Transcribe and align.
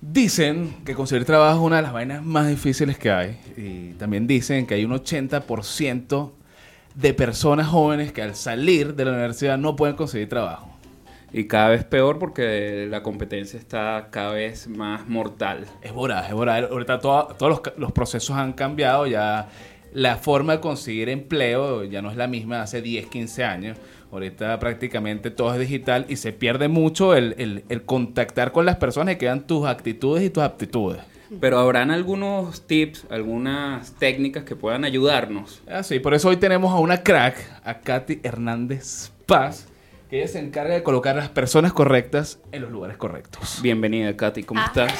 Dicen 0.00 0.74
que 0.84 0.94
conseguir 0.94 1.24
trabajo 1.24 1.60
es 1.60 1.64
una 1.66 1.76
de 1.76 1.82
las 1.82 1.92
vainas 1.92 2.24
más 2.24 2.48
difíciles 2.48 2.98
que 2.98 3.10
hay. 3.10 3.38
Y 3.56 3.92
también 3.94 4.26
dicen 4.26 4.66
que 4.66 4.74
hay 4.74 4.84
un 4.84 4.92
80% 4.92 6.32
de 6.94 7.14
personas 7.14 7.68
jóvenes 7.68 8.12
que 8.12 8.20
al 8.22 8.34
salir 8.34 8.94
de 8.96 9.04
la 9.04 9.12
universidad 9.12 9.56
no 9.58 9.76
pueden 9.76 9.94
conseguir 9.94 10.28
trabajo. 10.28 10.68
Y 11.32 11.46
cada 11.46 11.68
vez 11.68 11.84
peor 11.84 12.18
porque 12.18 12.86
la 12.90 13.02
competencia 13.02 13.58
está 13.58 14.08
cada 14.10 14.32
vez 14.32 14.66
más 14.68 15.08
mortal. 15.08 15.66
Es 15.80 15.92
voraz, 15.92 16.26
es 16.28 16.34
voraz. 16.34 16.64
Ahorita 16.70 16.98
todo- 16.98 17.28
todos 17.38 17.62
los, 17.64 17.78
los 17.78 17.92
procesos 17.92 18.36
han 18.36 18.52
cambiado, 18.52 19.06
ya 19.06 19.48
la 19.92 20.16
forma 20.16 20.54
de 20.54 20.60
conseguir 20.60 21.08
empleo 21.08 21.84
ya 21.84 22.02
no 22.02 22.10
es 22.10 22.16
la 22.16 22.26
misma 22.26 22.62
hace 22.62 22.80
10, 22.82 23.06
15 23.06 23.44
años. 23.44 23.78
Ahorita 24.10 24.58
prácticamente 24.58 25.30
todo 25.30 25.54
es 25.54 25.60
digital 25.60 26.04
y 26.08 26.16
se 26.16 26.32
pierde 26.32 26.68
mucho 26.68 27.14
el, 27.14 27.34
el- 27.38 27.64
el 27.68 27.82
contactar 27.82 28.52
con 28.52 28.66
las 28.66 28.76
personas 28.76 29.14
y 29.14 29.18
quedan 29.18 29.46
tus 29.46 29.66
actitudes 29.66 30.22
y 30.24 30.30
tus 30.30 30.42
aptitudes. 30.42 31.00
Pero 31.40 31.58
habrán 31.58 31.90
algunos 31.90 32.66
tips, 32.66 33.06
algunas 33.08 33.92
técnicas 33.92 34.44
que 34.44 34.54
puedan 34.54 34.84
ayudarnos. 34.84 35.62
Así, 35.66 35.98
por 35.98 36.12
eso 36.12 36.28
hoy 36.28 36.36
tenemos 36.36 36.70
a 36.72 36.76
una 36.78 37.02
crack, 37.02 37.36
a 37.64 37.78
Katy 37.80 38.20
Hernández 38.22 39.12
Paz, 39.24 39.66
que 40.10 40.18
ella 40.18 40.28
se 40.28 40.40
encarga 40.40 40.74
de 40.74 40.82
colocar 40.82 41.16
a 41.16 41.20
las 41.20 41.30
personas 41.30 41.72
correctas 41.72 42.38
en 42.52 42.60
los 42.60 42.70
lugares 42.70 42.98
correctos. 42.98 43.60
Bienvenida, 43.62 44.14
Katy, 44.14 44.42
¿cómo 44.42 44.60
Ah. 44.60 44.64
estás? 44.66 44.92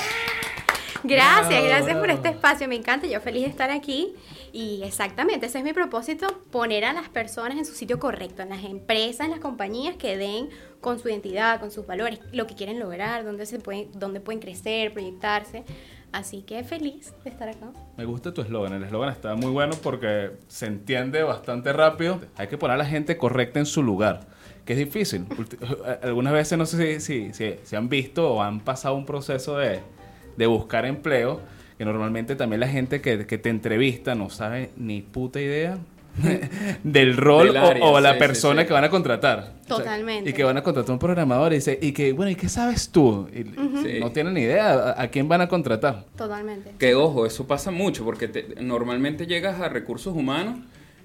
Gracias, 1.04 1.64
gracias 1.64 1.96
por 1.98 2.10
este 2.10 2.28
espacio, 2.28 2.68
me 2.68 2.76
encanta, 2.76 3.06
yo 3.08 3.20
feliz 3.20 3.42
de 3.42 3.48
estar 3.50 3.70
aquí. 3.70 4.14
Y 4.52 4.82
exactamente, 4.84 5.46
ese 5.46 5.58
es 5.58 5.64
mi 5.64 5.72
propósito, 5.72 6.26
poner 6.50 6.84
a 6.84 6.92
las 6.92 7.08
personas 7.08 7.56
en 7.56 7.64
su 7.64 7.72
sitio 7.72 7.98
correcto, 7.98 8.42
en 8.42 8.50
las 8.50 8.64
empresas, 8.64 9.24
en 9.24 9.30
las 9.30 9.40
compañías 9.40 9.96
que 9.96 10.16
den 10.18 10.50
con 10.80 10.98
su 10.98 11.08
identidad, 11.08 11.58
con 11.58 11.70
sus 11.70 11.86
valores, 11.86 12.20
lo 12.32 12.46
que 12.46 12.54
quieren 12.54 12.78
lograr, 12.78 13.24
dónde, 13.24 13.46
se 13.46 13.58
pueden, 13.58 13.88
dónde 13.94 14.20
pueden 14.20 14.40
crecer, 14.40 14.92
proyectarse. 14.92 15.64
Así 16.12 16.42
que 16.42 16.62
feliz 16.64 17.14
de 17.24 17.30
estar 17.30 17.48
acá. 17.48 17.70
Me 17.96 18.04
gusta 18.04 18.34
tu 18.34 18.42
eslogan, 18.42 18.74
el 18.74 18.84
eslogan 18.84 19.08
está 19.08 19.34
muy 19.34 19.50
bueno 19.50 19.74
porque 19.82 20.32
se 20.48 20.66
entiende 20.66 21.22
bastante 21.22 21.72
rápido. 21.72 22.20
Hay 22.36 22.48
que 22.48 22.58
poner 22.58 22.74
a 22.74 22.78
la 22.78 22.84
gente 22.84 23.16
correcta 23.16 23.58
en 23.58 23.64
su 23.64 23.82
lugar, 23.82 24.26
que 24.66 24.74
es 24.74 24.78
difícil. 24.78 25.26
Ulti- 25.30 25.56
Algunas 26.02 26.34
veces 26.34 26.58
no 26.58 26.66
sé 26.66 27.00
si, 27.00 27.30
si, 27.30 27.32
si- 27.32 27.56
si 27.62 27.76
han 27.76 27.88
visto 27.88 28.34
o 28.34 28.42
han 28.42 28.60
pasado 28.60 28.94
un 28.96 29.06
proceso 29.06 29.56
de, 29.56 29.80
de 30.36 30.46
buscar 30.46 30.84
empleo, 30.84 31.40
que 31.82 31.86
normalmente 31.86 32.36
también 32.36 32.60
la 32.60 32.68
gente 32.68 33.00
que, 33.00 33.26
que 33.26 33.38
te 33.38 33.48
entrevista 33.48 34.14
no 34.14 34.30
sabe 34.30 34.70
ni 34.76 35.02
puta 35.02 35.40
idea 35.40 35.78
del 36.84 37.16
rol 37.16 37.48
Del 37.48 37.56
o- 37.56 37.66
área, 37.66 37.84
o, 37.84 37.98
la 38.00 38.12
sí, 38.12 38.18
persona 38.20 38.60
sí, 38.60 38.64
sí. 38.64 38.68
que 38.68 38.72
van 38.72 38.84
a 38.84 38.90
contratar. 38.90 39.38
O 39.38 39.42
sea, 39.66 39.76
Totalmente. 39.78 40.30
y 40.30 40.32
que 40.32 40.44
van 40.44 40.56
a 40.58 40.62
contratar 40.62 40.92
un 40.92 40.98
programador 41.00 41.52
y 41.52 41.56
dice, 41.56 41.78
y 41.82 41.90
que, 41.92 42.12
bueno, 42.12 42.30
¿y 42.30 42.36
qué 42.36 42.48
sabes 42.48 42.90
tú? 42.90 43.28
Y 43.34 43.42
Sí. 43.82 43.98
No 43.98 44.12
tienen 44.12 44.34
ni 44.34 44.42
idea 44.42 44.72
a, 44.74 45.02
a 45.02 45.08
quién 45.08 45.26
van 45.28 45.40
a 45.40 45.48
contratar. 45.48 46.04
Totalmente. 46.16 46.70
Que 46.78 46.94
ojo, 46.94 47.26
eso 47.26 47.46
pasa 47.48 47.70
mucho 47.72 48.04
porque 48.04 48.28
te- 48.28 48.54
normalmente 48.62 49.26
llegas 49.26 49.60
a 49.60 49.68
recursos 49.68 50.14
humanos 50.14 50.56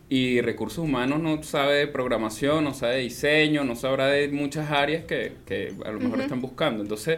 y 0.10 0.42
recursos 0.42 0.80
humanos 0.84 1.20
no 1.22 1.42
sabe 1.42 1.76
de 1.78 1.88
programación, 1.88 2.64
no 2.66 2.74
sabe 2.76 2.98
de 2.98 3.02
diseño, 3.02 3.64
no 3.64 3.76
sabrá 3.76 4.08
de 4.08 4.28
muchas 4.28 4.70
áreas 4.70 5.06
que, 5.06 5.34
que 5.48 5.74
a 5.86 5.90
lo 5.92 6.00
mejor 6.00 6.22
están 6.22 6.40
buscando. 6.40 6.84
Entonces 6.84 7.18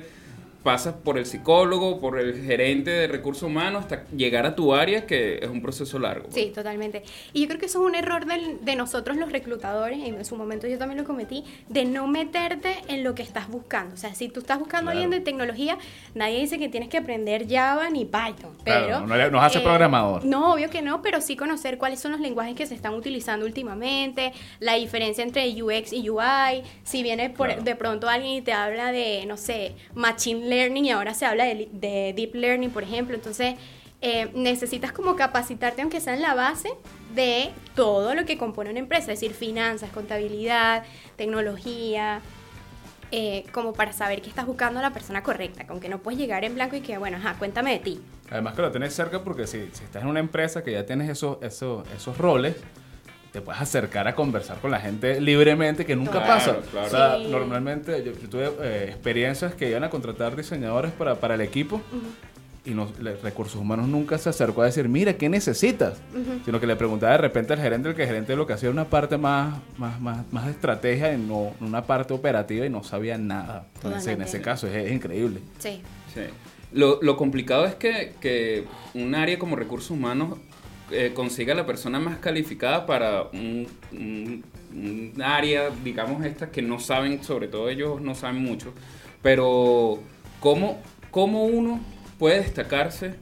pasas 0.69 0.93
por 0.93 1.17
el 1.17 1.25
psicólogo, 1.25 1.99
por 1.99 2.19
el 2.19 2.43
gerente 2.45 2.91
de 2.91 3.07
recursos 3.07 3.41
humanos 3.41 3.81
hasta 3.85 4.05
llegar 4.15 4.45
a 4.45 4.53
tu 4.53 4.75
área 4.75 5.07
que 5.07 5.39
es 5.41 5.49
un 5.49 5.63
proceso 5.63 5.97
largo. 5.97 6.27
Sí, 6.31 6.51
totalmente. 6.53 7.01
Y 7.33 7.41
yo 7.41 7.47
creo 7.47 7.59
que 7.59 7.65
eso 7.65 7.81
es 7.81 7.89
un 7.89 7.95
error 7.95 8.27
del- 8.27 8.63
de 8.63 8.75
nosotros 8.75 9.17
los 9.17 9.31
reclutadores, 9.31 9.97
y 9.97 10.09
en 10.09 10.23
su 10.25 10.35
momento 10.35 10.67
yo 10.67 10.77
también 10.77 10.99
lo 10.99 11.05
cometí, 11.05 11.43
de 11.69 11.85
no 11.85 12.05
meterte 12.05 12.75
en 12.87 13.03
lo 13.03 13.15
que 13.15 13.23
estás 13.23 13.47
buscando. 13.49 13.95
O 13.95 13.97
sea, 13.97 14.13
si 14.13 14.29
tú 14.29 14.41
estás 14.41 14.59
buscando 14.59 14.89
a 14.89 14.91
alguien 14.91 15.09
de 15.09 15.21
tecnología, 15.21 15.79
nadie 16.13 16.39
dice 16.39 16.59
que 16.59 16.69
tienes 16.69 16.87
que 16.89 16.97
aprender 16.99 17.47
Java 17.49 17.89
ni 17.89 18.05
Python. 18.05 18.55
Claro, 18.63 18.85
Pero, 18.85 19.07
no 19.07 19.17
le- 19.17 19.31
no 19.31 19.41
hace 19.41 19.61
programador. 19.61 20.23
No, 20.23 20.53
obvio 20.53 20.69
que 20.69 20.83
no, 20.83 21.01
pero 21.01 21.19
sí 21.19 21.35
conocer 21.35 21.79
cuáles 21.79 21.99
son 21.99 22.11
los 22.11 22.21
lenguajes 22.21 22.53
que 22.55 22.67
se 22.67 22.75
están 22.75 22.93
utilizando 22.93 23.43
últimamente, 23.47 24.33
la 24.59 24.75
diferencia 24.75 25.23
entre 25.23 25.49
UX 25.63 25.93
y 25.93 26.07
UI, 26.11 26.61
si 26.83 27.01
viene 27.01 27.31
por, 27.31 27.47
Claro. 27.47 27.63
de 27.63 27.75
pronto 27.75 28.07
alguien 28.07 28.33
y 28.35 28.41
te 28.43 28.53
habla 28.53 28.91
de, 28.91 29.25
no 29.25 29.35
sé, 29.35 29.73
Machine 29.95 30.45
Learning 30.45 30.58
y 30.59 30.89
ahora 30.89 31.13
se 31.13 31.25
habla 31.25 31.45
de, 31.45 32.13
Deep 32.15 32.35
Learning, 32.35 32.71
por 32.71 32.83
ejemplo, 32.83 33.15
entonces 33.15 33.55
eh, 34.01 34.29
necesitas 34.33 34.91
como 34.91 35.15
capacitarte, 35.15 35.81
aunque 35.81 35.99
sea 36.01 36.13
en 36.13 36.21
la 36.21 36.33
base, 36.33 36.69
de 37.15 37.49
todo 37.75 38.13
lo 38.15 38.25
que 38.25 38.37
compone 38.37 38.69
una 38.69 38.79
empresa, 38.79 39.11
es 39.11 39.19
decir, 39.19 39.33
finanzas, 39.33 39.89
contabilidad, 39.91 40.83
tecnología, 41.15 42.21
eh, 43.11 43.45
como 43.51 43.73
para 43.73 43.91
saber 43.93 44.21
que 44.21 44.29
estás 44.29 44.45
buscando 44.45 44.79
a 44.79 44.83
la 44.83 44.91
persona 44.91 45.23
correcta, 45.23 45.65
con 45.65 45.79
que 45.79 45.89
no 45.89 45.99
puedes 45.99 46.19
llegar 46.19 46.43
en 46.43 46.55
blanco 46.55 46.75
y 46.75 46.81
que, 46.81 46.97
bueno, 46.97 47.17
ajá, 47.17 47.35
cuéntame 47.39 47.71
de 47.71 47.79
ti. 47.79 48.01
Además 48.29 48.53
que 48.53 48.61
lo 48.61 48.71
tienes 48.71 48.93
cerca 48.93 49.23
porque 49.23 49.47
si, 49.47 49.69
si 49.71 49.83
estás 49.83 50.03
en 50.03 50.09
una 50.09 50.19
empresa 50.19 50.63
que 50.63 50.73
ya 50.73 50.85
tienes 50.85 51.09
esos, 51.09 51.41
esos, 51.41 51.87
esos 51.91 52.17
roles, 52.17 52.55
te 53.31 53.41
puedes 53.41 53.61
acercar 53.61 54.07
a 54.07 54.15
conversar 54.15 54.57
con 54.59 54.71
la 54.71 54.79
gente 54.79 55.21
libremente, 55.21 55.85
que 55.85 55.95
nunca 55.95 56.13
Claro, 56.23 56.27
pasa. 56.27 56.57
claro. 56.71 56.87
O 56.87 56.89
sea, 56.89 57.17
Sí. 57.17 57.27
normalmente 57.29 58.03
yo, 58.03 58.11
yo 58.13 58.29
tuve 58.29 58.49
eh, 58.61 58.85
experiencias 58.89 59.53
que 59.53 59.69
iban 59.69 59.83
a 59.83 59.89
contratar 59.89 60.35
diseñadores 60.35 60.91
para, 60.91 61.15
para 61.15 61.35
el 61.35 61.41
equipo 61.41 61.81
y 62.65 62.71
no, 62.71 62.89
le- 62.99 63.15
recursos 63.17 63.55
humanos 63.61 63.87
nunca 63.87 64.17
se 64.17 64.29
acercó 64.29 64.63
a 64.63 64.65
decir, 64.65 64.89
mira, 64.89 65.13
¿qué 65.13 65.29
necesitas? 65.29 65.99
Sino 66.43 66.59
que 66.59 66.67
le 66.67 66.75
preguntaba 66.75 67.11
de 67.13 67.17
repente 67.19 67.53
al 67.53 67.59
gerente, 67.59 67.89
el 67.89 67.95
que 67.95 68.01
el 68.03 68.07
gerente 68.07 68.35
lo 68.35 68.45
que 68.47 68.53
hacía 68.53 68.67
era 68.69 68.73
una 68.73 68.85
parte 68.89 69.17
más, 69.17 69.55
más, 69.77 69.99
más, 70.01 70.31
más 70.33 70.45
de 70.45 70.51
estrategia 70.51 71.13
y 71.13 71.17
no 71.17 71.53
una 71.61 71.83
parte 71.83 72.13
operativa 72.13 72.65
y 72.65 72.69
no 72.69 72.83
sabía 72.83 73.17
nada. 73.17 73.65
En 73.83 73.93
ese, 73.93 74.11
en 74.13 74.21
ese 74.23 74.41
caso 74.41 74.67
es, 74.67 74.75
es 74.75 74.91
increíble. 74.91 75.39
Sí. 75.59 75.81
Sí. 76.13 76.21
Lo, 76.71 76.99
lo 77.01 77.17
complicado 77.17 77.65
es 77.65 77.73
que, 77.75 78.13
que 78.19 78.65
un 78.93 79.15
área 79.15 79.39
como 79.39 79.55
recursos 79.55 79.89
humanos 79.91 80.37
eh, 80.91 81.11
consiga 81.13 81.53
la 81.55 81.65
persona 81.65 81.99
más 81.99 82.17
calificada 82.19 82.85
para 82.85 83.23
un, 83.33 83.67
un- 83.91 84.43
un 84.73 85.21
área, 85.21 85.69
digamos, 85.83 86.23
esta 86.25 86.51
que 86.51 86.61
no 86.61 86.79
saben, 86.79 87.23
sobre 87.23 87.47
todo 87.47 87.69
ellos 87.69 88.01
no 88.01 88.13
saben 88.15 88.41
mucho, 88.43 88.73
pero 89.21 89.99
¿cómo, 90.39 90.79
cómo 91.11 91.45
uno 91.45 91.79
puede 92.17 92.39
destacarse, 92.41 93.15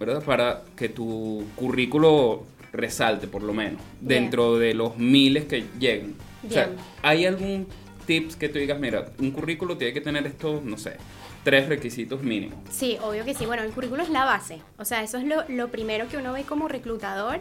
¿verdad? 0.00 0.22
Para 0.24 0.62
que 0.76 0.88
tu 0.88 1.44
currículo 1.56 2.44
resalte, 2.72 3.26
por 3.28 3.42
lo 3.42 3.52
menos, 3.52 3.80
Bien. 4.00 4.22
dentro 4.24 4.58
de 4.58 4.74
los 4.74 4.96
miles 4.96 5.44
que 5.44 5.64
lleguen. 5.78 6.14
O 6.46 6.50
sea. 6.50 6.70
¿hay 7.02 7.24
algún 7.26 7.66
tips 8.06 8.36
que 8.36 8.48
tú 8.48 8.58
digas, 8.58 8.78
mira, 8.78 9.06
un 9.18 9.30
currículo 9.30 9.76
tiene 9.78 9.94
que 9.94 10.00
tener 10.00 10.26
estos, 10.26 10.62
no 10.62 10.76
sé, 10.76 10.96
tres 11.44 11.68
requisitos 11.68 12.22
mínimos? 12.22 12.58
Sí, 12.70 12.98
obvio 13.02 13.24
que 13.24 13.34
sí. 13.34 13.46
Bueno, 13.46 13.62
el 13.62 13.70
currículo 13.70 14.02
es 14.02 14.08
la 14.10 14.24
base. 14.24 14.60
O 14.78 14.84
sea, 14.84 15.02
eso 15.02 15.18
es 15.18 15.24
lo, 15.24 15.44
lo 15.48 15.68
primero 15.68 16.08
que 16.08 16.16
uno 16.16 16.32
ve 16.32 16.42
como 16.42 16.66
reclutador. 16.66 17.38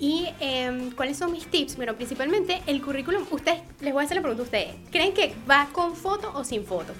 Y 0.00 0.28
em, 0.40 0.90
cuáles 0.90 1.16
son 1.18 1.30
mis 1.30 1.46
tips? 1.46 1.76
Bueno, 1.76 1.94
principalmente 1.94 2.62
el 2.66 2.82
currículum, 2.82 3.24
ustedes, 3.30 3.60
les 3.80 3.92
voy 3.92 4.02
a 4.02 4.04
hacer 4.06 4.16
la 4.16 4.22
pregunta 4.22 4.42
a 4.42 4.44
ustedes. 4.44 4.74
¿Creen 4.90 5.14
que 5.14 5.34
va 5.48 5.68
con 5.72 5.94
foto 5.94 6.32
o 6.34 6.42
sin 6.42 6.64
foto? 6.64 6.92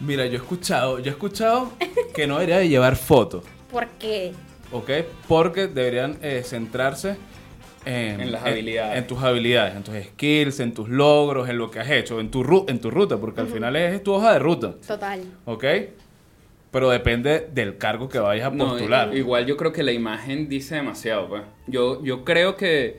Mira, 0.00 0.24
yo 0.26 0.34
he 0.34 0.36
escuchado, 0.36 1.00
yo 1.00 1.06
he 1.06 1.14
escuchado 1.14 1.72
que 2.14 2.28
no 2.28 2.34
debería 2.34 2.58
de 2.58 2.68
llevar 2.68 2.94
fotos, 2.94 3.42
¿Por 3.72 3.88
qué? 3.98 4.32
¿ok? 4.72 4.90
Porque 5.26 5.66
deberían 5.66 6.18
eh, 6.22 6.42
centrarse 6.44 7.16
en, 7.88 8.20
En 8.20 8.32
las 8.32 8.44
habilidades. 8.44 8.98
En, 8.98 9.06
tus 9.06 9.18
habilidades, 9.22 9.74
en 9.76 9.82
tus 9.82 9.94
skills, 9.94 10.60
en 10.60 10.74
tus 10.74 10.88
logros, 10.88 11.48
en 11.48 11.56
lo 11.58 11.70
que 11.70 11.80
has 11.80 11.90
hecho, 11.90 12.20
en 12.20 12.30
tu, 12.30 12.44
ru- 12.44 12.68
en 12.68 12.80
tu 12.80 12.90
ruta, 12.90 13.16
porque 13.16 13.40
al 13.40 13.46
final 13.48 13.74
es 13.76 14.02
tu 14.02 14.12
hoja 14.12 14.32
de 14.34 14.38
ruta, 14.38 14.74
Total. 14.86 15.20
¿ok? 15.46 15.64
Pero 16.70 16.90
depende 16.90 17.48
del 17.52 17.78
cargo 17.78 18.08
que 18.08 18.18
vayas 18.18 18.46
a 18.46 18.50
postular. 18.56 19.14
i- 19.14 19.18
igual 19.18 19.46
yo 19.46 19.56
creo 19.56 19.72
que 19.72 19.82
la 19.82 19.92
imagen 19.92 20.48
dice 20.48 20.74
demasiado. 20.74 21.28
pues. 21.28 21.42
Yo, 21.66 22.04
yo 22.04 22.24
creo 22.24 22.56
que, 22.56 22.98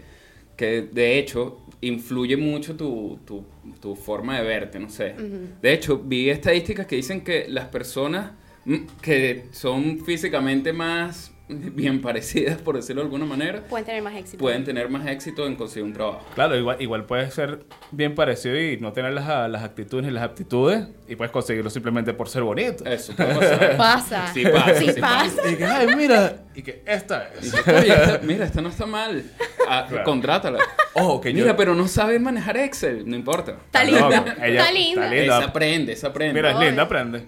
que 0.57 0.81
de 0.81 1.19
hecho 1.19 1.59
influye 1.81 2.35
mucho 2.35 2.75
tu, 2.75 3.19
tu, 3.27 3.45
tu 3.79 3.95
forma 3.95 4.39
de 4.39 4.45
verte, 4.47 4.79
no 4.79 4.89
sé. 4.89 5.13
De 5.61 5.71
hecho, 5.71 5.99
vi 6.03 6.29
estadísticas 6.29 6.87
que 6.87 6.95
dicen 6.95 7.21
que 7.21 7.45
las 7.47 7.65
personas 7.67 8.31
mm, 8.65 8.75
que 9.01 9.45
son 9.51 9.99
físicamente 10.03 10.73
más 10.73 11.31
bien 11.73 12.01
parecidas, 12.01 12.57
por 12.61 12.75
decirlo 12.75 13.01
de 13.01 13.05
alguna 13.07 13.25
manera, 13.25 13.61
Pueden 13.69 13.85
tener 13.85 14.01
más 14.03 14.15
éxito. 14.15 14.37
pueden 14.37 14.63
tener 14.63 14.87
más 14.89 15.07
éxito 15.07 15.45
en 15.47 15.55
conseguir 15.55 15.83
un 15.85 15.93
trabajo. 15.93 16.25
Claro, 16.35 16.55
igual, 16.55 16.77
igual 16.79 17.05
puedes 17.05 17.33
ser 17.33 17.63
bien 17.91 18.15
parecido 18.15 18.59
y 18.59 18.77
no 18.77 18.93
tener 18.93 19.13
las, 19.13 19.49
las 19.49 19.63
actitudes 19.63 20.05
ni 20.05 20.11
las 20.11 20.23
aptitudes 20.23 20.87
y 21.07 21.15
puedes 21.15 21.31
conseguirlo 21.31 21.69
simplemente 21.69 22.13
por 22.13 22.29
ser 22.29 22.43
bonito. 22.43 22.85
Eso 22.85 23.15
puede 23.15 23.35
pasar. 23.35 23.77
Pasa. 23.77 24.27
Sí 24.33 24.43
pasa, 24.45 24.75
Sí 24.75 24.91
sí 24.93 25.01
pasa. 25.01 25.49
Y 25.51 25.55
que, 25.55 25.65
ay, 25.65 25.87
mira, 25.95 26.43
y 26.55 26.61
que 26.61 26.83
esta 26.85 27.29
es. 27.33 27.41
dices, 27.41 27.67
"Oye, 27.67 27.93
esta- 27.93 28.19
mira, 28.23 28.45
esta 28.45 28.61
no 28.61 28.69
está 28.69 28.85
mal. 28.85 29.23
Ah, 29.67 29.85
Claro. 29.89 30.03
Contrátala. 30.03 30.59
Ojo, 30.93 31.21
que 31.21 31.31
yo... 31.33 31.41
Mira, 31.43 31.55
pero 31.55 31.73
no 31.75 31.87
sabe 31.87 32.19
manejar 32.19 32.57
Excel, 32.57 33.07
no 33.09 33.15
importa. 33.15 33.57
Está 33.65 33.83
linda. 33.83 34.07
ella- 34.07 34.19
Está 34.59 34.71
linda. 34.71 35.03
está 35.05 35.15
linda. 35.15 35.37
Esa 35.37 35.45
aprende, 35.45 35.93
esa 35.93 36.07
aprende. 36.07 36.33
Mira, 36.33 36.51
es 36.51 36.59
linda, 36.59 36.83
aprende. 36.83 37.23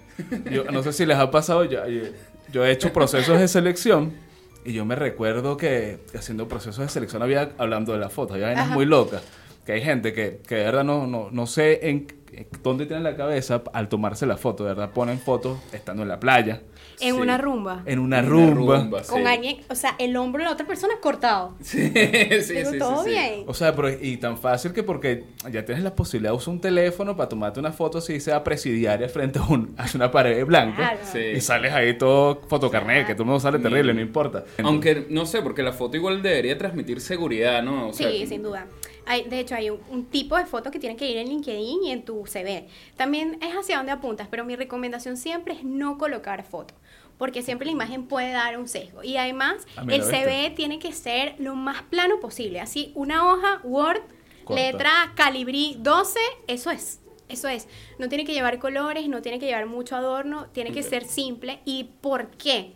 Yo 0.50 0.64
no 0.64 0.82
sé 0.82 0.92
si 0.92 1.06
les 1.06 1.16
ha 1.16 1.30
pasado, 1.30 1.64
yo, 1.64 1.80
yo 2.52 2.64
he 2.64 2.70
hecho 2.70 2.92
procesos 2.92 3.38
de 3.38 3.48
selección 3.48 4.12
y 4.64 4.72
yo 4.72 4.84
me 4.84 4.94
recuerdo 4.94 5.56
que 5.56 5.98
haciendo 6.16 6.48
procesos 6.48 6.78
de 6.84 6.88
selección 6.88 7.22
había, 7.22 7.52
hablando 7.58 7.92
de 7.92 7.98
la 7.98 8.10
foto, 8.10 8.34
había 8.34 8.46
vainas 8.46 8.68
muy 8.68 8.84
locas. 8.84 9.22
que 9.66 9.72
hay 9.72 9.82
gente 9.82 10.12
que, 10.12 10.40
que 10.46 10.56
de 10.56 10.64
verdad 10.64 10.84
no, 10.84 11.06
no, 11.06 11.30
no 11.30 11.46
sé 11.46 11.88
en 11.88 12.06
en 12.32 12.46
dónde 12.62 12.86
tienen 12.86 13.04
la 13.04 13.16
cabeza 13.16 13.62
al 13.72 13.88
tomarse 13.88 14.26
la 14.26 14.36
foto, 14.36 14.64
de 14.64 14.70
verdad 14.70 14.90
ponen 14.90 15.18
fotos 15.18 15.58
estando 15.72 16.02
en 16.02 16.08
la 16.08 16.18
playa, 16.18 16.62
En 17.02 17.14
Sí. 17.16 17.20
una 17.20 17.36
rumba. 17.38 17.82
en 17.86 17.98
una 17.98 18.18
Una 18.20 18.28
rumba. 18.28 18.76
rumba, 18.78 19.02
Con 19.02 19.20
sí. 19.22 19.26
alguien, 19.26 19.56
o 19.68 19.74
sea, 19.74 19.94
el 19.98 20.16
hombro 20.16 20.40
de 20.40 20.44
la 20.46 20.52
otra 20.52 20.66
persona 20.66 20.94
cortado. 21.00 21.54
Sí, 21.62 21.88
sí, 22.42 22.54
Digo, 22.54 22.70
sí, 22.72 22.78
todo 22.78 23.02
sí, 23.04 23.10
sí. 23.10 23.14
bien. 23.16 23.44
O 23.46 23.54
sea, 23.54 23.74
pero 23.74 23.90
y 23.90 24.16
tan 24.18 24.38
fácil 24.38 24.72
que 24.72 24.82
porque 24.82 25.24
ya 25.50 25.64
tienes 25.64 25.82
la 25.84 25.94
posibilidad 25.94 26.32
de 26.32 26.36
usar 26.38 26.54
un 26.54 26.60
teléfono 26.60 27.16
para 27.16 27.28
tomarte 27.28 27.60
una 27.60 27.72
foto 27.72 28.00
si 28.00 28.20
sea 28.20 28.42
presidiaria 28.44 29.08
frente 29.08 29.38
a, 29.38 29.42
un, 29.42 29.74
a 29.78 29.86
una 29.94 30.10
pared 30.10 30.44
blanca. 30.46 30.76
Claro. 30.76 30.98
Sí. 31.12 31.18
Y 31.36 31.40
sales 31.40 31.72
ahí 31.72 31.96
todo 31.98 32.40
fotocarnet, 32.48 33.06
que 33.06 33.14
todo 33.14 33.22
el 33.24 33.26
mundo 33.26 33.40
sale 33.40 33.58
terrible, 33.58 33.92
no 33.94 34.00
importa. 34.00 34.44
Aunque, 34.62 35.06
no 35.10 35.26
sé, 35.26 35.42
porque 35.42 35.62
la 35.62 35.72
foto 35.72 35.96
igual 35.96 36.22
debería 36.22 36.56
transmitir 36.56 37.00
seguridad, 37.00 37.62
¿no? 37.62 37.88
O 37.88 37.92
sea, 37.92 38.10
sí, 38.10 38.26
sin 38.26 38.42
duda. 38.42 38.66
Hay, 39.04 39.24
de 39.28 39.40
hecho, 39.40 39.56
hay 39.56 39.68
un, 39.68 39.80
un 39.90 40.04
tipo 40.04 40.36
de 40.36 40.46
foto 40.46 40.70
que 40.70 40.78
tiene 40.78 40.96
que 40.96 41.10
ir 41.10 41.16
en 41.16 41.28
LinkedIn 41.28 41.82
y 41.82 41.90
en 41.90 42.04
tu 42.04 42.24
CV. 42.24 42.68
También 42.96 43.36
es 43.42 43.52
hacia 43.52 43.76
dónde 43.78 43.90
apuntas, 43.90 44.28
pero 44.30 44.44
mi 44.44 44.54
recomendación 44.54 45.16
siempre 45.16 45.54
es 45.54 45.64
no 45.64 45.98
colocar 45.98 46.44
foto, 46.44 46.74
porque 47.22 47.40
siempre 47.42 47.66
la 47.66 47.70
imagen 47.70 48.08
puede 48.08 48.32
dar 48.32 48.58
un 48.58 48.66
sesgo. 48.66 49.04
Y 49.04 49.16
además, 49.16 49.64
Ah, 49.76 49.84
el. 49.88 50.02
CV 50.02 50.50
tiene 50.56 50.80
que 50.80 50.90
ser 50.90 51.36
lo 51.38 51.54
más 51.54 51.82
plano 51.82 52.18
posible. 52.18 52.58
Así, 52.60 52.90
una 52.96 53.30
hoja, 53.32 53.60
Word, 53.62 54.00
Corta. 54.42 54.60
letra 54.60 54.90
calibrí 55.14 55.76
12, 55.78 56.18
eso 56.48 56.72
es. 56.72 57.00
Eso 57.28 57.46
es. 57.46 57.68
No 58.00 58.08
tiene 58.08 58.24
que 58.24 58.32
llevar 58.32 58.58
colores, 58.58 59.06
no 59.08 59.22
tiene 59.22 59.38
que 59.38 59.46
llevar 59.46 59.66
mucho 59.66 59.94
adorno, 59.94 60.46
tiene 60.52 60.72
que 60.72 60.82
ser 60.82 61.04
simple. 61.04 61.60
¿Y 61.64 61.84
por 62.00 62.32
qué? 62.32 62.72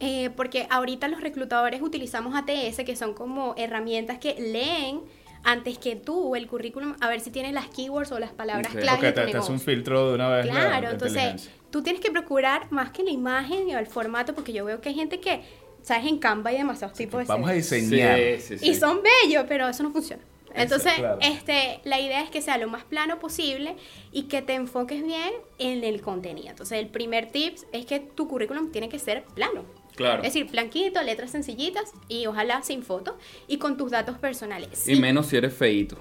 Eh, 0.00 0.30
porque 0.30 0.66
ahorita 0.68 1.06
los 1.06 1.20
reclutadores 1.20 1.80
utilizamos 1.82 2.34
ATS, 2.34 2.82
que 2.84 2.96
son 2.96 3.14
como 3.14 3.54
herramientas 3.56 4.18
que 4.18 4.34
leen 4.40 5.02
antes 5.46 5.78
que 5.78 5.96
tú 5.96 6.34
el 6.36 6.46
currículum, 6.48 6.94
a 7.00 7.08
ver 7.08 7.20
si 7.20 7.30
tienes 7.30 7.52
las 7.54 7.68
keywords 7.68 8.10
o 8.12 8.18
las 8.18 8.32
palabras 8.32 8.72
Ok. 8.74 8.80
clave 8.80 8.96
Ok, 9.08 9.14
de 9.16 9.26
te, 9.32 9.36
hace 9.38 9.52
un 9.52 9.60
filtro 9.60 10.08
de 10.10 10.14
una 10.16 10.28
vez. 10.28 10.46
la- 10.46 10.52
Claro, 10.52 10.82
la 10.88 10.90
entonces 10.90 11.50
tú 11.70 11.82
tienes 11.82 12.02
que 12.02 12.10
procurar 12.10 12.70
más 12.72 12.90
que 12.90 13.02
la 13.04 13.10
imagen 13.10 13.74
o 13.74 13.78
el 13.78 13.86
formato, 13.86 14.34
porque 14.34 14.52
yo 14.52 14.64
veo 14.64 14.80
que 14.80 14.88
hay 14.90 14.94
gente 14.96 15.20
que, 15.20 15.42
sabes, 15.82 16.06
en 16.06 16.18
Canva 16.18 16.50
hay 16.50 16.58
demasiados 16.58 16.96
tipos 16.98 17.20
de 17.20 17.26
Vamos 17.26 17.48
a 17.48 17.52
diseñar. 17.52 18.18
Sí, 18.18 18.40
sí, 18.40 18.58
sí. 18.58 18.70
Y 18.70 18.74
son 18.74 19.00
bellos, 19.02 19.44
pero 19.48 19.68
eso 19.68 19.82
no 19.82 19.92
funciona. 19.92 20.22
Entonces, 20.54 20.94
claro. 20.94 21.18
este, 21.20 21.80
la 21.84 22.00
idea 22.00 22.22
es 22.22 22.30
que 22.30 22.40
sea 22.40 22.56
lo 22.56 22.66
más 22.66 22.82
plano 22.84 23.18
posible 23.18 23.76
y 24.10 24.22
que 24.22 24.40
te 24.40 24.54
enfoques 24.54 25.02
bien 25.02 25.32
en 25.58 25.84
el 25.84 26.00
contenido. 26.00 26.48
Entonces, 26.48 26.78
el 26.78 26.88
primer 26.88 27.30
tip 27.30 27.58
es 27.72 27.84
que 27.84 28.00
tu 28.00 28.26
currículum 28.26 28.72
tiene 28.72 28.88
que 28.88 28.98
ser 28.98 29.24
plano. 29.34 29.64
Claro. 29.96 30.22
Es 30.22 30.32
decir, 30.34 30.50
blanquito, 30.50 31.02
letras 31.02 31.30
sencillitas 31.30 31.90
y 32.08 32.26
ojalá 32.26 32.62
sin 32.62 32.82
foto 32.82 33.16
y 33.48 33.56
con 33.58 33.76
tus 33.76 33.90
datos 33.90 34.18
personales. 34.18 34.86
Y 34.86 34.94
Sí. 34.94 35.00
menos 35.00 35.26
si 35.26 35.36
eres 35.36 35.52
feíto. 35.54 35.96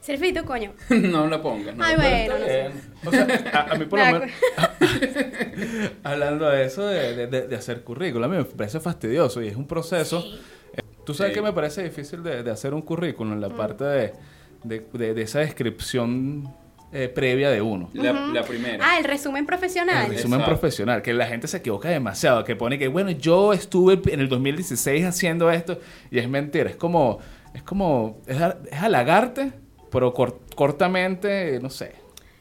Ser 0.00 0.18
feito, 0.18 0.44
coño. 0.44 0.74
no 0.90 1.26
la 1.26 1.42
pongas. 1.42 1.74
No 1.76 1.82
Ay, 1.84 1.96
la 1.96 2.02
bueno, 2.02 2.34
pongas. 2.34 2.40
no 2.40 2.46
sé. 2.46 2.60
Eh, 2.60 2.70
o 3.04 3.10
sea, 3.10 3.50
a, 3.68 3.72
a 3.72 3.74
mí 3.76 3.84
por 3.86 3.98
lo 3.98 4.04
Me 4.04 4.12
menos, 4.12 4.30
hablando 6.04 6.48
de 6.48 6.64
eso, 6.64 6.86
de, 6.86 7.26
de- 7.26 7.56
hacer 7.56 7.82
currículum, 7.82 8.24
a 8.24 8.28
mí 8.28 8.36
me 8.38 8.44
parece 8.44 8.80
fastidioso 8.80 9.42
y 9.42 9.48
es 9.48 9.56
un 9.56 9.66
proceso. 9.66 10.22
Sí. 10.22 10.38
Tú 11.04 11.14
sabes 11.14 11.32
Sí. 11.32 11.36
que 11.38 11.42
me 11.42 11.52
parece 11.52 11.82
difícil 11.82 12.22
de, 12.22 12.42
de 12.42 12.50
hacer 12.50 12.74
un 12.74 12.82
currículum, 12.82 13.40
la 13.40 13.48
parte 13.48 13.84
de, 13.84 14.12
de- 14.62 14.86
de- 14.92 15.14
de 15.14 15.22
esa 15.22 15.40
descripción 15.40 16.54
eh, 16.92 17.08
previa 17.08 17.50
de 17.50 17.60
uno. 17.60 17.90
La, 17.92 18.12
Ujú. 18.12 18.32
la 18.32 18.42
primera. 18.44 18.84
Ah, 18.86 18.98
el 18.98 19.04
resumen 19.04 19.44
profesional. 19.46 20.06
El 20.06 20.14
resumen 20.14 20.40
Exacto. 20.40 20.58
profesional, 20.60 21.02
que 21.02 21.12
la 21.12 21.26
gente 21.26 21.46
se 21.48 21.58
equivoca 21.58 21.88
demasiado, 21.88 22.44
que 22.44 22.56
pone 22.56 22.78
que, 22.78 22.88
bueno, 22.88 23.10
yo 23.10 23.52
estuve 23.52 24.00
en 24.12 24.20
el 24.20 24.28
2016 24.28 25.04
haciendo 25.04 25.50
esto, 25.50 25.78
y 26.10 26.18
es 26.18 26.28
mentira, 26.28 26.70
es 26.70 26.76
como, 26.76 27.18
es 27.54 27.62
como, 27.62 28.18
es, 28.26 28.40
a- 28.40 28.58
es 28.70 28.78
halagarte, 28.80 29.52
pero 29.90 30.12
cor- 30.14 30.40
cortamente, 30.54 31.58
no 31.60 31.70
sé. 31.70 31.92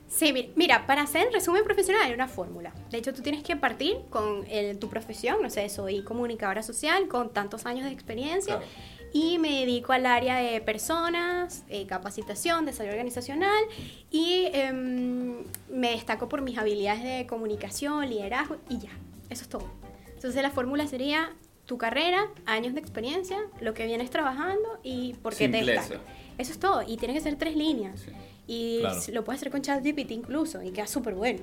Sí, 0.07 0.31
mi- 0.31 0.53
mira, 0.55 0.87
para 0.87 1.01
hacer 1.01 1.27
el 1.27 1.33
resumen 1.33 1.65
profesional 1.65 2.01
hay 2.05 2.13
una 2.13 2.29
fórmula. 2.29 2.73
De 2.89 2.97
hecho, 2.97 3.13
tú 3.13 3.21
tienes 3.21 3.43
que 3.43 3.57
partir 3.57 3.97
con 4.09 4.45
el- 4.49 4.79
tu 4.79 4.87
profesión, 4.89 5.37
no 5.41 5.49
sé, 5.49 5.67
soy 5.67 6.01
comunicadora 6.03 6.63
social 6.63 7.09
con 7.09 7.33
tantos 7.33 7.65
años 7.65 7.83
de 7.85 7.91
experiencia 7.91 8.55
Claro. 8.55 8.71
Y 9.13 9.37
me 9.39 9.61
dedico 9.61 9.93
al 9.93 10.05
área 10.05 10.37
de 10.37 10.59
personas, 10.61 11.63
eh, 11.69 11.85
capacitación, 11.87 12.65
desarrollo 12.65 12.93
organizacional 12.93 13.63
y 14.11 14.47
em, 14.53 15.43
me 15.69 15.91
destaco 15.91 16.27
por 16.29 16.41
mis 16.41 16.57
habilidades 16.57 17.03
de 17.03 17.25
comunicación, 17.27 18.09
liderazgo 18.09 18.57
y 18.69 18.79
ya, 18.79 18.91
eso 19.29 19.43
es 19.43 19.49
todo. 19.49 19.65
Entonces 20.13 20.41
la 20.41 20.51
fórmula 20.51 20.87
sería 20.87 21.31
tu 21.65 21.77
carrera, 21.77 22.27
años 22.45 22.73
de 22.73 22.79
experiencia, 22.79 23.37
lo 23.59 23.73
que 23.73 23.85
vienes 23.85 24.09
trabajando 24.09 24.79
y 24.83 25.13
por 25.21 25.35
qué 25.35 25.47
te 25.49 25.57
Simpleza. 25.57 25.81
destacas. 25.81 26.05
Eso 26.37 26.51
es 26.53 26.59
todo. 26.59 26.81
Y 26.87 26.95
tiene 26.97 27.13
que 27.13 27.19
ser 27.21 27.35
tres 27.35 27.55
líneas. 27.55 27.99
Sí. 27.99 28.11
Y 28.47 28.79
Claro. 28.79 28.99
lo 29.11 29.23
puedes 29.25 29.41
hacer 29.41 29.51
con 29.51 29.61
ChatGPT 29.61 30.11
incluso 30.11 30.61
y 30.63 30.71
queda 30.71 30.87
súper 30.87 31.13
bueno. 31.15 31.39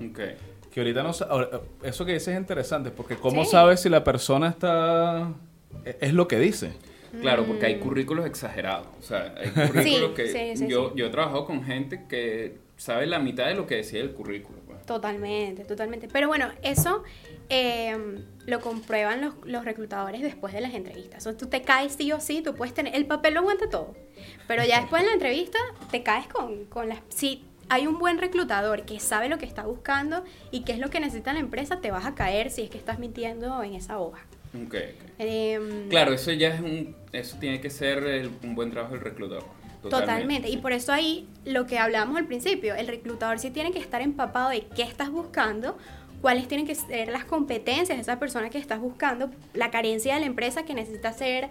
Ok. 0.00 0.18
Que 0.72 0.80
ahorita 0.80 1.02
no 1.02 1.10
Eso 1.82 2.04
que 2.04 2.12
dices 2.12 2.28
es 2.28 2.36
interesante, 2.38 2.90
porque 2.90 3.16
¿cómo 3.16 3.44
Sí. 3.44 3.50
sabes 3.52 3.80
si 3.80 3.88
la 3.88 4.02
persona 4.04 4.48
está... 4.48 5.32
e- 5.84 5.96
es 6.00 6.12
lo 6.12 6.26
que 6.26 6.38
dice? 6.40 6.72
Claro, 7.20 7.44
porque 7.44 7.66
hay 7.66 7.78
currículos 7.78 8.26
exagerados. 8.26 8.88
O 8.98 9.02
sea, 9.02 9.34
hay 9.36 9.48
currículos 9.68 10.10
Sí, 10.10 10.14
que 10.14 10.26
sí, 10.28 10.56
sí, 10.56 10.68
yo, 10.68 10.94
yo 10.94 11.06
he 11.06 11.10
trabajado 11.10 11.44
con 11.44 11.64
gente 11.64 12.04
que 12.08 12.58
sabe 12.76 13.06
la 13.06 13.18
mitad 13.18 13.46
de 13.46 13.54
lo 13.54 13.66
que 13.66 13.76
decía 13.76 14.00
el 14.00 14.12
currículo. 14.12 14.58
pues. 14.66 14.84
Totalmente, 14.86 15.64
totalmente. 15.64 16.08
Pero 16.08 16.28
bueno, 16.28 16.48
eso 16.62 17.02
eh, 17.50 17.96
lo 18.46 18.60
comprueban 18.60 19.20
los, 19.20 19.34
los 19.44 19.64
reclutadores 19.64 20.22
después 20.22 20.54
de 20.54 20.60
las 20.60 20.74
entrevistas. 20.74 21.26
O 21.26 21.30
sea, 21.30 21.36
tú 21.36 21.46
te 21.46 21.62
caes 21.62 21.94
sí 21.98 22.10
o 22.12 22.20
sí, 22.20 22.40
tú 22.42 22.54
puedes 22.54 22.74
tener... 22.74 22.94
El 22.94 23.06
papel 23.06 23.34
lo 23.34 23.40
aguanta 23.40 23.68
todo. 23.68 23.94
Pero 24.46 24.64
ya 24.64 24.80
después 24.80 25.02
en 25.02 25.08
la 25.08 25.14
entrevista 25.14 25.58
te 25.90 26.02
caes 26.02 26.26
con, 26.28 26.64
con 26.66 26.88
las... 26.88 27.00
Si 27.08 27.44
hay 27.68 27.86
un 27.86 27.98
buen 27.98 28.18
reclutador 28.18 28.84
que 28.84 28.98
sabe 29.00 29.28
lo 29.28 29.38
que 29.38 29.44
está 29.44 29.64
buscando 29.64 30.24
y 30.50 30.62
qué 30.62 30.72
es 30.72 30.78
lo 30.78 30.88
que 30.88 31.00
necesita 31.00 31.32
la 31.32 31.40
empresa, 31.40 31.80
te 31.80 31.90
vas 31.90 32.06
a 32.06 32.14
caer 32.14 32.50
si 32.50 32.62
es 32.62 32.70
que 32.70 32.78
estás 32.78 32.98
mintiendo 32.98 33.62
en 33.62 33.74
esa 33.74 33.98
hoja. 33.98 34.20
Ok, 34.54 34.74
ok. 34.74 35.10
Em, 35.18 35.88
Claro, 35.88 36.12
eso 36.12 36.32
ya 36.32 36.54
es 36.54 36.60
un... 36.60 36.96
Eso 37.12 37.36
tiene 37.38 37.60
que 37.60 37.70
ser 37.70 38.02
el- 38.04 38.30
un 38.42 38.54
buen 38.54 38.70
trabajo 38.70 38.94
del 38.94 39.02
reclutador. 39.02 39.44
Totalmente. 39.82 40.48
Y 40.50 40.56
por 40.58 40.72
eso 40.72 40.92
ahí 40.92 41.28
lo 41.44 41.66
que 41.66 41.78
hablábamos 41.78 42.16
al 42.18 42.26
principio, 42.26 42.74
el 42.74 42.86
reclutador 42.88 43.38
sí 43.38 43.50
tiene 43.50 43.70
que 43.72 43.78
estar 43.78 44.02
empapado 44.02 44.50
de 44.50 44.62
qué 44.74 44.82
estás 44.82 45.10
buscando, 45.10 45.78
cuáles 46.20 46.48
tienen 46.48 46.66
que 46.66 46.74
ser 46.74 47.08
las 47.08 47.24
competencias 47.24 47.96
de 47.96 48.02
esa 48.02 48.18
persona 48.18 48.50
que 48.50 48.58
estás 48.58 48.80
buscando, 48.80 49.30
la 49.54 49.70
carencia 49.70 50.14
de 50.14 50.20
la 50.20 50.26
empresa 50.26 50.64
que 50.64 50.74
necesita 50.74 51.12
ser 51.12 51.48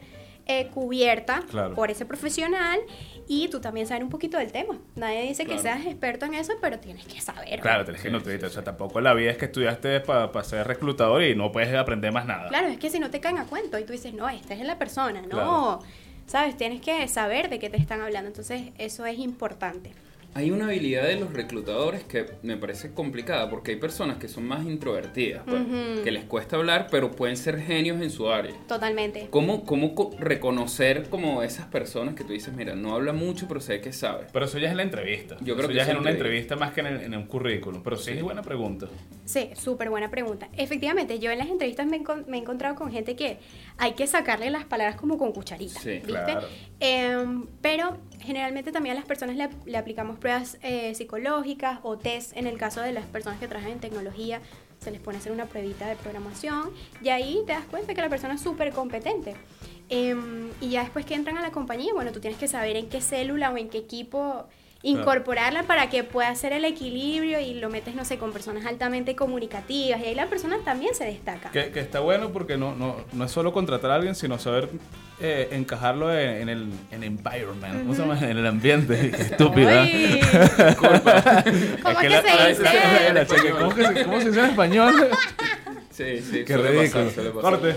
eh, 0.47 0.67
cubierta 0.73 1.43
Claro. 1.49 1.75
por 1.75 1.91
ese 1.91 2.05
profesional 2.05 2.79
y 3.27 3.49
tú 3.49 3.59
también 3.59 3.87
saber 3.87 4.03
un 4.03 4.09
poquito 4.09 4.37
del 4.37 4.51
tema. 4.51 4.77
Nadie 4.95 5.23
dice 5.23 5.45
que 5.45 5.57
seas 5.59 5.85
experto 5.85 6.25
en 6.25 6.33
eso, 6.35 6.53
pero 6.61 6.79
tienes 6.79 7.05
que 7.05 7.19
saber. 7.21 7.59
Claro, 7.59 7.83
tenés 7.85 8.01
que 8.01 8.09
no 8.09 8.21
te 8.21 8.37
O 8.45 8.49
sea, 8.49 8.63
tampoco 8.63 9.01
la 9.01 9.13
vida 9.13 9.31
es 9.31 9.37
que 9.37 9.45
estudiaste 9.45 9.99
para 10.01 10.43
ser 10.43 10.65
reclutador 10.67 11.23
y 11.23 11.35
no 11.35 11.51
puedes 11.51 11.73
aprender 11.75 12.11
más 12.11 12.25
nada. 12.25 12.47
Claro, 12.47 12.67
es 12.67 12.77
que 12.77 12.89
si 12.89 12.99
no 12.99 13.09
te 13.09 13.19
caen 13.19 13.37
a 13.37 13.45
cuento 13.45 13.77
y 13.77 13.83
tú 13.83 13.91
dices, 13.93 14.13
no, 14.13 14.29
esta 14.29 14.53
es 14.53 14.61
la 14.61 14.77
persona, 14.77 15.21
no. 15.21 15.27
Claro. 15.29 15.79
¿Sabes? 16.25 16.57
Tienes 16.57 16.81
que 16.81 17.07
saber 17.07 17.49
de 17.49 17.57
qué 17.57 17.69
te 17.69 17.77
están 17.77 18.01
hablando. 18.01 18.27
Entonces, 18.27 18.63
eso 18.77 19.05
es 19.05 19.17
importante. 19.17 19.91
Hay 20.37 20.51
una 20.51 20.65
habilidad 20.65 21.01
de 21.07 21.15
los 21.15 21.33
reclutadores 21.33 22.03
que 22.03 22.27
me 22.43 22.57
parece 22.57 22.93
complicada 22.93 23.49
porque 23.49 23.71
hay 23.71 23.77
personas 23.77 24.17
que 24.17 24.27
son 24.27 24.45
más 24.47 24.63
introvertidas, 24.67 25.41
pues, 25.47 25.63
que 26.03 26.11
les 26.11 26.25
cuesta 26.25 26.57
hablar, 26.57 26.89
pero 26.91 27.09
pueden 27.09 27.35
ser 27.37 27.59
genios 27.59 27.99
en 28.03 28.11
su 28.11 28.29
área. 28.29 28.53
Totalmente. 28.67 29.29
¿Cómo, 29.31 29.63
cómo 29.65 29.95
co- 29.95 30.11
reconocer 30.19 31.09
como 31.09 31.41
esas 31.41 31.65
personas 31.65 32.13
que 32.13 32.23
tú 32.23 32.33
dices, 32.33 32.53
mira, 32.53 32.75
no 32.75 32.93
habla 32.93 33.13
mucho, 33.13 33.47
pero 33.47 33.59
sé 33.61 33.81
que 33.81 33.91
sabe? 33.91 34.27
Pero 34.31 34.45
eso 34.45 34.59
ya 34.59 34.67
es 34.67 34.71
en 34.71 34.77
la 34.77 34.83
entrevista. 34.83 35.37
Yo 35.41 35.55
creo 35.55 35.61
eso 35.61 35.67
que 35.69 35.73
ya 35.73 35.81
es 35.81 35.87
sí 35.87 35.91
en 35.93 35.97
una 36.01 36.11
entrevista. 36.11 36.55
más 36.55 36.71
que 36.71 36.81
en, 36.81 36.85
el- 36.87 37.01
en 37.01 37.15
un 37.15 37.25
currículum. 37.25 37.81
Pero 37.81 37.95
sí, 37.97 38.11
es 38.11 38.21
buena 38.21 38.43
pregunta. 38.43 38.85
Sí, 39.25 39.49
súper 39.55 39.89
buena 39.89 40.11
pregunta. 40.11 40.49
Efectivamente, 40.55 41.17
yo 41.17 41.31
en 41.31 41.39
las 41.39 41.47
entrevistas 41.49 41.87
me 41.87 41.97
he 41.97 42.39
encontrado 42.39 42.75
con 42.75 42.91
gente 42.91 43.15
que 43.15 43.39
hay 43.79 43.93
que 43.93 44.05
sacarle 44.05 44.51
las 44.51 44.65
palabras 44.65 44.97
como 44.97 45.17
con 45.17 45.31
cucharita, 45.31 45.79
Sí, 45.79 45.89
¿viste? 45.93 46.05
claro. 46.05 46.47
Em, 46.79 47.47
pero 47.61 47.97
generalmente 48.19 48.71
también 48.71 48.95
a 48.95 48.99
las 48.99 49.07
personas 49.07 49.35
le, 49.35 49.49
le 49.65 49.77
aplicamos 49.77 50.19
pruebas 50.27 50.57
eh, 50.61 50.93
psicológicas 50.93 51.79
o 51.83 51.97
test 51.97 52.35
en 52.35 52.47
el 52.47 52.57
caso 52.57 52.81
de 52.81 52.91
las 52.91 53.05
personas 53.05 53.39
que 53.39 53.47
trabajan 53.47 53.71
en 53.71 53.79
tecnología. 53.79 54.41
Se 54.77 54.91
les 54.91 54.99
pone 54.99 55.15
a 55.15 55.21
hacer 55.21 55.31
una 55.31 55.45
pruebita 55.45 55.87
de 55.87 55.95
programación 55.95 56.71
y 57.01 57.07
ahí 57.07 57.43
te 57.47 57.53
das 57.53 57.63
cuenta 57.63 57.93
que 57.93 58.01
la 58.01 58.09
persona 58.09 58.33
es 58.33 58.41
súper 58.41 58.73
competente. 58.73 59.35
Em, 59.87 60.49
y 60.59 60.71
ya 60.71 60.81
después 60.81 61.05
que 61.05 61.13
entran 61.13 61.37
a 61.37 61.41
la 61.41 61.51
compañía, 61.51 61.93
bueno, 61.93 62.11
tú 62.11 62.19
tienes 62.19 62.37
que 62.37 62.49
saber 62.49 62.75
en 62.75 62.89
qué 62.89 62.99
célula 62.99 63.51
o 63.51 63.57
en 63.57 63.69
qué 63.69 63.77
equipo 63.77 64.47
incorporarla 64.83 65.63
para 65.63 65.89
que 65.89 66.03
pueda 66.03 66.29
hacer 66.29 66.53
el 66.53 66.63
equilibrio 66.65 67.39
y 67.39 67.55
lo 67.55 67.69
metes, 67.69 67.95
no 67.95 68.05
sé, 68.05 68.17
con 68.17 68.31
personas 68.31 68.65
altamente 68.65 69.15
comunicativas 69.15 69.99
y 70.01 70.05
ahí 70.05 70.15
la 70.15 70.27
persona 70.27 70.57
también 70.63 70.93
se 70.95 71.05
destaca. 71.05 71.51
Que, 71.51 71.71
que 71.71 71.79
está 71.79 71.99
bueno 71.99 72.29
porque 72.31 72.57
no, 72.57 72.75
no, 72.75 72.97
no 73.13 73.25
es 73.25 73.31
solo 73.31 73.51
contratar 73.53 73.91
a 73.91 73.95
alguien, 73.95 74.15
sino 74.15 74.37
saber 74.39 74.69
eh, 75.19 75.49
encajarlo 75.51 76.13
en, 76.15 76.41
en 76.43 76.49
el 76.49 76.69
en 76.91 77.03
environment, 77.03 77.79
¿cómo 77.81 77.93
se 77.95 78.01
llama? 78.01 78.19
En 78.19 78.37
el 78.37 78.45
ambiente. 78.45 79.07
Estúpido. 79.17 79.69
¿eh? 79.71 80.21
¿Cómo 80.77 80.93
es 80.93 81.97
que 81.97 82.09
la- 82.09 82.21
se 82.21 82.27
la- 82.35 82.47
dice? 82.47 82.63
la- 82.63 83.13
la- 83.13 83.13
la- 83.13 83.25
¿Cómo, 83.59 83.73
que 83.75 83.85
se- 83.85 84.03
cómo 84.05 84.19
se 84.21 84.27
dice 84.29 84.39
en 84.39 84.45
español? 84.45 85.09
Sí, 85.97 86.21
sí. 86.21 86.45
Qué 86.45 86.53
suele 86.53 86.69
ridículo. 86.69 87.05
pasar, 87.05 87.11
suele 87.15 87.29
pasar. 87.31 87.51
Corte. 87.59 87.75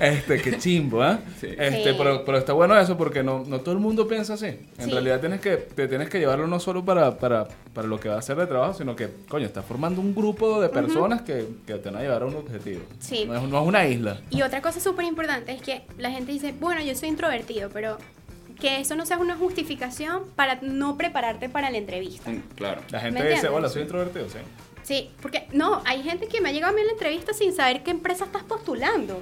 este, 0.00 0.40
qué 0.40 0.58
chimbo, 0.58 1.02
¿ah? 1.02 1.18
Sí. 1.40 1.48
Este, 1.58 1.90
Sí. 1.90 1.94
pero, 1.98 2.24
pero 2.24 2.38
está 2.38 2.52
bueno 2.54 2.78
eso 2.78 2.96
porque 2.96 3.22
no, 3.22 3.44
no 3.46 3.60
todo 3.60 3.72
el 3.74 3.80
mundo 3.80 4.08
piensa 4.08 4.34
así. 4.34 4.46
En 4.46 4.84
Sí. 4.86 4.90
realidad 4.90 5.20
tienes 5.20 5.40
que, 5.40 5.56
te 5.56 5.88
tienes 5.88 6.08
que 6.08 6.18
llevarlo 6.18 6.46
no 6.46 6.58
solo 6.60 6.84
para, 6.84 7.18
para, 7.18 7.46
para 7.74 7.86
lo 7.86 8.00
que 8.00 8.08
va 8.08 8.16
a 8.16 8.18
hacer 8.18 8.36
de 8.36 8.46
trabajo, 8.46 8.74
sino 8.74 8.96
que, 8.96 9.08
coño, 9.28 9.46
estás 9.46 9.64
formando 9.64 10.00
un 10.00 10.14
grupo 10.14 10.60
de 10.60 10.68
personas 10.70 11.22
que, 11.22 11.46
que 11.66 11.74
te 11.74 11.90
van 11.90 11.96
a 12.00 12.02
llevar 12.02 12.22
a 12.22 12.26
un 12.26 12.36
objetivo. 12.36 12.80
Sí. 12.98 13.24
No 13.26 13.34
es, 13.36 13.42
no 13.42 13.60
es 13.60 13.66
una 13.68 13.86
isla. 13.86 14.20
Y 14.30 14.42
otra 14.42 14.62
cosa 14.62 14.80
súper 14.80 15.04
importante 15.04 15.52
es 15.52 15.60
que 15.62 15.82
la 15.98 16.10
gente 16.10 16.32
dice, 16.32 16.54
bueno, 16.58 16.82
yo 16.82 16.94
soy 16.94 17.10
introvertido, 17.10 17.68
pero 17.72 17.98
que 18.60 18.80
eso 18.80 18.94
no 18.94 19.04
sea 19.04 19.18
una 19.18 19.36
justificación 19.36 20.22
para 20.36 20.60
no 20.62 20.96
prepararte 20.96 21.48
para 21.48 21.70
la 21.70 21.76
entrevista. 21.78 22.30
Mm, 22.30 22.42
Claro. 22.54 22.80
La 22.90 23.00
gente 23.00 23.18
¿Me 23.18 23.24
dice, 23.26 23.34
entiendes? 23.40 23.58
hola, 23.58 23.68
soy 23.68 23.82
introvertido, 23.82 24.28
sí. 24.28 24.38
Sí, 24.84 25.10
porque 25.20 25.48
no, 25.52 25.82
hay 25.84 26.02
gente 26.04 26.28
que 26.28 26.40
me 26.40 26.50
ha 26.50 26.52
llegado 26.52 26.72
a 26.72 26.76
mí 26.76 26.82
a 26.82 26.84
la 26.84 26.92
entrevista 26.92 27.32
sin 27.32 27.52
saber 27.52 27.82
qué 27.82 27.90
empresa 27.90 28.24
estás 28.26 28.44
postulando. 28.44 29.20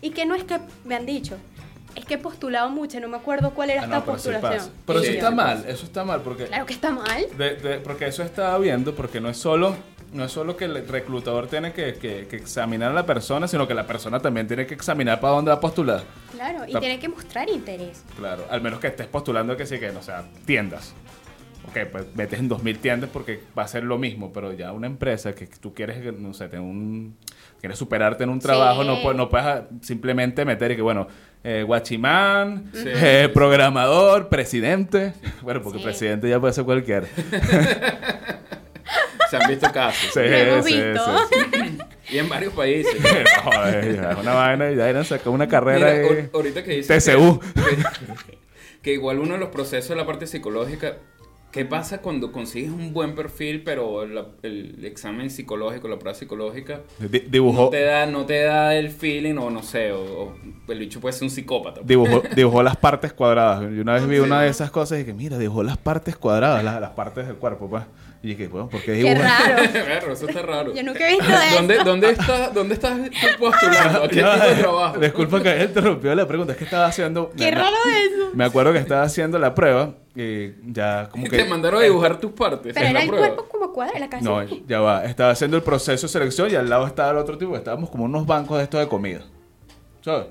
Y 0.00 0.10
que 0.10 0.24
no 0.24 0.34
es 0.34 0.44
que 0.44 0.58
me 0.84 0.94
han 0.94 1.04
dicho, 1.04 1.36
es 1.96 2.04
que 2.04 2.14
he 2.14 2.18
postulado 2.18 2.70
mucho, 2.70 2.98
no 3.00 3.08
me 3.08 3.16
acuerdo 3.16 3.50
cuál 3.54 3.70
era 3.70 3.82
Ah, 3.82 3.84
esta 3.84 3.96
no, 3.98 4.04
pero 4.04 4.18
sí 4.18 4.28
postulación. 4.30 4.70
Pero 4.86 5.00
eso 5.00 5.10
está 5.12 5.30
mal, 5.30 5.64
eso 5.68 5.84
está 5.84 6.04
mal 6.04 6.20
porque 6.22 6.46
Claro 6.46 6.64
que 6.66 6.72
está 6.74 6.90
mal. 6.90 7.26
De- 7.36 7.56
de- 7.56 7.78
porque 7.80 8.06
eso 8.06 8.22
estaba 8.22 8.56
viendo, 8.58 8.94
porque 8.94 9.20
no 9.20 9.28
es 9.28 9.36
solo, 9.36 9.74
no 10.12 10.24
es 10.24 10.30
solo 10.30 10.56
que 10.56 10.66
el 10.66 10.86
reclutador 10.86 11.48
tiene 11.48 11.72
que, 11.72 11.94
que- 11.94 12.26
que 12.28 12.36
examinar 12.36 12.90
a 12.92 12.94
la 12.94 13.04
persona, 13.06 13.48
sino 13.48 13.66
que 13.66 13.74
la 13.74 13.86
persona 13.86 14.20
también 14.20 14.46
tiene 14.46 14.64
que 14.66 14.74
examinar 14.74 15.18
para 15.20 15.34
dónde 15.34 15.50
va 15.50 15.56
a 15.56 15.60
postular. 15.60 16.04
Claro, 16.32 16.64
y 16.68 16.78
tiene 16.78 17.00
que 17.00 17.08
mostrar 17.08 17.48
interés. 17.48 18.04
Claro, 18.16 18.44
al 18.50 18.60
menos 18.60 18.78
que 18.78 18.86
estés 18.88 19.06
postulando 19.08 19.56
que 19.56 19.66
sí 19.66 19.80
que, 19.80 19.90
no 19.90 20.02
sea, 20.02 20.24
tiendas. 20.44 20.92
Ok, 21.68 21.78
pues 21.90 22.04
metes 22.14 22.38
en 22.40 22.48
2000 22.48 22.78
tiendas 22.78 23.10
porque 23.12 23.40
va 23.58 23.62
a 23.64 23.68
ser 23.68 23.84
lo 23.84 23.96
mismo, 23.98 24.32
pero 24.32 24.52
ya 24.52 24.72
una 24.72 24.86
empresa 24.86 25.34
que 25.34 25.46
tú 25.46 25.72
quieres, 25.74 26.12
no 26.18 26.34
sé, 26.34 26.48
tener 26.48 26.60
un, 26.64 27.16
quieres 27.60 27.78
superarte 27.78 28.24
en 28.24 28.30
un 28.30 28.38
trabajo, 28.38 28.82
Sí. 28.82 28.88
no, 28.88 29.02
puedes, 29.02 29.16
no 29.16 29.28
puedes 29.30 29.46
ah, 29.46 29.66
simplemente 29.80 30.44
meter 30.44 30.72
y 30.72 30.76
que, 30.76 30.82
bueno, 30.82 31.08
eh, 31.42 31.62
guachimán, 31.66 32.70
Sí, 32.74 32.84
eh, 32.86 33.22
sí, 33.26 33.28
programador, 33.32 34.28
presidente. 34.28 35.14
Bueno, 35.42 35.62
porque 35.62 35.78
Sí. 35.78 35.84
presidente 35.84 36.28
ya 36.28 36.38
puede 36.38 36.52
ser 36.52 36.64
cualquiera. 36.64 37.06
Se 39.30 39.36
han 39.38 39.48
visto 39.48 39.72
casos. 39.72 40.10
Sí, 40.12 40.20
hemos 40.22 40.64
sí, 40.66 40.74
visto. 40.80 41.18
sí. 41.28 41.78
Y 42.14 42.18
en 42.18 42.28
varios 42.28 42.52
países. 42.52 42.94
Joder, 43.44 43.96
ya 43.96 44.16
una 44.20 44.34
vaina 44.34 44.70
y 44.70 44.76
ya 44.76 44.88
eran 44.88 45.04
sacado 45.04 45.32
una 45.32 45.48
carrera 45.48 46.08
Mira, 46.08 46.28
ahorita 46.32 46.62
que 46.62 46.70
dices 46.76 47.04
TCU. 47.04 47.40
Que, 47.40 47.52
que- 47.54 48.44
que 48.82 48.92
igual 48.92 49.18
uno 49.18 49.32
de 49.32 49.40
los 49.40 49.48
procesos 49.48 49.88
de 49.88 49.96
la 49.96 50.04
parte 50.04 50.26
psicológica, 50.26 50.98
¿qué 51.54 51.64
pasa 51.64 52.02
cuando 52.02 52.32
consigues 52.32 52.70
un 52.70 52.92
buen 52.92 53.14
perfil, 53.14 53.62
pero 53.62 54.04
la- 54.06 54.26
el 54.42 54.84
examen 54.84 55.30
psicológico, 55.30 55.86
la 55.86 55.98
prueba 56.00 56.18
psicológica, 56.18 56.80
Di- 56.98 57.20
dibujó, 57.20 57.62
no 57.64 57.68
te 57.70 57.80
da, 57.82 58.06
no 58.06 58.26
te 58.26 58.42
da 58.42 58.74
el 58.74 58.90
feeling 58.90 59.36
o 59.38 59.50
no 59.50 59.62
sé, 59.62 59.92
o, 59.92 60.02
o 60.02 60.34
el 60.66 60.78
bicho 60.80 61.00
puede 61.00 61.12
ser 61.12 61.22
un 61.22 61.30
psicópata? 61.30 61.80
dibujó, 61.84 62.22
dibujó 62.34 62.62
las 62.62 62.76
partes 62.76 63.12
cuadradas. 63.12 63.60
Yo 63.72 63.82
una 63.82 63.94
vez 63.94 64.06
vi 64.08 64.18
una 64.18 64.42
de 64.42 64.48
esas 64.48 64.70
cosas 64.72 64.98
y 64.98 65.02
dije, 65.04 65.14
mira, 65.14 65.38
dibujó 65.38 65.62
las 65.62 65.78
partes 65.78 66.16
cuadradas, 66.16 66.64
las, 66.64 66.80
las 66.80 66.90
partes 66.90 67.26
del 67.26 67.36
cuerpo, 67.36 67.70
pues. 67.70 67.84
Y 68.24 68.28
dije, 68.28 68.48
bueno, 68.48 68.70
¿por 68.70 68.80
qué 68.80 68.86
Qué 68.92 68.92
dibujó? 69.04 69.22
raro. 69.22 69.62
Claro, 69.70 70.12
eso 70.14 70.26
está 70.26 70.40
raro. 70.40 70.74
Yo 70.74 70.82
nunca 70.82 71.06
he 71.06 71.10
visto 71.12 71.26
eso. 71.46 71.56
¿Dónde, 71.56 71.78
dónde, 71.84 72.10
está, 72.12 72.48
¿Dónde 72.48 72.74
estás 72.74 72.98
tú 73.10 73.26
postulando? 73.38 74.02
¿A 74.04 74.08
qué 74.08 74.16
tipo 74.16 74.30
de 74.30 74.54
trabajo? 74.54 74.98
Disculpa 74.98 75.42
que 75.42 75.48
haya 75.50 75.64
interrumpido 75.64 76.14
la 76.14 76.26
pregunta, 76.26 76.52
es 76.52 76.58
que 76.58 76.64
estaba 76.64 76.86
haciendo... 76.86 77.30
Qué 77.36 77.44
me- 77.44 77.50
raro 77.50 77.76
eso. 77.76 78.30
Me 78.32 78.44
acuerdo 78.46 78.72
que 78.72 78.78
estaba 78.78 79.02
haciendo 79.02 79.38
la 79.38 79.54
prueba 79.54 79.92
y 80.16 80.52
ya 80.72 81.10
como 81.10 81.24
que... 81.24 81.36
Te 81.36 81.44
mandaron 81.44 81.82
a 81.82 81.84
dibujar 81.84 82.18
tus 82.18 82.32
partes. 82.32 82.72
Pero 82.72 82.86
era 82.86 82.92
la 82.94 83.02
el 83.02 83.08
prueba. 83.10 83.26
cuerpo 83.26 83.46
como 83.50 83.72
cuadra, 83.74 83.98
la 83.98 84.08
casa. 84.08 84.24
No, 84.24 84.42
ya 84.42 84.80
va. 84.80 85.04
Estaba 85.04 85.30
haciendo 85.30 85.58
el 85.58 85.62
proceso 85.62 86.06
de 86.06 86.12
selección 86.12 86.50
y 86.50 86.54
al 86.54 86.70
lado 86.70 86.86
estaba 86.86 87.10
el 87.10 87.18
otro 87.18 87.36
tipo. 87.36 87.54
Estábamos 87.56 87.90
como 87.90 88.04
unos 88.04 88.26
bancos 88.26 88.56
de 88.56 88.64
estos 88.64 88.80
de 88.80 88.88
comida. 88.88 89.20
¿Sabes? 90.00 90.28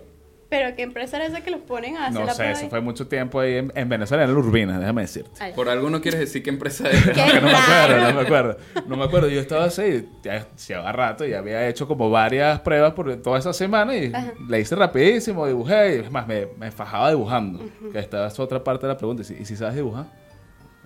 Pero 0.54 0.76
qué 0.76 0.84
empresa 0.84 1.18
era 1.18 1.26
esa 1.26 1.42
que 1.42 1.50
los 1.50 1.62
ponen 1.62 1.98
a 1.98 2.06
hacer 2.10 2.20
No 2.20 2.28
la 2.28 2.34
sé, 2.34 2.38
prueba 2.38 2.52
eso 2.54 2.64
ahí? 2.66 2.70
fue 2.70 2.80
mucho 2.82 3.08
tiempo 3.08 3.40
ahí 3.40 3.56
en, 3.56 3.72
en 3.74 3.90
Venezuela, 3.90 4.24
en 4.24 4.32
la 4.32 4.38
Urbina, 4.38 4.78
déjame 4.80 5.02
decirte. 5.02 5.32
Ay. 5.40 5.52
Por 5.56 5.68
algo 5.68 5.90
no 5.90 6.00
quieres 6.00 6.20
decir 6.20 6.44
qué 6.44 6.52
empresa 6.52 6.88
es. 6.92 7.04
Qué 7.06 7.12
Que 7.14 7.42
no 7.42 7.48
me 7.48 7.56
acuerdo, 7.56 8.08
no 8.08 8.14
me 8.14 8.22
acuerdo. 8.22 8.58
No 8.86 8.98
me 8.98 9.04
acuerdo. 9.06 9.30
Yo 9.30 9.42
estaba 9.42 9.64
así, 9.66 10.08
ya 10.22 10.46
llevaba 10.68 10.92
rato 10.92 11.26
y 11.26 11.34
había 11.34 11.68
hecho 11.68 11.88
como 11.88 12.12
varias 12.12 12.60
pruebas 12.60 12.94
por 12.94 13.16
toda 13.24 13.40
esa 13.40 13.52
semana 13.52 13.98
y 13.98 14.14
Ajá. 14.14 14.34
la 14.48 14.60
hice 14.60 14.76
rapidísimo, 14.76 15.48
dibujé 15.48 15.96
y 15.96 16.00
es 16.02 16.12
más, 16.12 16.28
me, 16.28 16.46
me 16.60 16.70
fajaba 16.70 17.10
dibujando. 17.10 17.60
Que 17.92 17.98
esta 17.98 18.28
es 18.28 18.40
otra 18.40 18.64
parte 18.64 18.86
de 18.86 18.94
la 18.94 18.98
pregunta. 19.00 19.24
¿Y 19.24 19.26
si, 19.26 19.34
y 19.34 19.46
si 19.46 19.56
sabes 19.56 19.74
dibujar? 19.74 20.06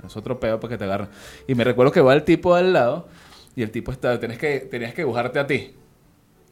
Es 0.06 0.16
otro 0.16 0.40
pedo 0.40 0.62
para 0.62 0.72
que 0.72 0.78
te 0.78 0.86
agarren. 0.86 1.10
Y 1.46 1.56
me 1.56 1.66
recuerdo 1.66 1.92
que 1.92 2.00
va 2.00 2.14
el 2.14 2.24
tipo 2.24 2.56
al 2.56 2.72
lado 2.72 3.10
y 3.54 3.64
el 3.64 3.72
tipo 3.72 3.92
estaba, 3.92 4.18
tenías 4.18 4.40
que, 4.40 4.60
tenías 4.62 4.94
que 4.94 5.02
dibujarte 5.02 5.40
a 5.40 5.46
ti. 5.48 5.76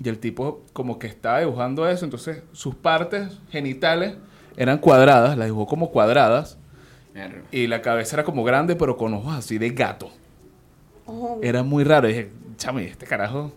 Y 0.03 0.09
el 0.09 0.19
tipo 0.19 0.63
como 0.73 0.99
que 0.99 1.07
estaba 1.07 1.39
dibujando 1.39 1.87
eso, 1.87 2.05
entonces 2.05 2.43
sus 2.51 2.75
partes 2.75 3.39
genitales 3.49 4.15
eran 4.57 4.77
cuadradas, 4.77 5.37
las 5.37 5.47
dibujó 5.47 5.67
como 5.67 5.91
cuadradas. 5.91 6.57
Mierda. 7.13 7.41
Y 7.51 7.67
la 7.67 7.81
cabeza 7.81 8.17
era 8.17 8.23
como 8.23 8.43
grande, 8.43 8.75
pero 8.75 8.97
con 8.97 9.13
ojos 9.13 9.33
así 9.35 9.57
de 9.57 9.69
gato. 9.69 10.11
Oh. 11.05 11.39
Era 11.41 11.63
muy 11.63 11.83
raro. 11.83 12.09
Y 12.09 12.13
dije, 12.13 12.31
chame, 12.57 12.85
este 12.85 13.05
carajo. 13.05 13.51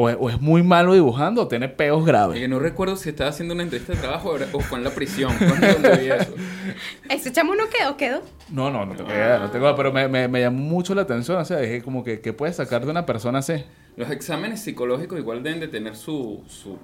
O 0.00 0.08
es, 0.08 0.16
o 0.20 0.30
es 0.30 0.40
muy 0.40 0.62
malo 0.62 0.94
dibujando 0.94 1.42
o 1.42 1.48
tiene 1.48 1.68
peos 1.68 2.06
graves. 2.06 2.38
que 2.38 2.46
no 2.46 2.60
recuerdo 2.60 2.94
si 2.94 3.08
estaba 3.08 3.30
haciendo 3.30 3.52
una 3.54 3.64
entrevista 3.64 3.94
de 3.94 3.98
trabajo 3.98 4.36
o 4.52 4.60
fue 4.60 4.78
en 4.78 4.84
la 4.84 4.90
prisión. 4.90 5.32
vi 5.40 6.10
eso. 6.10 6.34
¿Ese 7.10 7.32
chamo 7.32 7.56
no 7.56 7.64
quedó? 7.68 7.96
¿Quedó? 7.96 8.22
No, 8.48 8.70
no, 8.70 8.86
no 8.86 8.94
tengo 8.94 9.10
idea, 9.10 9.40
no 9.40 9.50
tengo 9.50 9.74
pero 9.74 9.92
me, 9.92 10.06
me, 10.06 10.28
me 10.28 10.40
llamó 10.40 10.60
mucho 10.60 10.94
la 10.94 11.02
atención. 11.02 11.38
O 11.38 11.44
sea, 11.44 11.58
dije, 11.58 11.82
como 11.82 12.04
que, 12.04 12.20
¿qué 12.20 12.32
puedes 12.32 12.54
sacar 12.54 12.84
de 12.84 12.92
una 12.92 13.06
persona 13.06 13.40
así? 13.40 13.64
Los 13.96 14.08
exámenes 14.10 14.60
psicológicos 14.60 15.18
igual 15.18 15.42
deben 15.42 15.58
de 15.58 15.66
tener 15.66 15.96
su, 15.96 16.44
su, 16.46 16.78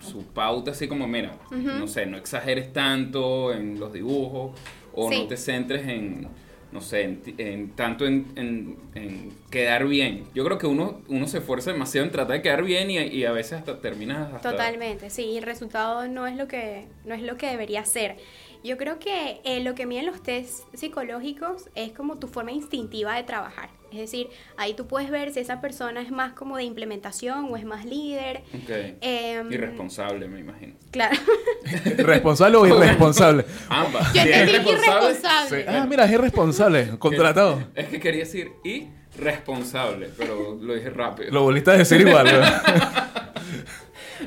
su 0.00 0.24
pauta, 0.24 0.70
así 0.70 0.88
como, 0.88 1.06
mira, 1.06 1.32
no 1.50 1.86
sé, 1.86 2.06
no 2.06 2.16
exageres 2.16 2.72
tanto 2.72 3.52
en 3.52 3.78
los 3.78 3.92
dibujos 3.92 4.58
o 4.94 5.10
Sí. 5.10 5.20
no 5.24 5.26
te 5.28 5.36
centres 5.36 5.86
en, 5.86 6.26
no 6.76 6.82
sé, 6.82 7.04
en, 7.04 7.22
en 7.38 7.70
tanto 7.70 8.04
en, 8.04 8.76
quedar 9.50 9.86
bien. 9.86 10.24
Yo 10.34 10.44
creo 10.44 10.58
que 10.58 10.66
uno, 10.66 11.00
uno 11.08 11.26
se 11.26 11.38
esfuerza 11.38 11.72
demasiado 11.72 12.04
en 12.04 12.12
tratar 12.12 12.36
de 12.36 12.42
quedar 12.42 12.62
bien 12.62 12.90
y, 12.90 13.24
a 13.24 13.32
veces 13.32 13.54
hasta 13.54 13.80
terminas. 13.80 14.42
Totalmente, 14.42 15.08
sí, 15.08 15.38
el 15.38 15.42
resultado 15.42 16.06
no 16.06 16.26
es 16.26 16.36
lo 16.36 16.46
que, 16.48 16.84
no 17.06 17.14
es 17.14 17.22
lo 17.22 17.38
que 17.38 17.46
debería 17.46 17.82
ser. 17.86 18.18
Yo 18.62 18.76
creo 18.76 18.98
que 18.98 19.40
eh, 19.44 19.60
lo 19.60 19.74
que 19.74 19.86
miden 19.86 20.04
los 20.04 20.22
test 20.22 20.64
psicológicos 20.74 21.70
es 21.74 21.92
como 21.92 22.18
tu 22.18 22.28
forma 22.28 22.52
instintiva 22.52 23.14
de 23.14 23.22
trabajar. 23.22 23.70
Es 23.92 23.98
decir, 23.98 24.28
ahí 24.56 24.74
tú 24.74 24.86
puedes 24.86 25.10
ver 25.10 25.32
si 25.32 25.40
esa 25.40 25.60
persona 25.60 26.00
es 26.00 26.10
más 26.10 26.32
como 26.32 26.56
de 26.56 26.64
implementación 26.64 27.48
o 27.50 27.56
es 27.56 27.64
más 27.64 27.84
líder. 27.84 28.42
Ok. 28.54 28.70
Em, 29.00 29.52
Irresponsable, 29.52 30.28
me 30.28 30.40
imagino. 30.40 30.74
Claro. 30.90 31.16
¿Responsable 31.98 32.56
o 32.56 32.66
irresponsable? 32.66 33.44
Ambas. 33.68 34.12
Yo 34.12 34.22
Si 34.22 34.28
irresponsable. 34.28 35.62
Sí. 35.62 35.68
Ah, 35.68 35.86
mira, 35.88 36.04
es 36.04 36.12
irresponsable. 36.12 36.88
Contratado. 36.98 37.62
Es 37.74 37.86
que 37.88 38.00
quería 38.00 38.20
decir 38.24 38.52
irresponsable, 38.64 40.10
pero 40.16 40.58
lo 40.60 40.74
dije 40.74 40.90
rápido. 40.90 41.30
Lo 41.30 41.42
volviste 41.42 41.70
a 41.70 41.74
decir 41.74 42.00
igual, 42.00 42.24
¿verdad? 42.24 43.05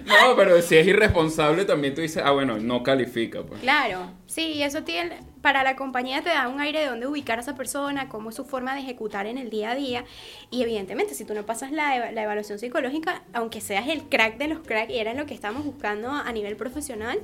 No, 0.09 0.35
pero 0.35 0.61
si 0.61 0.75
es 0.77 0.87
irresponsable 0.87 1.65
también 1.65 1.93
tú 1.95 2.01
dices, 2.01 2.21
ah, 2.25 2.31
bueno, 2.31 2.57
no 2.57 2.83
califica, 2.83 3.43
pues. 3.43 3.61
Claro, 3.61 4.11
sí, 4.25 4.53
y 4.53 4.63
eso 4.63 4.83
tiene, 4.83 5.17
para 5.41 5.63
la 5.63 5.75
compañía 5.75 6.21
te 6.21 6.29
da 6.29 6.47
un 6.47 6.59
aire 6.59 6.79
de 6.81 6.87
dónde 6.87 7.07
ubicar 7.07 7.37
a 7.37 7.41
esa 7.41 7.55
persona, 7.55 8.09
cómo 8.09 8.29
es 8.29 8.35
su 8.35 8.45
forma 8.45 8.73
de 8.73 8.81
ejecutar 8.81 9.27
en 9.27 9.37
el 9.37 9.49
día 9.49 9.71
a 9.71 9.75
día. 9.75 10.05
Y 10.51 10.63
evidentemente, 10.63 11.13
si 11.13 11.25
tú 11.25 11.33
no 11.33 11.45
pasas 11.45 11.71
la, 11.71 11.95
eva- 11.95 12.11
la 12.11 12.23
evaluación 12.23 12.59
psicológica, 12.59 13.21
aunque 13.33 13.61
seas 13.61 13.87
el 13.87 14.03
crack 14.03 14.37
de 14.37 14.47
los 14.47 14.59
cracks 14.59 14.91
y 14.91 14.97
eres 14.99 15.15
lo 15.15 15.25
que 15.25 15.33
estamos 15.33 15.63
buscando 15.63 16.11
a 16.11 16.31
nivel 16.31 16.55
profesional, 16.55 17.19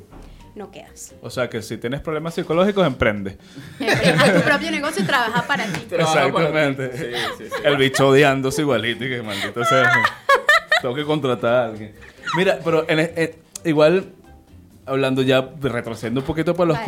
no 0.55 0.71
quedas. 0.71 1.13
O 1.21 1.29
sea, 1.29 1.49
que 1.49 1.61
si 1.61 1.77
tienes 1.77 1.99
problemas 1.99 2.33
psicológicos, 2.35 2.85
emprende. 2.87 3.37
Empre- 3.79 4.15
A 4.17 4.33
tu 4.35 4.41
propio 4.41 4.71
negocio 4.71 5.03
y 5.03 5.05
trabaja 5.05 5.41
para 5.45 5.65
ti. 5.65 5.81
Trabaja 5.89 6.31
para 6.31 6.51
ti. 6.51 6.81
Exactamente. 6.83 6.97
Sí, 6.97 7.43
sí, 7.43 7.49
sí. 7.49 7.61
El 7.63 7.75
bicho 7.77 8.07
odiándose 8.07 8.61
igualito 8.61 9.03
y 9.03 9.09
que 9.09 9.21
maldito 9.21 9.63
sea. 9.65 9.91
Tengo 10.85 10.95
que 10.95 11.03
contratar 11.03 11.53
a 11.53 11.65
alguien. 11.65 11.93
Mira, 12.37 12.59
pero 12.63 12.85
en, 12.87 12.99
en- 12.99 13.31
igual, 13.63 14.05
hablando 14.85 15.23
ya, 15.23 15.49
retrocediendo 15.59 16.19
un 16.21 16.27
poquito 16.27 16.53
para 16.53 16.67
los 16.67 16.77
Vale. 16.77 16.85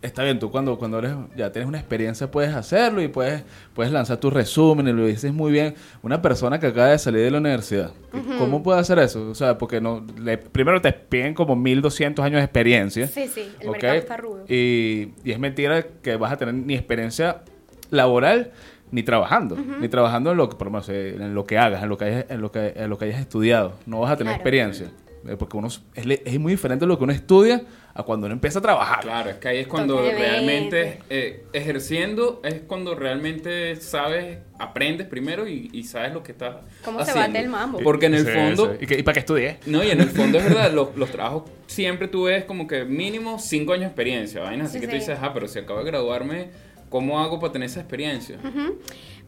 está 0.00 0.22
bien, 0.22 0.38
tú 0.38 0.48
cuando, 0.48 0.78
cuando 0.78 1.00
eres, 1.00 1.12
ya 1.36 1.50
tienes 1.50 1.66
una 1.66 1.78
experiencia 1.78 2.30
puedes 2.30 2.54
hacerlo 2.54 3.02
y 3.02 3.08
puedes, 3.08 3.42
puedes 3.74 3.90
lanzar 3.92 4.18
tu 4.18 4.30
resumen 4.30 4.86
y 4.86 4.92
lo 4.92 5.06
dices 5.06 5.32
muy 5.32 5.50
bien. 5.50 5.74
Una 6.04 6.22
persona 6.22 6.60
que 6.60 6.68
acaba 6.68 6.90
de 6.90 6.98
salir 7.00 7.22
de 7.22 7.32
la 7.32 7.38
universidad, 7.38 7.90
¿cómo 8.38 8.62
puede 8.62 8.78
hacer 8.78 9.00
eso? 9.00 9.28
O 9.30 9.34
sea, 9.34 9.58
porque 9.58 9.80
no, 9.80 10.06
le- 10.16 10.38
primero 10.38 10.80
te 10.80 10.92
piden 10.92 11.34
como 11.34 11.56
1200 11.56 12.24
años 12.24 12.38
de 12.38 12.44
experiencia. 12.44 13.08
Sí, 13.08 13.26
sí, 13.26 13.50
el 13.58 13.70
mercado 13.70 13.94
está 13.94 14.16
rudo. 14.18 14.44
Y, 14.48 15.08
y 15.24 15.32
es 15.32 15.38
mentira 15.40 15.82
que 16.00 16.14
vas 16.14 16.30
a 16.32 16.36
tener 16.36 16.54
ni 16.54 16.74
experiencia 16.74 17.42
laboral 17.90 18.52
ni 18.90 19.02
trabajando, 19.02 19.56
ni 19.80 19.88
trabajando 19.88 20.30
en 20.32 20.36
lo 20.36 20.48
que, 20.48 20.56
por 20.56 20.66
lo 20.68 20.70
menos, 20.72 20.88
eh, 20.88 21.14
en 21.16 21.34
lo 21.34 21.46
que 21.46 21.58
hagas, 21.58 21.82
en 21.82 21.88
lo 21.88 21.98
que 21.98 22.04
hayas, 22.04 22.26
en 22.28 22.40
lo 22.40 22.52
que, 22.52 22.72
en 22.76 22.90
lo 22.90 22.98
que 22.98 23.06
hayas 23.06 23.20
estudiado. 23.20 23.74
No 23.86 24.00
vas 24.00 24.12
a 24.12 24.16
tener 24.16 24.30
Claro. 24.32 24.40
experiencia. 24.40 24.90
eh, 25.26 25.36
porque 25.38 25.56
uno 25.56 25.68
es, 25.68 26.04
le- 26.04 26.20
es 26.26 26.38
muy 26.38 26.52
diferente 26.52 26.84
lo 26.84 26.98
que 26.98 27.04
uno 27.04 27.12
estudia 27.14 27.62
a 27.94 28.02
cuando 28.02 28.26
uno 28.26 28.34
empieza 28.34 28.58
a 28.58 28.62
trabajar. 28.62 29.00
Claro, 29.00 29.30
es 29.30 29.36
que 29.36 29.48
ahí 29.48 29.58
es 29.60 29.66
cuando 29.66 29.94
Totalmente. 29.96 30.20
realmente 30.22 30.98
eh, 31.08 31.44
ejerciendo 31.54 32.42
es 32.44 32.60
cuando 32.66 32.94
realmente 32.94 33.74
sabes, 33.76 34.38
aprendes 34.58 35.06
primero 35.06 35.48
y, 35.48 35.70
y 35.72 35.84
sabes 35.84 36.12
lo 36.12 36.22
que 36.22 36.32
estás 36.32 36.56
Cómo 36.84 37.02
se 37.02 37.14
bate 37.14 37.38
el 37.38 37.48
mambo. 37.48 37.78
Porque 37.82 38.04
en 38.04 38.14
el 38.16 38.26
Sí, 38.26 38.32
fondo, 38.32 38.72
sí. 38.74 38.84
¿Y, 38.84 38.86
qué- 38.86 38.98
y 38.98 39.02
para 39.02 39.14
qué 39.14 39.20
estudié? 39.20 39.60
no, 39.64 39.82
y 39.82 39.90
en 39.90 40.00
el 40.02 40.10
fondo 40.10 40.36
es 40.36 40.44
verdad, 40.48 40.70
los, 40.70 40.94
los 40.94 41.10
trabajos 41.10 41.44
siempre 41.68 42.06
tú 42.06 42.24
ves 42.24 42.44
como 42.44 42.66
que 42.66 42.84
mínimo 42.84 43.38
cinco 43.38 43.72
años 43.72 43.84
de 43.84 43.86
experiencia, 43.88 44.42
vainas, 44.42 44.68
así 44.68 44.78
Sí, 44.78 44.80
que 44.82 44.88
tú 44.88 44.94
dices, 44.96 45.18
ah, 45.22 45.32
pero 45.32 45.48
si 45.48 45.58
acabo 45.58 45.78
de 45.78 45.86
graduarme, 45.86 46.50
¿cómo 46.88 47.20
hago 47.20 47.40
para 47.40 47.52
tener 47.52 47.66
esa 47.66 47.80
experiencia? 47.80 48.38
Ujú. 48.44 48.78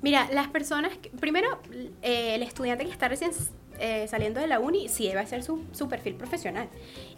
Mira, 0.02 0.28
las 0.32 0.48
personas, 0.48 0.96
que- 0.98 1.10
primero, 1.10 1.58
eh, 2.02 2.34
el 2.34 2.42
estudiante 2.42 2.84
que 2.84 2.90
está 2.90 3.08
recién 3.08 3.30
eh, 3.78 4.06
saliendo 4.08 4.40
de 4.40 4.46
la 4.46 4.58
uni, 4.58 4.88
sí 4.88 5.06
debe 5.06 5.20
hacer 5.20 5.42
su, 5.42 5.62
su 5.72 5.86
perfil 5.88 6.14
profesional. 6.14 6.68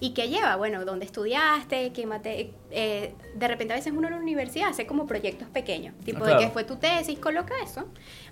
¿Y 0.01 0.11
qué 0.11 0.29
lleva? 0.29 0.57
Bueno, 0.57 0.85
¿dónde 0.85 1.05
estudiaste? 1.05 1.93
¿Qué 1.93 2.05
mate 2.07 2.53
eh, 2.73 3.15
de 3.37 3.49
repente 3.49 3.75
a 3.75 3.77
veces 3.77 3.93
uno 3.97 4.09
en 4.09 4.15
la 4.15 4.21
universidad 4.21 4.71
hace 4.71 4.85
como 4.87 5.07
proyectos 5.07 5.49
pequeños, 5.49 5.95
tipo 6.05 6.19
claro. 6.19 6.41
de 6.41 6.47
que 6.47 6.51
fue 6.51 6.65
tu 6.65 6.77
tesis, 6.77 7.17
coloca 7.21 7.55
eso, 7.63 7.87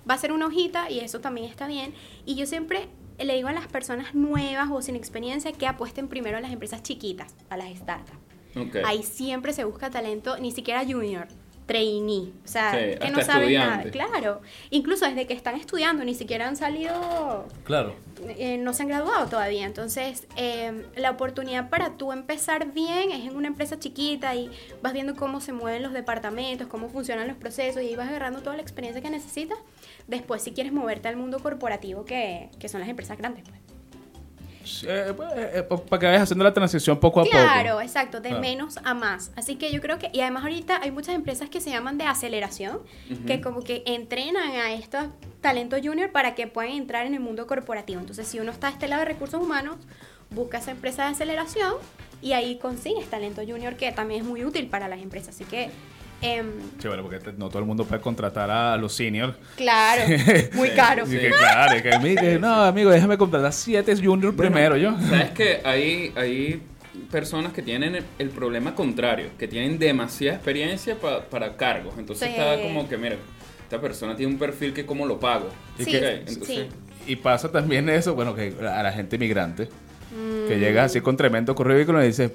va 0.09 0.15
a 0.15 0.17
ser 0.17 0.33
una 0.33 0.47
hojita 0.47 0.89
y 0.91 0.99
eso 0.99 1.21
también 1.21 1.47
está 1.47 1.67
bien. 1.67 1.93
Y 2.25 2.35
yo 2.35 2.45
siempre 2.45 2.89
le 3.17 3.33
digo 3.35 3.47
a 3.47 3.53
las 3.53 3.67
personas 3.67 4.13
nuevas 4.13 4.67
o 4.71 4.81
sin 4.81 4.97
experiencia 4.97 5.51
que 5.53 5.65
apuesten 5.65 6.09
primero 6.09 6.37
a 6.37 6.41
las 6.41 6.51
empresas 6.51 6.83
chiquitas, 6.83 7.33
a 7.49 7.55
las 7.55 7.69
startups. 7.77 8.19
Ok. 8.57 8.77
Ahí 8.85 9.03
siempre 9.03 9.53
se 9.53 9.63
busca 9.63 9.89
talento, 9.89 10.37
ni 10.37 10.51
siquiera 10.51 10.83
junior, 10.83 11.27
trainee. 11.67 12.31
O 12.43 12.47
sea, 12.47 12.71
Sí, 12.71 12.97
que 12.99 13.11
no 13.11 13.21
saben 13.21 13.53
nada. 13.53 13.83
Claro. 13.91 14.41
Incluso 14.71 15.05
desde 15.05 15.27
que 15.27 15.33
están 15.33 15.55
estudiando, 15.55 16.03
ni 16.03 16.15
siquiera 16.15 16.47
han 16.47 16.55
salido, 16.55 17.45
Claro. 17.65 17.93
eh, 18.29 18.57
no 18.57 18.73
se 18.73 18.81
han 18.83 18.87
graduado 18.89 19.27
todavía. 19.27 19.65
Entonces, 19.65 20.25
eh, 20.37 20.85
la 20.95 21.11
oportunidad 21.11 21.69
para 21.69 21.97
tú 21.97 22.11
empezar 22.13 22.71
bien 22.71 23.11
es 23.11 23.25
en 23.29 23.35
una 23.35 23.47
empresa 23.47 23.77
chiquita 23.77 24.33
y 24.33 24.49
vas 24.81 24.93
viendo 24.93 25.15
cómo 25.15 25.41
se 25.41 25.53
mueven 25.53 25.83
los 25.83 25.93
departamentos, 25.93 26.67
cómo 26.67 26.89
funcionan 26.89 27.27
los 27.27 27.37
procesos 27.37 27.83
y 27.83 27.95
vas 27.95 28.07
agarrando 28.09 28.41
toda 28.41 28.55
la 28.55 28.61
experiencia 28.61 29.01
que 29.01 29.09
necesitas. 29.09 29.59
Después, 30.07 30.41
si 30.41 30.51
quieres 30.53 30.71
moverte 30.73 31.09
al 31.09 31.17
mundo 31.17 31.39
corporativo, 31.39 32.05
que, 32.05 32.49
que 32.59 32.69
son 32.69 32.79
las 32.79 32.89
empresas 32.89 33.17
grandes. 33.17 33.43
Pues. 33.47 33.59
Para 34.85 35.99
que 35.99 36.05
vayas 36.05 36.21
haciendo 36.23 36.43
la 36.43 36.53
transición 36.53 36.99
poco 36.99 37.21
a 37.21 37.23
Claro, 37.25 37.69
poco. 37.71 37.81
exacto, 37.81 38.19
de 38.21 38.29
Claro. 38.29 38.41
menos 38.41 38.77
a 38.83 38.93
más. 38.93 39.31
Así 39.35 39.55
que 39.55 39.71
yo 39.71 39.81
creo 39.81 39.99
que, 39.99 40.09
y 40.13 40.21
además 40.21 40.43
ahorita 40.43 40.79
hay 40.81 40.91
muchas 40.91 41.15
empresas 41.15 41.49
que 41.49 41.61
se 41.61 41.69
llaman 41.69 41.97
de 41.97 42.05
aceleración, 42.05 42.79
que 43.25 43.41
como 43.41 43.61
que 43.61 43.83
entrenan 43.85 44.51
a 44.51 44.73
estos 44.73 45.05
talentos 45.41 45.79
junior 45.83 46.11
para 46.11 46.35
que 46.35 46.47
puedan 46.47 46.71
entrar 46.73 47.05
en 47.05 47.13
el 47.13 47.19
mundo 47.19 47.47
corporativo. 47.47 47.99
Entonces, 47.99 48.27
si 48.27 48.39
uno 48.39 48.51
está 48.51 48.67
a 48.67 48.71
este 48.71 48.87
lado 48.87 49.01
de 49.01 49.05
recursos 49.05 49.41
humanos, 49.41 49.75
busca 50.29 50.57
esa 50.57 50.71
empresa 50.71 51.03
de 51.05 51.11
aceleración 51.11 51.73
y 52.21 52.33
ahí 52.33 52.57
consigues 52.57 53.07
talento 53.09 53.41
junior 53.47 53.75
que 53.75 53.91
también 53.91 54.21
es 54.21 54.27
muy 54.27 54.43
útil 54.43 54.67
para 54.67 54.87
las 54.87 54.99
empresas. 55.01 55.35
Así 55.35 55.45
que, 55.45 55.69
em, 56.21 56.45
Sí, 56.79 56.87
bueno, 56.87 57.03
porque 57.03 57.19
te- 57.19 57.33
no 57.33 57.49
todo 57.49 57.59
el 57.59 57.65
mundo 57.65 57.85
puede 57.85 58.01
contratar 58.01 58.49
a 58.49 58.75
los 58.77 58.93
seniors. 58.93 59.33
claro, 59.55 60.03
muy 60.53 60.69
caro. 60.71 61.03
Y 61.07 61.17
que 61.17 61.29
claro, 61.31 61.77
y 61.77 61.81
que, 62.15 62.39
no, 62.39 62.63
amigo, 62.63 62.89
déjame 62.89 63.17
contratar 63.17 63.53
siete 63.53 63.95
juniors 63.95 64.35
primero 64.35 64.75
yo. 64.77 64.95
Sabes 65.09 65.31
que 65.31 65.61
hay, 65.63 66.11
hay 66.15 66.61
personas 67.11 67.53
que 67.53 67.61
tienen 67.61 67.95
el, 67.95 68.03
el 68.19 68.29
problema 68.29 68.73
contrario, 68.75 69.27
que 69.37 69.47
tienen 69.47 69.77
demasiada 69.77 70.35
experiencia 70.37 70.95
pa- 70.95 71.21
para 71.21 71.55
cargos. 71.55 71.93
Entonces 71.97 72.27
Sí. 72.27 72.33
está 72.35 72.59
como 72.61 72.89
que, 72.89 72.97
mira, 72.97 73.15
esta 73.63 73.79
persona 73.79 74.15
tiene 74.15 74.31
un 74.33 74.39
perfil 74.39 74.73
que 74.73 74.85
cómo 74.85 75.05
lo 75.05 75.19
pago. 75.19 75.49
Sí, 75.77 75.95
Ok, 75.95 76.03
entonces, 76.03 76.45
sí. 76.47 76.65
Y 77.05 77.15
pasa 77.17 77.51
también 77.51 77.87
eso, 77.89 78.15
bueno, 78.15 78.33
que 78.35 78.53
a 78.61 78.81
la 78.83 78.91
gente 78.91 79.17
migrante, 79.17 79.69
Mm. 80.11 80.47
que 80.47 80.57
llega 80.57 80.85
así 80.85 81.01
con 81.01 81.15
tremendo 81.17 81.53
currículum 81.53 82.01
y 82.01 82.05
dice, 82.07 82.31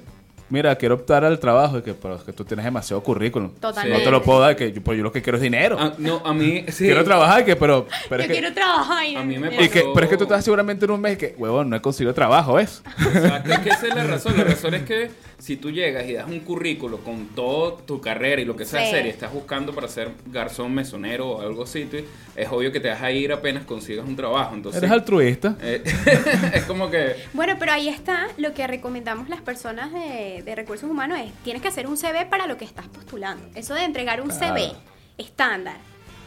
mira, 0.53 0.75
quiero 0.77 0.95
optar 0.95 1.25
al 1.25 1.39
trabajo, 1.39 1.79
y 1.79 1.81
que, 1.81 1.93
pero 1.93 2.15
es 2.15 2.21
que 2.23 2.31
tú 2.31 2.45
tienes 2.45 2.63
demasiado 2.63 3.01
currículum. 3.03 3.49
Totalmente. 3.59 3.97
No 3.97 4.03
te 4.05 4.11
lo 4.11 4.21
puedo 4.23 4.39
dar, 4.39 4.55
que 4.55 4.71
yo, 4.71 4.81
pues 4.83 4.97
yo 4.97 5.03
lo 5.03 5.11
que 5.11 5.21
quiero 5.21 5.37
es 5.37 5.41
dinero. 5.41 5.75
Ah, 5.79 5.93
no, 5.97 6.21
a 6.23 6.33
mí 6.33 6.63
sí. 6.69 6.85
Quiero 6.85 7.03
trabajar, 7.03 7.43
que, 7.43 7.55
pero, 7.55 7.87
pero 8.07 8.21
Yo 8.21 8.21
es 8.23 8.27
que, 8.27 8.39
quiero 8.39 8.53
trabajar. 8.53 9.05
y- 9.05 9.15
a 9.15 9.23
mí 9.23 9.37
me 9.39 9.47
y 9.47 9.67
que- 9.69 9.81
pasó- 9.81 9.93
pero 9.93 10.05
es 10.05 10.09
que 10.11 10.17
tú 10.17 10.23
estás 10.23 10.43
seguramente 10.45 10.85
en 10.85 10.91
un 10.91 11.01
mes 11.01 11.17
que, 11.17 11.35
huevón, 11.37 11.69
no 11.69 11.75
he 11.75 11.81
conseguido 11.81 12.13
trabajo, 12.13 12.53
¿ves? 12.53 12.81
Exacto, 12.99 13.51
es 13.51 13.59
que 13.59 13.69
esa 13.69 13.87
es 13.87 13.95
la 13.95 14.03
razón. 14.05 14.37
La 14.37 14.43
razón 14.45 14.73
es 14.75 14.83
que 14.83 15.09
si 15.43 15.57
tú 15.57 15.71
llegas 15.71 16.07
y 16.07 16.13
das 16.13 16.25
un 16.29 16.39
currículo 16.39 16.99
con 16.99 17.27
toda 17.35 17.75
tu 17.85 17.99
carrera 17.99 18.41
y 18.41 18.45
lo 18.45 18.55
que 18.55 18.63
sea 18.63 18.79
Sí. 18.79 18.87
hacer 18.87 19.05
y 19.07 19.09
estás 19.09 19.33
buscando 19.33 19.73
para 19.75 19.89
ser 19.89 20.11
garzón, 20.27 20.73
mesonero 20.73 21.29
o 21.31 21.41
algo 21.41 21.63
así, 21.63 21.83
tú- 21.83 21.97
es 22.35 22.47
obvio 22.49 22.71
que 22.71 22.79
te 22.79 22.87
vas 22.87 23.01
a 23.01 23.11
ir 23.11 23.33
apenas 23.33 23.65
consigas 23.65 24.07
un 24.07 24.15
trabajo. 24.15 24.55
Entonces, 24.55 24.81
Eres 24.81 24.91
altruista. 24.93 25.57
eh, 25.61 25.83
es 26.53 26.63
como 26.63 26.89
que 26.89 27.17
Bueno, 27.33 27.57
pero 27.59 27.73
ahí 27.73 27.89
está 27.89 28.27
lo 28.37 28.53
que 28.53 28.65
recomendamos 28.67 29.27
las 29.27 29.41
personas 29.41 29.91
de, 29.91 30.43
de 30.45 30.55
recursos 30.55 30.89
humanos 30.89 31.19
es, 31.19 31.33
tienes 31.43 31.61
que 31.61 31.67
hacer 31.67 31.87
un 31.87 31.97
CV 31.97 32.25
para 32.25 32.47
lo 32.47 32.55
que 32.55 32.63
estás 32.63 32.87
postulando. 32.87 33.45
Eso 33.53 33.73
de 33.73 33.83
entregar 33.83 34.21
un 34.21 34.31
CV 34.31 34.71
estándar 35.17 35.75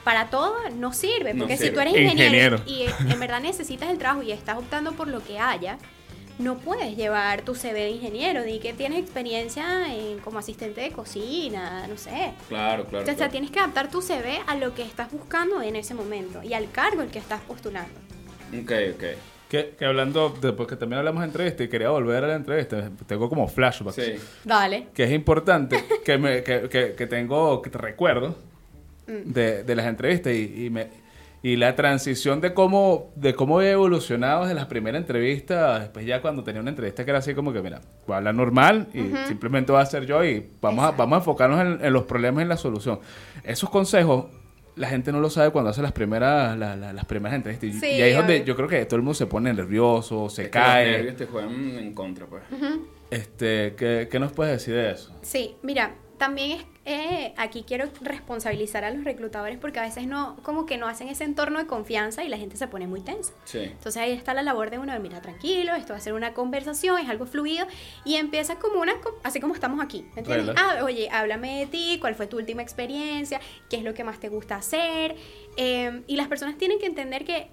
para 0.05 0.27
todo 0.27 0.55
no 0.77 0.93
sirve, 0.93 1.33
No 1.33 1.41
porque 1.41 1.57
si 1.57 1.71
tú 1.71 1.81
eres 1.81 1.97
ingeniero, 1.97 2.59
Ingeniero. 2.59 2.62
y 2.67 3.12
en 3.12 3.19
verdad 3.19 3.41
necesitas 3.41 3.88
el 3.88 3.99
trabajo 3.99 4.23
y 4.23 4.31
estás 4.31 4.57
optando 4.59 4.93
por 4.93 5.09
lo 5.09 5.25
que 5.25 5.38
haya, 5.38 5.79
no 6.38 6.59
puedes 6.59 6.96
llevar 6.96 7.42
tu 7.42 7.55
CV 7.55 7.72
de 7.75 7.90
ingeniero, 7.90 8.42
di 8.42 8.59
que 8.59 8.72
tienes 8.72 8.99
experiencia 9.01 9.92
en, 9.94 10.18
como 10.18 10.38
asistente 10.38 10.81
de 10.81 10.90
cocina, 10.90 11.87
no 11.88 11.96
sé. 11.96 12.33
Claro, 12.49 12.85
claro. 12.87 13.03
O 13.05 13.07
sea, 13.07 13.14
claro. 13.16 13.33
tienes 13.33 13.51
que 13.51 13.59
adaptar 13.59 13.90
tu 13.90 14.03
CV 14.03 14.40
a 14.46 14.55
lo 14.57 14.75
que 14.75 14.83
estás 14.83 15.11
buscando 15.11 15.62
en 15.62 15.77
ese 15.77 15.94
momento 15.94 16.42
y 16.42 16.55
al 16.55 16.70
cargo 16.70 17.01
al 17.03 17.11
que 17.11 17.18
estás 17.18 17.40
postulando. 17.42 17.92
Ok, 18.62 18.72
ok. 18.94 19.05
Que, 19.49 19.75
que 19.79 19.85
hablando, 19.85 20.35
después 20.40 20.68
que 20.68 20.75
también 20.77 20.99
hablamos 20.99 21.20
de 21.22 21.27
entrevista 21.29 21.62
y 21.62 21.68
quería 21.68 21.90
volver 21.90 22.25
a 22.25 22.27
la 22.27 22.35
entrevista, 22.35 22.90
tengo 23.07 23.29
como 23.29 23.46
flashbacks. 23.46 23.94
Sí. 23.96 24.14
Dale. 24.44 24.88
que 24.92 25.05
es 25.05 25.12
importante, 25.12 25.85
que, 26.05 26.18
me, 26.18 26.42
que, 26.42 26.68
que, 26.68 26.94
que 26.94 27.07
tengo, 27.07 27.62
que 27.62 27.70
te 27.70 27.79
recuerdo 27.79 28.37
Mm. 29.07 29.33
de, 29.33 29.62
de 29.62 29.75
las 29.77 29.87
entrevistas 29.87 30.33
y, 30.33 30.64
y, 30.66 30.70
me, 30.70 30.88
y 31.49 31.57
la 31.57 31.77
transición 31.77 32.41
de 32.41 32.55
cómo, 32.55 33.13
de 33.15 33.35
cómo 33.35 33.61
he 33.63 33.71
evolucionado 33.71 34.43
desde 34.43 34.55
las 34.55 34.67
primeras 34.67 35.01
entrevistas, 35.01 35.81
después 35.81 36.05
ya 36.07 36.21
cuando 36.21 36.43
tenía 36.43 36.61
una 36.61 36.71
entrevista 36.71 37.05
que 37.05 37.11
era 37.11 37.19
así 37.21 37.35
como 37.35 37.53
que, 37.53 37.63
mira, 37.63 37.81
voy 38.07 38.15
a 38.15 38.17
hablar 38.19 38.35
normal 38.35 38.89
y 38.95 39.13
simplemente 39.29 39.71
voy 39.71 39.81
a 39.81 39.87
ser 39.87 40.07
yo 40.07 40.25
y 40.25 40.45
vamos 40.61 40.85
a, 40.85 40.91
vamos 40.93 41.17
a 41.17 41.19
enfocarnos 41.19 41.61
en, 41.61 41.85
en 41.87 41.93
los 41.93 42.05
problemas 42.05 42.41
y 42.41 42.43
en 42.43 42.49
la 42.49 42.57
solución. 42.57 42.99
Esos 43.45 43.71
consejos... 43.71 44.27
La 44.77 44.89
gente 44.91 45.11
no 45.11 45.21
lo 45.21 45.31
sabe 45.31 45.53
cuando 45.53 45.71
hace 45.71 45.81
las 45.81 45.93
primeras, 45.93 46.55
la- 46.59 46.77
la- 46.77 46.93
las 46.93 47.07
primeras 47.07 47.35
entrevistas. 47.37 47.71
Y- 47.71 47.73
Sí, 47.81 47.87
y 47.97 48.03
ahí 48.03 48.11
es 48.11 48.17
donde 48.19 48.45
yo 48.45 48.55
creo 48.57 48.69
que 48.69 48.85
todo 48.85 48.97
el 48.97 49.03
mundo 49.03 49.15
se 49.15 49.25
pone 49.27 49.51
nervioso, 49.55 50.29
se 50.29 50.43
Es 50.43 50.49
que 50.51 50.59
los 50.59 50.67
cae. 50.69 50.91
nervios 50.91 51.17
te 51.17 51.25
juegan 51.25 51.55
en 51.79 51.95
contra, 51.95 52.27
pues. 52.27 52.43
Este, 53.11 53.75
¿qué, 53.75 54.09
¿Qué 54.11 54.19
nos 54.21 54.33
puedes 54.33 54.53
decir 54.53 54.75
de 54.75 54.91
eso? 54.91 55.17
Sí, 55.23 55.57
mira, 55.63 55.95
también 56.19 56.59
es, 56.59 56.67
eh, 56.88 57.35
aquí 57.37 57.64
quiero 57.66 57.88
responsabilizar 58.01 58.85
a 58.85 58.90
los 58.90 59.03
reclutadores 59.03 59.59
porque 59.59 59.81
a 59.81 59.83
veces 59.83 60.07
no, 60.07 60.37
como 60.44 60.66
que 60.66 60.79
no 60.79 60.87
hacen 60.87 61.09
ese 61.09 61.25
entorno 61.25 61.59
de 61.59 61.66
confianza 61.66 62.22
y 62.22 62.29
la 62.29 62.38
gente 62.38 62.57
se 62.57 62.68
pone 62.68 62.87
muy 62.87 63.01
tensa. 63.01 63.33
Sí. 63.44 63.59
Entonces 63.59 63.96
ahí 63.96 64.12
está 64.12 64.35
la 64.35 64.44
labor 64.44 64.70
de 64.70 64.79
uno 64.79 64.92
de, 64.92 65.01
mira, 65.01 65.20
tranquilo, 65.20 65.75
esto 65.75 65.94
va 65.94 65.99
a 65.99 66.01
ser 66.01 66.12
una 66.12 66.33
conversación, 66.33 67.01
es 67.01 67.09
algo 67.09 67.27
fluido 67.27 67.66
y 68.05 68.14
empieza 68.14 68.61
como 68.61 68.81
una, 68.81 68.94
así 69.25 69.40
como 69.40 69.53
estamos 69.53 69.85
aquí, 69.85 70.07
¿me 70.14 70.20
entiendes? 70.20 70.55
Ah, 70.57 70.85
oye, 70.85 71.09
háblame 71.11 71.59
de 71.59 71.66
ti, 71.66 71.99
cuál 72.01 72.14
fue 72.14 72.29
tu 72.29 72.37
última 72.37 72.62
experiencia, 72.62 73.40
qué 73.68 73.79
es 73.79 73.83
lo 73.83 73.92
que 73.92 74.05
más 74.05 74.20
te 74.20 74.29
gusta 74.29 74.55
hacer. 74.55 75.16
Eh, 75.57 76.05
y 76.07 76.14
las 76.14 76.29
personas 76.29 76.57
tienen 76.57 76.79
que 76.79 76.87
entender 76.87 77.25
que 77.25 77.49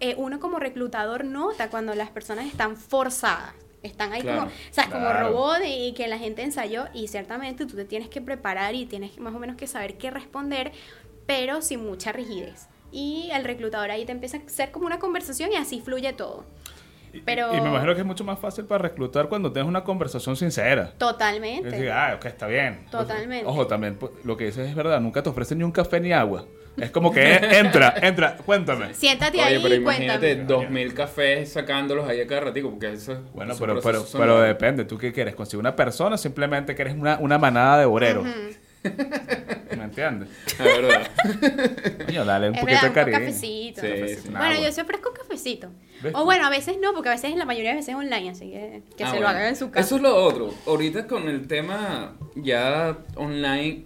eh, 0.00 0.14
uno 0.16 0.40
como 0.40 0.58
reclutador 0.58 1.26
nota 1.26 1.68
cuando 1.68 1.94
las 1.94 2.08
personas 2.08 2.46
están 2.46 2.76
forzadas. 2.78 3.52
Están 3.82 4.12
ahí 4.12 4.22
Claro, 4.22 4.40
como, 4.40 4.50
o 4.50 4.72
sea, 4.72 4.90
como 4.90 5.12
robot 5.12 5.58
y 5.64 5.92
que 5.92 6.08
la 6.08 6.18
gente 6.18 6.42
ensayó 6.42 6.86
y 6.92 7.08
ciertamente 7.08 7.66
tú 7.66 7.76
te 7.76 7.84
tienes 7.84 8.08
que 8.08 8.20
preparar 8.20 8.74
y 8.74 8.86
tienes 8.86 9.18
más 9.18 9.34
o 9.34 9.38
menos 9.38 9.56
que 9.56 9.66
saber 9.66 9.96
qué 9.96 10.10
responder, 10.10 10.72
pero 11.26 11.62
sin 11.62 11.84
mucha 11.86 12.12
rigidez. 12.12 12.68
Y 12.90 13.30
el 13.32 13.44
reclutador 13.44 13.90
ahí 13.90 14.04
te 14.04 14.12
empieza 14.12 14.38
a 14.38 14.48
ser 14.48 14.70
como 14.70 14.86
una 14.86 14.98
conversación 14.98 15.52
y 15.52 15.56
así 15.56 15.80
fluye 15.80 16.12
todo. 16.12 16.44
Pero 17.24 17.54
Y 17.54 17.60
me 17.60 17.68
imagino 17.68 17.94
que 17.94 18.00
es 18.00 18.06
mucho 18.06 18.24
más 18.24 18.38
fácil 18.38 18.64
para 18.64 18.82
reclutar 18.82 19.28
cuando 19.28 19.52
tienes 19.52 19.68
una 19.68 19.84
conversación 19.84 20.36
sincera. 20.36 20.92
totalmente. 20.98 21.68
Es 21.68 21.72
decir, 21.74 21.90
ah, 21.90 22.14
ok, 22.16 22.26
está 22.26 22.46
bien. 22.46 22.86
Totalmente. 22.90 23.46
Ojo, 23.46 23.66
también 23.66 23.96
pues, 23.96 24.12
lo 24.24 24.36
que 24.36 24.46
dices 24.46 24.68
es 24.68 24.74
verdad, 24.74 25.00
nunca 25.00 25.22
te 25.22 25.30
ofrecen 25.30 25.58
ni 25.58 25.64
un 25.64 25.72
café 25.72 26.00
ni 26.00 26.12
agua. 26.12 26.44
Es 26.76 26.90
como 26.90 27.10
que 27.12 27.34
entra, 27.58 27.94
entra, 28.02 28.36
cuéntame. 28.36 28.92
Siéntate 28.94 29.38
Oye, 29.38 29.46
ahí 29.46 29.58
pero 29.62 29.74
y 29.74 29.78
imagínate 29.78 30.34
cuéntame. 30.36 30.46
dos 30.60 30.70
mil 30.70 30.92
cafés 30.94 31.50
sacándolos 31.52 32.08
ahí 32.08 32.20
a 32.20 32.26
cada 32.26 32.42
ratico, 32.42 32.70
porque 32.70 32.92
eso 32.92 33.22
Bueno, 33.34 33.52
esos 33.52 33.60
pero, 33.66 33.80
pero, 33.80 34.04
son- 34.04 34.20
pero 34.20 34.40
depende, 34.40 34.84
¿tú 34.84 34.98
qué 34.98 35.12
quieres? 35.12 35.34
¿Conseguir 35.34 35.60
una 35.60 35.74
persona 35.74 36.16
o 36.16 36.18
simplemente 36.18 36.74
quieres 36.74 36.94
una, 36.94 37.18
una 37.18 37.38
manada 37.38 37.78
de 37.78 37.84
obreros? 37.86 38.26
¿Me 39.76 39.84
entiendes? 39.84 40.28
La 40.58 40.64
verdad. 40.64 41.10
Coño, 42.06 42.24
dale 42.24 42.48
un 42.50 42.54
Es 42.54 42.60
poquito 42.60 42.66
verdad, 42.66 42.82
de 42.82 42.88
un 42.88 42.94
cariño. 42.94 43.18
cafecito. 43.18 43.80
Sí, 43.80 43.86
Cafecito, 43.88 44.22
sí. 44.22 44.28
un 44.28 44.34
Bueno, 44.34 44.62
yo 44.62 44.72
sí 44.72 44.80
ofrezco 44.80 45.12
cafecito. 45.12 45.68
¿Ves 46.02 46.12
O 46.14 46.24
bueno, 46.24 46.46
a 46.46 46.50
veces 46.50 46.76
no, 46.80 46.92
porque 46.92 47.08
a 47.08 47.12
veces, 47.12 47.34
la 47.36 47.44
mayoría 47.46 47.70
de 47.70 47.76
veces 47.76 47.94
online, 47.94 48.30
así 48.30 48.50
que 48.50 48.82
que 48.96 49.04
Ah, 49.04 49.08
se 49.08 49.14
lo 49.16 49.22
bueno. 49.22 49.28
hagan 49.28 49.46
en 49.46 49.56
su 49.56 49.70
casa. 49.70 49.84
Eso 49.84 49.96
es 49.96 50.02
lo 50.02 50.14
otro. 50.14 50.54
Ahorita 50.66 51.06
con 51.06 51.28
el 51.28 51.46
tema 51.48 52.12
ya 52.36 52.96
online, 53.16 53.84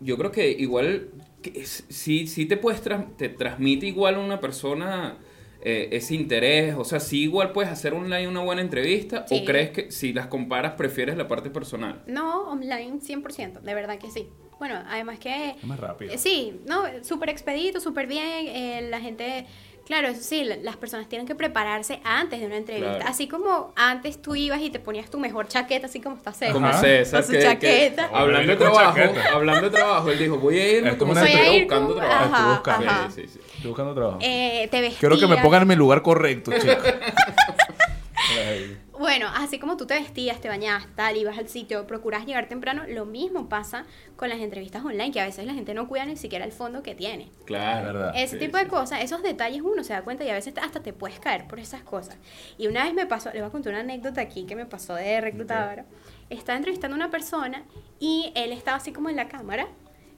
yo 0.00 0.16
creo 0.18 0.32
que 0.32 0.50
igual 0.50 1.08
que 1.52 1.64
sí, 1.66 2.26
sí 2.26 2.46
te 2.46 2.56
puedes 2.56 2.80
te 3.16 3.28
transmite 3.28 3.86
igual 3.86 4.18
una 4.18 4.40
persona 4.40 5.18
eh, 5.62 5.88
ese 5.92 6.14
interés? 6.14 6.74
O 6.76 6.84
sea, 6.84 7.00
si 7.00 7.22
igual 7.22 7.52
puedes 7.52 7.70
hacer 7.70 7.94
online 7.94 8.28
una 8.28 8.40
buena 8.40 8.60
entrevista 8.62 9.24
Sí. 9.28 9.40
o 9.40 9.44
crees 9.44 9.70
que 9.70 9.90
si 9.90 10.12
las 10.12 10.26
comparas 10.26 10.72
prefieres 10.72 11.16
la 11.16 11.28
parte 11.28 11.50
personal? 11.50 12.02
No, 12.06 12.50
online 12.50 13.00
100%, 13.00 13.60
de 13.60 13.74
verdad 13.74 13.98
que 13.98 14.10
sí. 14.10 14.28
Bueno, 14.58 14.76
además 14.86 15.18
que... 15.18 15.50
Es 15.50 15.64
más 15.64 15.80
rápido. 15.80 16.12
eh, 16.12 16.18
Sí, 16.18 16.60
no, 16.68 16.82
súper 17.02 17.28
expedito, 17.30 17.80
súper 17.80 18.06
bien. 18.06 18.46
eh, 18.46 18.88
la 18.90 19.00
gente, 19.00 19.46
claro, 19.86 20.08
eso 20.08 20.22
sí, 20.22 20.44
la- 20.44 20.56
las 20.56 20.76
personas 20.76 21.08
tienen 21.08 21.26
que 21.26 21.34
prepararse 21.34 22.00
antes 22.04 22.40
de 22.40 22.46
una 22.46 22.56
entrevista. 22.56 22.96
Claro. 22.96 23.10
Así 23.10 23.28
como 23.28 23.72
antes 23.76 24.20
tú 24.20 24.34
ibas 24.34 24.60
y 24.60 24.70
te 24.70 24.80
ponías 24.80 25.10
tu 25.10 25.18
mejor 25.18 25.48
chaqueta, 25.48 25.86
así 25.86 26.00
como 26.00 26.16
está 26.16 26.32
César. 26.32 26.52
Como. 26.52 26.72
César, 26.72 27.20
Con 27.20 27.26
su 27.26 27.32
que, 27.32 27.38
que 27.38 27.44
chaqueta. 27.44 28.10
hablando 28.12 28.52
de 28.52 28.56
trabajo, 28.58 28.98
hablando 29.34 29.70
de 29.70 29.76
trabajo, 29.76 30.10
él 30.10 30.18
dijo, 30.18 30.38
voy 30.38 30.58
a 30.58 30.72
irme 30.78 30.90
Es 30.90 30.96
como 30.96 31.12
una- 31.12 31.28
ir 31.30 31.62
buscando 31.64 31.88
como- 31.94 32.00
trabajo. 32.00 32.24
Ajá, 32.24 32.36
Estoy 32.36 32.54
buscando. 32.54 32.90
ajá. 32.90 33.10
Sí, 33.10 33.22
sí, 33.22 33.28
sí. 33.28 33.40
Estoy 33.56 33.68
buscando 33.70 33.94
trabajo. 33.94 34.18
Eh, 34.22 34.68
te 34.70 34.80
vestías. 34.80 35.00
Quiero 35.00 35.18
que 35.18 35.26
me 35.26 35.36
pongan 35.38 35.62
en 35.62 35.68
mi 35.68 35.76
lugar 35.76 36.02
correcto, 36.02 36.52
chicos. 36.58 36.76
Bueno, 38.98 39.26
así 39.34 39.58
como 39.58 39.76
tú 39.76 39.86
te 39.86 39.94
vestías, 39.94 40.40
te 40.40 40.48
bañabas, 40.48 40.86
tal, 40.94 41.16
ibas 41.16 41.36
al 41.36 41.48
sitio, 41.48 41.84
procuras 41.86 42.26
llegar 42.26 42.48
temprano, 42.48 42.84
lo 42.86 43.04
mismo 43.06 43.48
pasa 43.48 43.86
con 44.16 44.28
las 44.28 44.38
entrevistas 44.38 44.84
online, 44.84 45.10
que 45.10 45.20
a 45.20 45.24
veces 45.26 45.44
la 45.46 45.52
gente 45.54 45.74
no 45.74 45.88
cuida 45.88 46.04
ni 46.06 46.16
siquiera 46.16 46.44
el 46.44 46.52
fondo 46.52 46.82
que 46.82 46.94
tiene. 46.94 47.28
Claro. 47.44 47.88
Es 47.88 47.92
verdad. 47.94 48.12
Ese 48.14 48.38
Sí, 48.38 48.46
tipo 48.46 48.56
sí. 48.58 48.64
de 48.64 48.70
cosas, 48.70 49.02
esos 49.02 49.22
detalles 49.22 49.62
uno 49.62 49.82
se 49.82 49.92
da 49.94 50.02
cuenta 50.02 50.22
y 50.24 50.30
a 50.30 50.34
veces 50.34 50.54
hasta 50.62 50.80
te 50.80 50.92
puedes 50.92 51.18
caer 51.18 51.48
por 51.48 51.58
esas 51.58 51.82
cosas. 51.82 52.16
Y 52.56 52.68
una 52.68 52.84
vez 52.84 52.94
me 52.94 53.06
pasó, 53.06 53.30
le 53.32 53.40
voy 53.40 53.48
a 53.48 53.50
contar 53.52 53.72
una 53.72 53.80
anécdota 53.80 54.20
aquí 54.20 54.44
que 54.46 54.54
me 54.54 54.64
pasó 54.64 54.94
de 54.94 55.20
reclutadora. 55.20 55.84
Estaba 56.30 56.56
entrevistando 56.56 56.94
a 56.94 56.98
una 56.98 57.10
persona 57.10 57.64
y 57.98 58.32
él 58.36 58.52
estaba 58.52 58.76
así 58.76 58.92
como 58.92 59.08
en 59.10 59.16
la 59.16 59.26
cámara, 59.28 59.66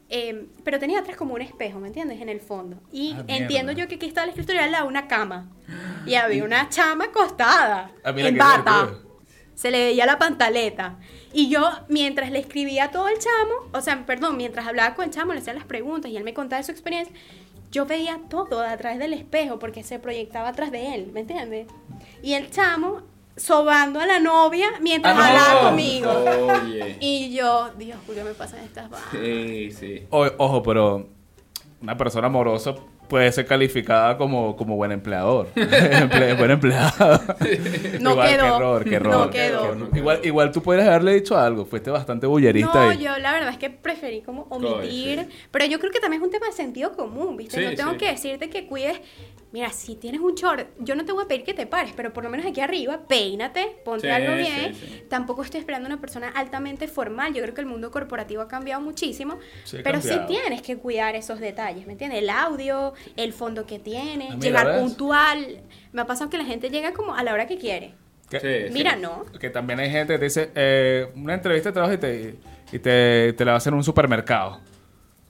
eh, 0.08 0.46
pero 0.64 0.78
tenía 0.78 1.00
atrás 1.00 1.16
como 1.16 1.34
un 1.34 1.42
espejo, 1.42 1.78
¿me 1.80 1.88
entiendes? 1.88 2.20
En 2.20 2.28
el 2.28 2.40
fondo. 2.40 2.76
Y 2.92 3.14
Ah, 3.18 3.24
entiendo 3.28 3.72
yo 3.72 3.88
que 3.88 3.96
aquí 3.96 4.06
estaba 4.06 4.24
el 4.24 4.30
escritorio 4.30 4.62
al 4.62 4.72
lado 4.72 4.86
una 4.86 5.08
cama. 5.08 5.50
Y 6.06 6.14
había 6.14 6.44
una 6.44 6.68
chama 6.68 7.06
acostada 7.06 7.90
Ah, 8.04 8.12
en 8.16 8.36
bata. 8.38 8.90
Se 9.54 9.70
le 9.70 9.78
veía 9.86 10.06
la 10.06 10.18
pantaleta. 10.18 10.98
Y 11.32 11.48
yo, 11.48 11.68
mientras 11.88 12.30
le 12.30 12.38
escribía 12.38 12.84
a 12.84 12.90
todo 12.90 13.08
el 13.08 13.18
chamo, 13.18 13.70
o 13.72 13.80
sea, 13.80 14.04
perdón, 14.06 14.36
mientras 14.36 14.66
hablaba 14.66 14.94
con 14.94 15.06
el 15.06 15.10
chamo, 15.10 15.32
le 15.32 15.40
hacía 15.40 15.54
las 15.54 15.64
preguntas 15.64 16.10
y 16.10 16.16
él 16.16 16.24
me 16.24 16.34
contaba 16.34 16.58
de 16.58 16.64
su 16.64 16.72
experiencia, 16.72 17.14
yo 17.72 17.84
veía 17.86 18.20
todo 18.30 18.60
a 18.62 18.76
través 18.76 18.98
del 18.98 19.12
espejo 19.12 19.58
porque 19.58 19.82
se 19.82 19.98
proyectaba 19.98 20.48
atrás 20.50 20.70
de 20.70 20.94
él, 20.94 21.10
¿me 21.12 21.20
entiendes? 21.20 21.66
Y 22.22 22.34
el 22.34 22.50
chamo 22.50 23.02
sobando 23.36 24.00
a 24.00 24.06
la 24.06 24.18
novia 24.18 24.68
mientras 24.80 25.14
Ah, 25.16 25.18
no. 25.18 25.24
hablaba 25.24 25.68
conmigo. 25.70 26.10
Oye. 26.64 26.96
Y 27.00 27.34
yo, 27.34 27.70
Dios, 27.78 27.98
¿por 28.06 28.14
qué 28.14 28.24
me 28.24 28.32
pasan 28.32 28.60
estas 28.64 28.88
cosas? 28.88 29.04
Sí, 29.12 29.70
sí. 29.72 30.02
O- 30.10 30.26
ojo, 30.38 30.62
pero 30.62 31.08
una 31.82 31.96
persona 31.96 32.26
amorosa 32.28 32.74
puede 33.08 33.30
ser 33.30 33.46
calificada 33.46 34.16
como, 34.18 34.56
como 34.56 34.74
buen 34.74 34.90
empleador. 34.90 35.48
Emple- 35.54 36.36
buen 36.36 36.50
empleado. 36.50 37.20
No 38.00 38.12
Igual, 38.12 38.28
quedó. 38.28 38.44
Qué 38.44 38.56
error, 38.56 38.84
qué 38.84 38.94
error. 38.96 39.76
No 39.76 39.90
quedó. 39.90 39.96
Igual, 39.96 40.20
igual 40.24 40.50
tú 40.50 40.60
podrías 40.62 40.88
haberle 40.88 41.14
dicho 41.14 41.36
algo. 41.38 41.64
Fuiste 41.66 41.90
bastante 41.90 42.26
bullerista 42.26 42.72
No, 42.84 42.90
ahí. 42.90 42.98
yo 42.98 43.16
la 43.18 43.32
verdad 43.32 43.50
es 43.50 43.58
que 43.58 43.70
preferí 43.70 44.22
como 44.22 44.42
omitir, 44.50 45.20
sí. 45.20 45.28
pero 45.50 45.66
yo 45.66 45.78
creo 45.78 45.92
que 45.92 46.00
también 46.00 46.22
es 46.22 46.26
un 46.26 46.32
tema 46.32 46.46
de 46.46 46.52
sentido 46.52 46.92
común, 46.96 47.36
¿viste? 47.36 47.58
Sí, 47.60 47.64
no 47.64 47.74
tengo 47.76 47.92
sí. 47.92 47.98
que 47.98 48.08
decirte 48.10 48.50
que 48.50 48.66
cuides, 48.66 49.00
mira, 49.56 49.70
si 49.70 49.94
tienes 49.96 50.20
un 50.20 50.34
short, 50.34 50.68
yo 50.80 50.94
no 50.94 51.06
te 51.06 51.12
voy 51.12 51.24
a 51.24 51.28
pedir 51.28 51.42
que 51.42 51.54
te 51.54 51.66
pares, 51.66 51.94
pero 51.96 52.12
por 52.12 52.22
lo 52.22 52.28
menos 52.28 52.44
aquí 52.44 52.60
arriba, 52.60 53.00
peínate, 53.08 53.78
ponte 53.86 54.06
Sí, 54.06 54.12
algo 54.12 54.34
bien. 54.34 54.74
sí. 54.74 55.02
Tampoco 55.08 55.42
estoy 55.42 55.60
esperando 55.60 55.86
una 55.86 55.98
persona 55.98 56.28
altamente 56.28 56.88
formal, 56.88 57.32
yo 57.32 57.40
creo 57.42 57.54
que 57.54 57.62
el 57.62 57.66
mundo 57.66 57.90
corporativo 57.90 58.42
ha 58.42 58.48
cambiado 58.48 58.82
muchísimo, 58.82 59.38
pero 59.82 60.02
sí 60.02 60.14
tienes 60.28 60.60
que 60.60 60.76
cuidar 60.76 61.16
esos 61.16 61.40
detalles, 61.40 61.86
¿me 61.86 61.92
entiendes? 61.92 62.20
El 62.20 62.28
audio, 62.28 62.92
el 63.16 63.32
fondo 63.32 63.64
que 63.66 63.78
tiene, 63.78 64.28
Ah, 64.30 64.36
mira, 64.36 64.60
llegar 64.62 64.80
puntual. 64.80 65.62
Me 65.92 66.02
ha 66.02 66.06
pasado 66.06 66.28
que 66.28 66.36
la 66.36 66.44
gente 66.44 66.68
llega 66.68 66.92
como 66.92 67.14
a 67.14 67.22
la 67.22 67.32
hora 67.32 67.46
que 67.46 67.56
quiere. 67.56 67.94
Que- 68.28 68.40
Sí, 68.40 68.66
sí. 68.68 68.72
Mira, 68.74 68.94
no. 68.96 69.24
Que 69.40 69.48
también 69.48 69.80
hay 69.80 69.90
gente 69.90 70.12
que 70.12 70.18
te 70.18 70.24
dice, 70.26 70.50
eh, 70.54 71.06
una 71.14 71.32
entrevista 71.32 71.70
de 71.70 71.72
trabajo 71.72 71.94
y 71.94 71.98
te, 71.98 72.34
y 72.72 72.78
te, 72.78 73.32
te 73.32 73.44
la 73.46 73.52
va 73.52 73.54
a 73.54 73.56
hacer 73.56 73.72
en 73.72 73.78
un 73.78 73.84
supermercado. 73.84 74.60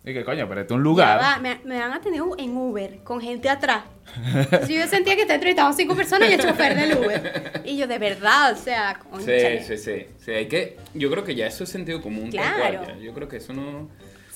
Y 0.07 0.15
que 0.15 0.25
coño, 0.25 0.47
pero 0.49 0.61
este 0.61 0.73
es 0.73 0.77
un 0.77 0.85
lugar. 0.85 1.21
va, 1.21 1.39
me, 1.39 1.61
me 1.65 1.83
han 1.83 1.93
atendido 1.93 2.35
en 2.39 2.57
Uber, 2.57 3.01
con 3.03 3.21
gente 3.21 3.49
atrás. 3.51 3.83
Entonces, 4.25 4.69
yo 4.69 4.87
sentía 4.87 5.17
que 5.17 5.23
estaba 5.23 5.35
entrevistando 5.35 5.71
a 5.71 5.77
cinco 5.77 5.97
personas 5.97 6.31
y 6.31 6.35
el 6.35 6.41
chofer 6.41 6.77
del 6.77 6.97
Uber. 6.97 7.63
Y 7.65 7.77
yo, 7.77 7.89
de 7.89 7.99
verdad, 7.99 8.53
o 8.53 8.57
sea, 8.57 9.01
Sí, 9.03 9.09
concha. 9.11 9.27
sí, 9.67 9.77
sí, 9.77 10.07
sí. 10.25 10.31
hay 10.31 10.47
que, 10.47 10.77
yo 10.95 11.11
creo 11.11 11.25
que 11.25 11.35
ya 11.35 11.47
eso 11.49 11.65
es 11.65 11.71
sentido 11.71 12.01
común. 12.01 12.31
Claro. 12.31 12.79
cual, 12.85 12.87
ya. 12.87 12.97
Yo 13.03 13.13
creo 13.15 13.27
que 13.29 13.39
eso 13.39 13.53
no... 13.53 13.89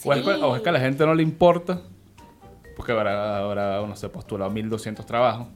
O, 0.05 0.13
es, 0.13 0.23
que- 0.23 0.31
o 0.31 0.57
es 0.57 0.63
que 0.63 0.69
a 0.69 0.73
la 0.73 0.81
gente 0.81 1.07
no 1.07 1.15
le 1.15 1.23
importa. 1.23 1.81
Porque 2.75 2.91
habrá, 2.93 3.39
habrá 3.39 3.77
no 3.87 3.95
sé, 3.95 4.09
postulado 4.09 4.51
1200 4.51 5.07
trabajos. 5.07 5.47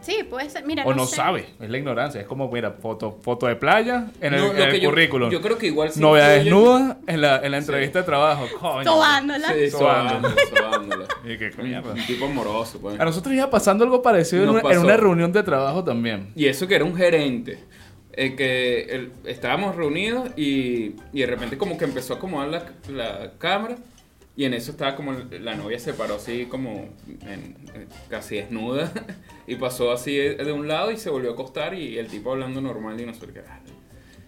Sí, 0.00 0.18
puede 0.30 0.48
ser. 0.48 0.64
Mira, 0.64 0.84
o 0.84 0.94
no 0.94 1.06
sé. 1.06 1.16
sabe. 1.16 1.46
Es 1.60 1.68
la 1.68 1.76
ignorancia. 1.76 2.20
Es 2.20 2.26
como, 2.26 2.50
mira, 2.50 2.70
foto, 2.72 3.18
foto 3.20 3.46
de 3.46 3.56
playa 3.56 4.06
en 4.20 4.34
el, 4.34 4.40
No, 4.40 4.52
en 4.54 4.62
el 4.62 4.80
yo- 4.80 4.90
currículum. 4.90 5.30
yo 5.30 5.40
creo 5.42 5.58
que 5.58 5.66
igual 5.66 5.90
sí 5.90 6.00
Novia 6.00 6.28
desnuda 6.28 6.98
en 7.06 7.20
la, 7.20 7.38
en 7.44 7.50
la 7.50 7.58
entrevista 7.58 7.98
de 7.98 8.04
trabajo. 8.04 8.46
Coño. 8.60 8.84
Sobándola. 8.84 9.52
Sí, 9.54 9.70
Sobándola. 9.70 10.34
Y 11.24 11.36
que 11.36 11.50
un, 11.58 11.68
mierda. 11.68 11.92
un 11.92 12.06
tipo 12.06 12.26
amoroso, 12.26 12.78
pues. 12.80 12.98
A 12.98 13.04
nosotros 13.04 13.34
iba 13.34 13.50
pasando 13.50 13.84
algo 13.84 14.00
parecido 14.00 14.44
en 14.44 14.48
una, 14.50 14.60
en 14.72 14.78
una 14.78 14.96
reunión 14.96 15.32
de 15.32 15.42
trabajo 15.42 15.82
también. 15.84 16.32
Y 16.36 16.46
eso 16.46 16.66
que 16.68 16.76
era 16.76 16.84
un 16.84 16.94
gerente. 16.96 17.58
eh, 18.12 18.34
que 18.34 18.82
él- 18.90 19.12
estábamos 19.26 19.76
reunidos 19.76 20.28
y, 20.36 20.94
y 21.12 21.20
de 21.20 21.26
repente 21.26 21.56
como 21.58 21.76
que 21.78 21.84
empezó 21.84 22.14
a 22.14 22.16
acomodar 22.16 22.48
la, 22.48 22.62
la 22.88 23.32
cámara 23.38 23.76
y 24.38 24.44
en 24.44 24.54
eso 24.54 24.70
estaba 24.70 24.94
como 24.94 25.12
la 25.40 25.54
novia 25.56 25.78
se 25.80 25.92
paró 25.94 26.14
así 26.14 26.46
como 26.46 26.88
en- 27.26 27.56
casi 28.08 28.36
desnuda 28.36 28.90
y 29.48 29.56
pasó 29.56 29.90
así 29.90 30.14
de, 30.16 30.52
un 30.52 30.68
lado 30.68 30.92
y 30.92 30.96
se 30.96 31.10
volvió 31.10 31.30
a 31.30 31.32
acostar 31.32 31.74
y 31.74 31.98
el 31.98 32.06
tipo 32.06 32.30
hablando 32.32 32.60
normal 32.60 33.00
y 33.00 33.04
no 33.04 33.12
sé 33.14 33.26
qué. 33.34 33.42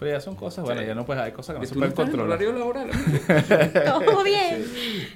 Pero 0.01 0.11
ya 0.12 0.20
son 0.20 0.35
cosas, 0.35 0.64
bueno, 0.64 0.81
Sí. 0.81 0.87
ya 0.88 0.94
no 0.94 1.05
puedes, 1.07 1.23
hay 1.23 1.31
cosas 1.33 1.55
que 1.55 1.59
no 1.59 1.64
¿Y 1.64 1.68
se 1.68 1.75
pueden 1.75 1.90
en 1.90 1.96
controlar. 1.96 2.40
laboral? 2.42 2.90
Todo 4.05 4.25
bien. 4.25 4.64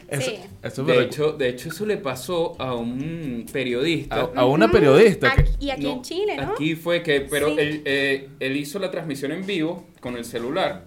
Eso, 0.09 0.31
Sí. 0.31 0.39
eso 0.63 0.85
De 0.85 1.03
hecho, 1.03 1.33
de 1.33 1.49
hecho, 1.49 1.69
eso 1.71 1.87
le 1.87 1.97
pasó 1.97 2.55
a 2.61 2.75
un 2.75 3.47
periodista. 3.53 4.31
a, 4.37 4.41
a 4.41 4.45
una 4.45 4.71
periodista 4.71 5.33
Aquí- 5.33 5.53
y 5.59 5.71
aquí 5.71 5.83
No, 5.85 5.93
en 5.95 6.03
Chile, 6.03 6.37
¿no? 6.37 6.53
Aquí 6.53 6.77
fue 6.77 7.03
que, 7.03 7.23
pero 7.23 7.49
Sí. 7.49 7.57
él, 7.59 7.83
eh, 7.85 8.29
él 8.41 8.57
hizo 8.59 8.79
la 8.79 8.91
transmisión 8.91 9.33
en 9.33 9.45
vivo 9.47 9.87
con 10.01 10.17
el 10.17 10.25
celular 10.25 10.85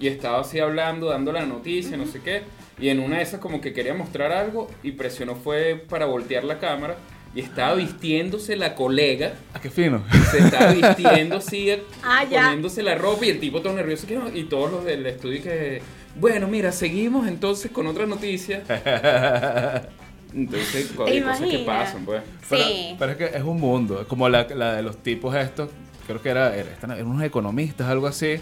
y 0.00 0.08
estaba 0.08 0.40
así 0.40 0.58
hablando, 0.58 1.06
dando 1.06 1.32
la 1.32 1.46
noticia, 1.46 1.96
no 1.96 2.04
sé 2.06 2.20
qué. 2.20 2.42
Y 2.78 2.88
en 2.90 3.00
una 3.00 3.16
de 3.16 3.22
esas 3.22 3.40
como 3.40 3.60
que 3.60 3.72
quería 3.72 3.94
mostrar 3.94 4.32
algo 4.32 4.68
y 4.82 4.92
presionó 4.92 5.34
fue 5.34 5.82
para 5.88 6.04
voltear 6.06 6.44
la 6.44 6.58
cámara 6.58 6.96
y 7.34 7.40
estaba 7.40 7.74
vistiéndose 7.74 8.56
la 8.56 8.74
colega. 8.74 9.32
¿A 9.54 9.60
qué 9.60 9.70
fino? 9.70 10.02
Se 10.30 10.38
estaba 10.38 10.72
vistiendo 10.72 11.36
así, 11.36 11.70
Ah, 12.02 12.24
ya. 12.30 12.42
poniéndose 12.44 12.82
la 12.82 12.94
ropa 12.94 13.26
y 13.26 13.30
el 13.30 13.40
tipo 13.40 13.60
todo 13.62 13.72
nervioso 13.74 14.06
que 14.06 14.16
no, 14.16 14.28
y 14.34 14.44
todos 14.44 14.70
los 14.72 14.84
del 14.84 15.06
estudio 15.06 15.42
que, 15.42 15.80
bueno, 16.18 16.48
mira, 16.48 16.70
seguimos 16.72 17.26
entonces 17.28 17.70
con 17.70 17.86
otra 17.86 18.06
noticia. 18.06 18.62
Entonces, 20.34 20.88
¿Te 20.90 20.94
cosas 20.94 21.10
que 21.12 21.16
imaginas? 21.18 21.60
pasan, 21.62 22.04
pues. 22.04 22.22
Pero, 22.50 22.62
Sí. 22.62 22.96
pero 22.98 23.12
es 23.12 23.16
que 23.18 23.24
es 23.38 23.42
un 23.42 23.58
mundo, 23.58 24.02
es 24.02 24.06
como 24.06 24.28
la, 24.28 24.46
la 24.54 24.74
de 24.74 24.82
los 24.82 25.02
tipos 25.02 25.34
estos, 25.34 25.70
creo 26.06 26.20
que 26.20 26.28
era, 26.28 26.54
eran 26.54 27.06
unos 27.06 27.22
economistas, 27.22 27.88
algo 27.88 28.06
así, 28.06 28.36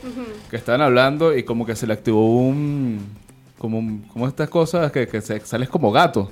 que 0.50 0.56
estaban 0.56 0.80
hablando 0.80 1.36
y 1.36 1.44
como 1.44 1.64
que 1.66 1.76
se 1.76 1.86
le 1.86 1.92
activó 1.92 2.38
un, 2.40 3.06
como, 3.58 3.78
un- 3.78 4.02
como 4.08 4.26
estas 4.28 4.48
cosas 4.48 4.90
que, 4.92 5.06
que 5.08 5.20
se, 5.20 5.40
sales 5.40 5.68
como 5.68 5.90
gato. 5.92 6.30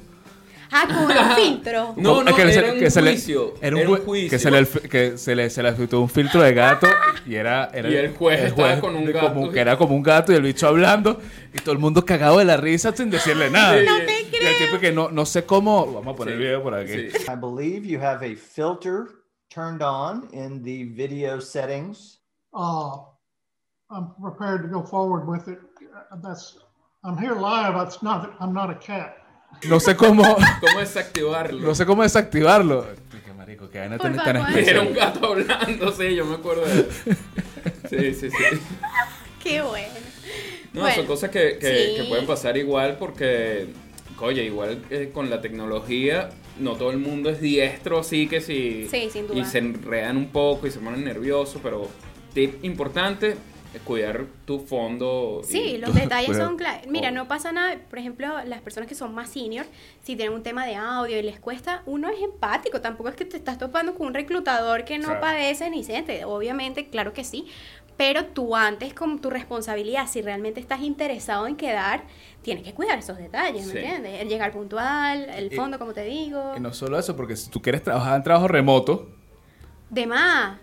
Ah, 0.75 0.87
con 0.89 1.11
el 1.11 1.19
filtro. 1.37 1.93
No, 1.99 2.11
Como- 2.11 2.25
no, 2.25 2.35
que 2.35 2.45
le- 2.47 2.55
era 2.55 2.73
un 2.73 2.79
que 2.79 2.91
se 2.91 3.03
le- 3.03 3.11
juicio, 3.13 3.55
era 3.61 3.77
un, 3.77 3.83
era 3.83 3.91
un 3.91 3.97
ju- 3.99 4.05
juicio. 4.07 4.31
Que 4.31 4.39
se 4.39 4.51
le, 4.51 4.67
que 4.67 5.19
se 5.19 5.37
le, 5.37 5.51
se 5.51 5.63
le 5.63 5.69
activó 5.69 6.01
un 6.01 6.09
filtro 6.09 6.41
de 6.41 6.55
gato 6.55 6.87
y 7.27 7.35
era... 7.35 7.67
era 7.75 7.91
Y 7.91 7.95
el 7.97 8.15
juez 8.17 8.41
estaba 8.41 8.81
con 8.81 8.97
un 8.97 9.05
de 9.05 9.13
gato. 9.13 9.29
como- 9.35 9.51
que 9.53 9.61
era 9.61 9.77
como 9.77 9.95
un 9.95 10.03
gato 10.03 10.33
y 10.33 10.37
el 10.37 10.43
bicho 10.43 10.67
hablando 10.67 11.21
y 11.53 11.59
todo 11.59 11.73
el 11.73 11.79
mundo 11.79 12.05
cagado 12.07 12.39
de 12.39 12.47
la 12.47 12.57
risa 12.57 12.95
sin 12.97 13.11
decirle 13.11 13.51
nada. 13.51 13.79
Sí. 13.79 13.87
No 13.87 13.97
te 13.99 14.23
Y 14.43 14.47
el 14.47 14.59
tipo 14.67 14.81
que 14.81 14.93
no, 14.93 15.11
no 15.11 15.27
sé 15.27 15.45
cómo... 15.45 15.87
Vamos 15.93 16.15
a 16.15 16.17
poner 16.17 16.35
Sí, 16.35 16.41
el 16.41 16.47
video 16.47 16.63
por 16.63 16.75
aquí. 16.75 17.11
sí. 17.11 17.19
I 17.31 17.37
believe 17.39 17.87
you 17.87 18.01
have 18.01 18.25
a 18.27 18.35
filter 18.35 19.05
turned 19.55 19.83
on 19.83 20.29
in 20.33 20.63
the 20.65 20.85
video 20.85 21.39
settings. 21.41 22.19
uh, 22.55 22.97
I'm 23.91 24.15
prepared 24.23 24.63
to 24.63 24.69
go 24.69 24.83
forward 24.87 25.29
with 25.29 25.49
it. 25.53 25.59
That's, 26.23 26.57
I'm 27.05 27.19
here 27.19 27.35
live. 27.35 27.75
It's 27.85 28.01
not, 28.01 28.33
I'm 28.39 28.53
not 28.53 28.71
a 28.71 28.79
cat. 28.79 29.17
No 29.69 29.81
sé 29.81 29.97
cómo... 29.97 30.23
¿Cómo 30.61 30.79
desactivarlo? 30.79 31.59
No 31.59 31.75
sé 31.75 31.85
cómo 31.85 32.05
desactivarlo. 32.05 32.87
Qué 33.25 33.33
marico, 33.33 33.69
que 33.69 33.81
vaina 33.81 33.99
tan, 33.99 34.15
especial. 34.15 34.69
Era 34.69 34.81
un 34.83 34.95
gato 34.95 35.27
hablando, 35.27 35.91
sí, 35.91 36.15
yo 36.15 36.25
me 36.25 36.37
acuerdo 36.37 36.65
de 36.65 36.81
eso. 36.81 36.91
Sí, 37.91 38.15
sí, 38.15 38.31
sí. 38.31 38.61
Qué 39.43 39.63
bueno. 39.63 39.89
No, 40.73 40.83
Bueno, 40.83 40.95
son 40.95 41.07
cosas 41.07 41.31
que, 41.31 41.59
que, 41.59 41.87
sí. 41.89 41.97
que 41.97 42.05
pueden 42.09 42.25
pasar 42.25 42.57
igual 42.57 42.97
porque, 42.99 43.67
oye, 44.21 44.45
igual 44.45 44.85
eh, 44.89 45.11
con 45.13 45.29
la 45.29 45.41
tecnología, 45.41 46.31
no 46.61 46.77
todo 46.77 46.93
el 46.93 46.99
mundo 46.99 47.31
es 47.31 47.41
diestro, 47.41 47.99
así 47.99 48.29
que 48.29 48.41
si... 48.41 48.87
Sí, 48.89 49.11
sin 49.11 49.27
duda. 49.27 49.41
Y 49.41 49.45
se 49.45 49.59
enredan 49.59 50.17
un 50.17 50.29
poco 50.29 50.69
y 50.69 50.71
se 50.71 50.79
ponen 50.79 51.05
nerviosos, 51.05 51.61
pero 51.63 51.89
tip 52.33 52.65
importante, 52.65 53.37
cuidar 53.81 54.27
tu 54.45 54.61
fondo. 54.61 55.41
y- 55.43 55.47
Sí, 55.47 55.79
los 55.79 55.95
detalles 55.95 56.37
son 56.37 56.57
clave. 56.57 56.83
Mira, 56.89 57.09
Oh. 57.09 57.13
no 57.13 57.29
pasa 57.29 57.53
nada. 57.53 57.77
Por 57.91 57.99
ejemplo, 57.99 58.43
las 58.45 58.61
personas 58.61 58.89
que 58.89 58.95
son 58.95 59.15
más 59.15 59.31
senior, 59.31 59.67
si 60.03 60.17
tienen 60.17 60.35
un 60.35 60.43
tema 60.43 60.67
de 60.67 60.77
audio 60.77 61.19
y 61.19 61.23
les 61.23 61.39
cuesta, 61.41 61.83
uno 61.87 62.09
es 62.09 62.21
empático. 62.23 62.81
Tampoco 62.81 63.09
es 63.09 63.15
que 63.17 63.25
te 63.25 63.37
estás 63.37 63.59
topando 63.59 63.95
con 63.95 64.09
un 64.09 64.15
reclutador 64.15 64.85
que 64.85 64.99
no 64.99 65.07
Claro. 65.07 65.21
padece 65.21 65.71
ni 65.71 65.85
siente. 65.85 66.25
Obviamente, 66.25 66.89
claro 66.89 67.13
que 67.13 67.25
sí. 67.25 67.47
Pero 67.97 68.25
tú 68.25 68.57
antes, 68.57 68.95
con 68.95 69.21
tu 69.21 69.29
responsabilidad, 69.29 70.07
si 70.09 70.23
realmente 70.23 70.59
estás 70.61 70.81
interesado 70.81 71.47
en 71.47 71.57
quedar, 71.57 72.05
tienes 72.41 72.65
que 72.65 72.73
cuidar 72.73 72.99
esos 72.99 73.19
detalles, 73.19 73.67
¿me 73.67 73.73
Sí. 73.73 73.79
entiendes? 73.79 74.21
El 74.23 74.29
llegar 74.29 74.51
puntual, 74.51 75.29
el 75.29 75.53
Y- 75.53 75.57
fondo, 75.57 75.79
como 75.79 75.93
te 75.93 76.03
digo. 76.05 76.55
Y 76.57 76.61
no 76.61 76.73
solo 76.73 76.99
eso, 76.99 77.15
porque 77.17 77.37
si 77.37 77.51
tú 77.51 77.61
quieres 77.61 77.83
trabajar 77.83 78.17
en 78.17 78.23
trabajo 78.23 78.49
remoto, 78.49 79.09
De 79.93 80.07
más. 80.07 80.59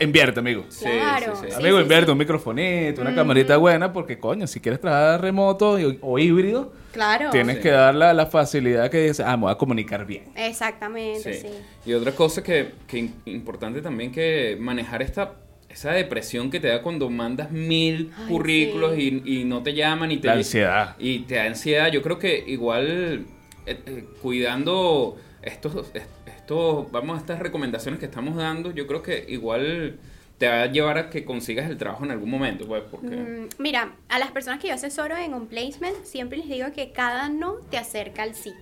invierte, 0.00 0.40
amigo. 0.40 0.64
Sí, 0.70 0.86
Claro. 0.86 1.36
sí, 1.36 1.42
sí. 1.44 1.50
Sí, 1.50 1.56
amigo, 1.60 1.76
sí, 1.76 1.82
invierte 1.82 2.06
sí. 2.06 2.12
un 2.12 2.18
microfonito, 2.18 3.02
una 3.02 3.14
camarita 3.14 3.58
buena, 3.58 3.92
porque 3.92 4.18
coño, 4.18 4.46
si 4.46 4.60
quieres 4.60 4.80
trabajar 4.80 5.20
remoto 5.20 5.78
y- 5.78 5.98
o 6.00 6.18
híbrido, 6.18 6.72
Claro. 6.90 7.28
tienes 7.30 7.56
Sí. 7.56 7.62
que 7.64 7.68
dar 7.70 7.94
la, 7.94 8.14
la 8.14 8.24
facilidad 8.26 8.90
que 8.90 9.02
dices, 9.02 9.20
ah, 9.20 9.36
me 9.36 9.42
voy 9.42 9.52
a 9.52 9.56
comunicar 9.56 10.06
bien. 10.06 10.24
Exactamente, 10.34 11.34
sí. 11.34 11.48
Sí. 11.48 11.90
Y 11.90 11.92
otra 11.92 12.12
cosa 12.12 12.42
que, 12.42 12.72
que 12.88 13.10
importante 13.26 13.82
también 13.82 14.10
que 14.10 14.56
manejar 14.58 15.02
esta 15.02 15.34
esa 15.68 15.90
depresión 15.92 16.50
que 16.50 16.60
te 16.60 16.68
da 16.68 16.82
cuando 16.82 17.08
mandas 17.08 17.50
mil 17.50 18.12
Ay, 18.18 18.26
currículos 18.28 18.94
sí. 18.94 19.22
y, 19.24 19.40
y 19.40 19.44
no 19.44 19.62
te 19.62 19.72
llaman 19.74 20.12
y 20.12 20.18
te 20.18 20.28
La 20.28 20.34
ansiedad. 20.34 20.96
y 20.98 21.20
te 21.20 21.36
da 21.36 21.44
ansiedad. 21.44 21.90
Yo 21.90 22.02
creo 22.02 22.18
que 22.18 22.42
igual 22.46 23.24
eh, 23.66 23.78
eh, 23.86 24.04
cuidando 24.20 25.16
estos 25.42 25.90
est- 26.44 26.50
estos 26.50 26.90
vamos 26.90 27.16
a 27.16 27.20
estas 27.20 27.38
recomendaciones 27.38 27.98
que 28.00 28.06
estamos 28.06 28.36
dando, 28.36 28.70
yo 28.72 28.86
creo 28.86 29.02
que 29.02 29.24
igual 29.28 29.98
te 30.38 30.48
va 30.48 30.62
a 30.62 30.66
llevar 30.66 30.98
a 30.98 31.10
que 31.10 31.24
consigas 31.24 31.70
el 31.70 31.76
trabajo 31.78 32.04
en 32.04 32.10
algún 32.10 32.30
momento, 32.30 32.66
pues 32.66 32.82
porque 32.90 33.16
Mm, 33.16 33.48
Mira, 33.58 33.92
a 34.08 34.18
las 34.18 34.30
personas 34.32 34.60
que 34.60 34.68
yo 34.68 34.74
asesoro 34.74 35.16
en 35.16 35.34
On 35.34 35.46
Placement, 35.46 36.04
siempre 36.04 36.38
les 36.38 36.48
digo 36.48 36.66
que 36.72 36.92
cada 36.92 37.28
no 37.28 37.54
te 37.70 37.78
acerca 37.78 38.22
al 38.22 38.34
sí. 38.34 38.52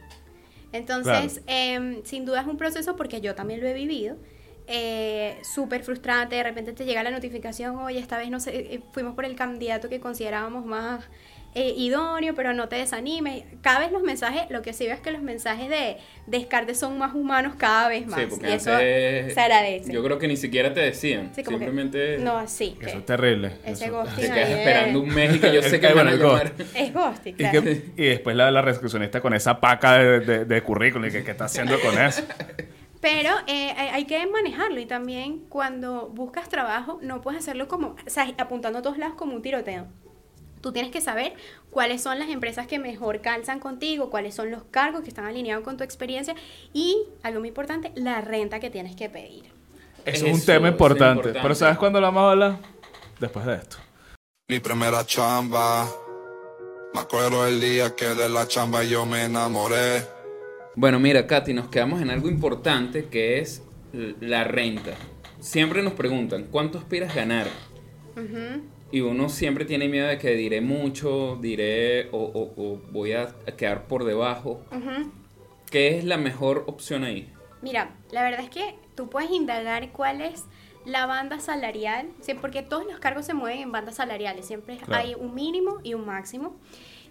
Entonces, 0.73 1.43
em, 1.47 2.03
sin 2.05 2.25
duda 2.25 2.43
es 2.43 2.47
un 2.47 2.57
proceso 2.57 2.97
porque 2.97 3.21
yo 3.21 3.35
también 3.35 3.61
lo 3.61 3.67
he 3.69 3.75
vivido. 3.75 4.17
eh, 4.73 5.39
Súper 5.43 5.83
frustrante, 5.83 6.37
de 6.37 6.43
repente 6.45 6.73
te 6.73 6.85
llega 6.85 7.03
la 7.03 7.11
notificación, 7.11 7.77
oye, 7.79 7.99
esta 7.99 8.19
vez 8.19 8.31
no 8.31 8.39
sé, 8.39 8.75
eh, 8.75 8.81
fuimos 8.93 9.15
por 9.17 9.25
el 9.25 9.35
candidato 9.35 9.89
que 9.89 9.99
considerábamos 10.01 10.65
más 10.65 11.05
eh, 11.55 11.75
idóneo, 11.77 12.35
pero 12.35 12.53
no 12.53 12.69
te 12.69 12.77
desanimes. 12.77 13.43
Cada 13.61 13.81
vez 13.81 13.91
los 13.91 14.03
mensajes, 14.03 14.43
lo 14.51 14.63
que 14.63 14.73
sí 14.73 14.85
veo 14.87 14.95
es 14.95 15.01
que 15.01 15.11
los 15.11 15.21
mensajes 15.21 15.69
de 15.69 15.97
descarte 16.27 16.75
son 16.77 16.97
más 16.99 17.13
humanos 17.15 17.55
cada 17.59 17.89
vez 17.89 18.07
más. 18.07 18.21
Sí, 18.21 18.27
porque 18.31 18.51
y 18.51 18.53
eso 18.53 18.73
antes 18.73 19.35
se 19.35 19.41
agradece. 19.41 19.93
Yo 19.93 20.03
creo 20.05 20.19
que 20.19 20.29
ni 20.29 20.37
siquiera 20.37 20.73
te 20.73 20.81
decían, 20.81 21.33
Sí, 21.35 21.43
como 21.43 21.59
que- 21.59 21.65
simplemente 21.65 22.19
no, 22.19 22.47
sí. 22.47 22.77
Eso 22.81 22.99
es 22.99 23.07
terrible. 23.07 23.53
ese 23.65 23.87
Eso- 23.87 23.95
ghosting 23.95 24.17
te 24.27 24.31
ahí 24.31 24.35
quedas 24.35 24.51
es- 24.51 24.59
esperando 24.59 25.01
un 25.01 25.09
mes 25.09 25.35
y 25.37 25.39
que 25.41 25.53
yo 25.53 25.63
sé 25.63 25.81
que 25.81 25.89
me 25.89 25.95
van 25.95 26.09
a 26.09 26.15
llamar. 26.15 26.53
Es 26.75 26.95
ghosting, 26.95 27.35
Y, 27.35 27.37
claro. 27.39 27.63
que- 27.65 27.83
y 27.97 28.05
después 28.05 28.37
la, 28.37 28.51
la 28.51 28.63
recepcionista 28.63 29.21
con 29.21 29.35
esa 29.35 29.59
paca 29.61 29.95
de, 29.99 30.21
de, 30.21 30.45
de 30.45 30.63
currículum 30.63 31.09
y 31.09 31.11
que 31.11 31.25
qué 31.25 31.33
está 31.33 31.47
haciendo 31.47 31.81
con 31.81 31.99
eso. 32.01 32.23
Pero 33.01 33.31
eh, 33.47 33.73
hay 33.77 33.89
hay 33.89 34.05
que 34.05 34.27
manejarlo 34.27 34.79
y 34.79 34.85
también 34.87 35.39
cuando 35.49 36.09
buscas 36.11 36.49
trabajo 36.51 36.99
no 37.03 37.23
puedes 37.23 37.41
hacerlo 37.41 37.67
como, 37.67 37.89
o 37.89 38.11
sea, 38.11 38.31
apuntando 38.39 38.79
a 38.79 38.83
todos 38.83 38.99
lados 38.99 39.15
como 39.17 39.35
un 39.35 39.43
tiroteo. 39.43 39.87
Tú 40.61 40.73
tienes 40.73 40.93
que 40.93 41.01
saber 41.01 41.35
cuáles 41.71 42.03
son 42.03 42.19
las 42.19 42.29
empresas 42.29 42.67
que 42.67 42.79
mejor 42.79 43.21
calzan 43.21 43.61
contigo, 43.61 44.11
cuáles 44.11 44.35
son 44.35 44.51
los 44.51 44.65
cargos 44.65 45.03
que 45.03 45.09
están 45.09 45.25
alineados 45.25 45.65
con 45.65 45.77
tu 45.77 45.85
experiencia 45.85 46.35
y, 46.73 47.05
algo 47.23 47.41
muy 47.41 47.49
importante, 47.49 47.93
la 47.95 48.21
renta 48.21 48.61
que 48.61 48.71
tienes 48.71 48.95
que 48.95 49.09
pedir. 49.09 49.45
Eso 50.05 50.27
es 50.27 50.35
un 50.35 50.45
tema 50.45 50.69
importante. 50.69 51.13
importante. 51.13 51.41
Pero 51.43 51.55
¿sabes 51.55 51.79
cuándo 51.79 52.01
lo 52.01 52.07
vamos 52.07 52.23
a 52.23 52.31
hablar? 52.33 52.59
Después 53.19 53.47
de 53.47 53.55
esto. 53.55 53.77
Mi 54.49 54.61
primera 54.61 55.05
chamba. 55.05 55.87
Me 56.93 57.01
acuerdo 57.01 57.47
el 57.47 57.61
día 57.61 57.95
que 57.95 58.07
de 58.07 58.29
la 58.29 58.49
chamba 58.49 58.83
yo 58.83 59.07
me 59.07 59.25
enamoré. 59.25 60.03
Bueno, 60.75 60.99
mira, 60.99 61.27
Katy, 61.27 61.55
nos 61.55 61.69
quedamos 61.69 62.03
en 62.03 62.11
algo 62.11 62.29
importante 62.29 63.07
que 63.07 63.39
es 63.39 63.63
la 63.93 64.45
renta. 64.45 64.93
Siempre 65.39 65.83
nos 65.83 65.93
preguntan, 65.93 66.45
¿cuánto 66.51 66.79
aspiras 66.79 67.15
ganar? 67.15 67.47
Ujú. 68.17 68.63
Y 68.93 69.01
uno 69.03 69.29
siempre 69.29 69.65
tiene 69.65 69.89
miedo 69.89 70.09
de 70.09 70.19
que 70.19 70.31
diré 70.35 70.61
mucho, 70.61 71.39
diré 71.41 72.09
o, 72.11 72.19
o- 72.19 72.53
o 72.61 72.77
voy 72.91 73.13
a 73.13 73.35
quedar 73.57 73.87
por 73.87 74.05
debajo. 74.05 74.63
Ujú. 74.73 75.13
¿Qué 75.71 75.97
es 75.97 76.05
la 76.05 76.17
mejor 76.17 76.65
opción 76.67 77.05
ahí? 77.05 77.33
Mira, 77.63 77.95
la 78.11 78.23
verdad 78.23 78.41
es 78.41 78.51
que 78.51 78.75
tú 78.97 79.09
puedes 79.09 79.31
indagar 79.31 79.91
cuál 79.93 80.21
es 80.21 80.45
la 80.85 81.07
banda 81.07 81.39
salarial, 81.41 82.09
sí, 82.21 82.35
porque 82.35 82.63
todos 82.63 82.85
los 82.87 82.99
cargos 82.99 83.27
se 83.27 83.35
mueven 83.35 83.61
en 83.61 83.71
bandas 83.71 83.97
salariales, 83.97 84.47
siempre 84.47 84.79
Claro. 84.79 84.95
hay 85.05 85.15
un 85.15 85.35
mínimo 85.35 85.79
y 85.85 85.95
un 85.95 86.07
máximo. 86.07 86.57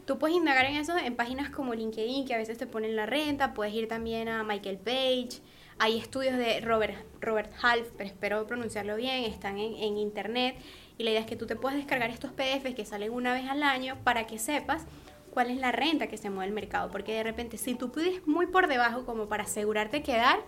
Tú 0.05 0.17
puedes 0.17 0.35
indagar 0.35 0.65
en 0.65 0.75
eso 0.75 0.97
en 0.97 1.15
páginas 1.15 1.51
como 1.51 1.75
LinkedIn, 1.75 2.25
que 2.25 2.33
a 2.33 2.37
veces 2.37 2.57
te 2.57 2.65
ponen 2.65 2.95
la 2.95 3.05
renta, 3.05 3.53
puedes 3.53 3.73
ir 3.75 3.87
también 3.87 4.27
a 4.27 4.43
Michael 4.43 4.79
Page, 4.79 5.39
hay 5.77 5.97
estudios 5.99 6.35
de 6.35 6.59
Robert, 6.61 6.95
Robert 7.21 7.51
Half, 7.61 7.89
pero 7.95 8.09
espero 8.09 8.47
pronunciarlo 8.47 8.95
bien, 8.95 9.23
están 9.23 9.59
en, 9.59 9.75
en 9.75 9.97
internet, 9.97 10.55
y 10.99 11.03
la 11.03 11.11
idea 11.11 11.21
es 11.21 11.25
que 11.25 11.37
tú 11.37 11.47
te 11.47 11.55
puedas 11.55 11.77
descargar 11.77 12.09
estos 12.11 12.31
PDFs 12.33 12.75
que 12.75 12.85
salen 12.85 13.11
una 13.11 13.33
vez 13.33 13.49
al 13.49 13.63
año 13.63 13.97
para 14.03 14.27
que 14.27 14.37
sepas 14.37 14.83
cuál 15.31 15.49
es 15.49 15.57
la 15.57 15.71
renta 15.71 16.07
que 16.07 16.17
se 16.17 16.29
mueve 16.29 16.47
el 16.49 16.53
mercado, 16.53 16.91
porque 16.91 17.13
de 17.13 17.23
repente 17.23 17.57
si 17.57 17.73
tú 17.73 17.89
pides 17.89 18.27
muy 18.27 18.47
por 18.47 18.67
debajo 18.67 19.05
como 19.05 19.27
para 19.29 19.43
asegurarte 19.43 20.03
quedar, 20.03 20.39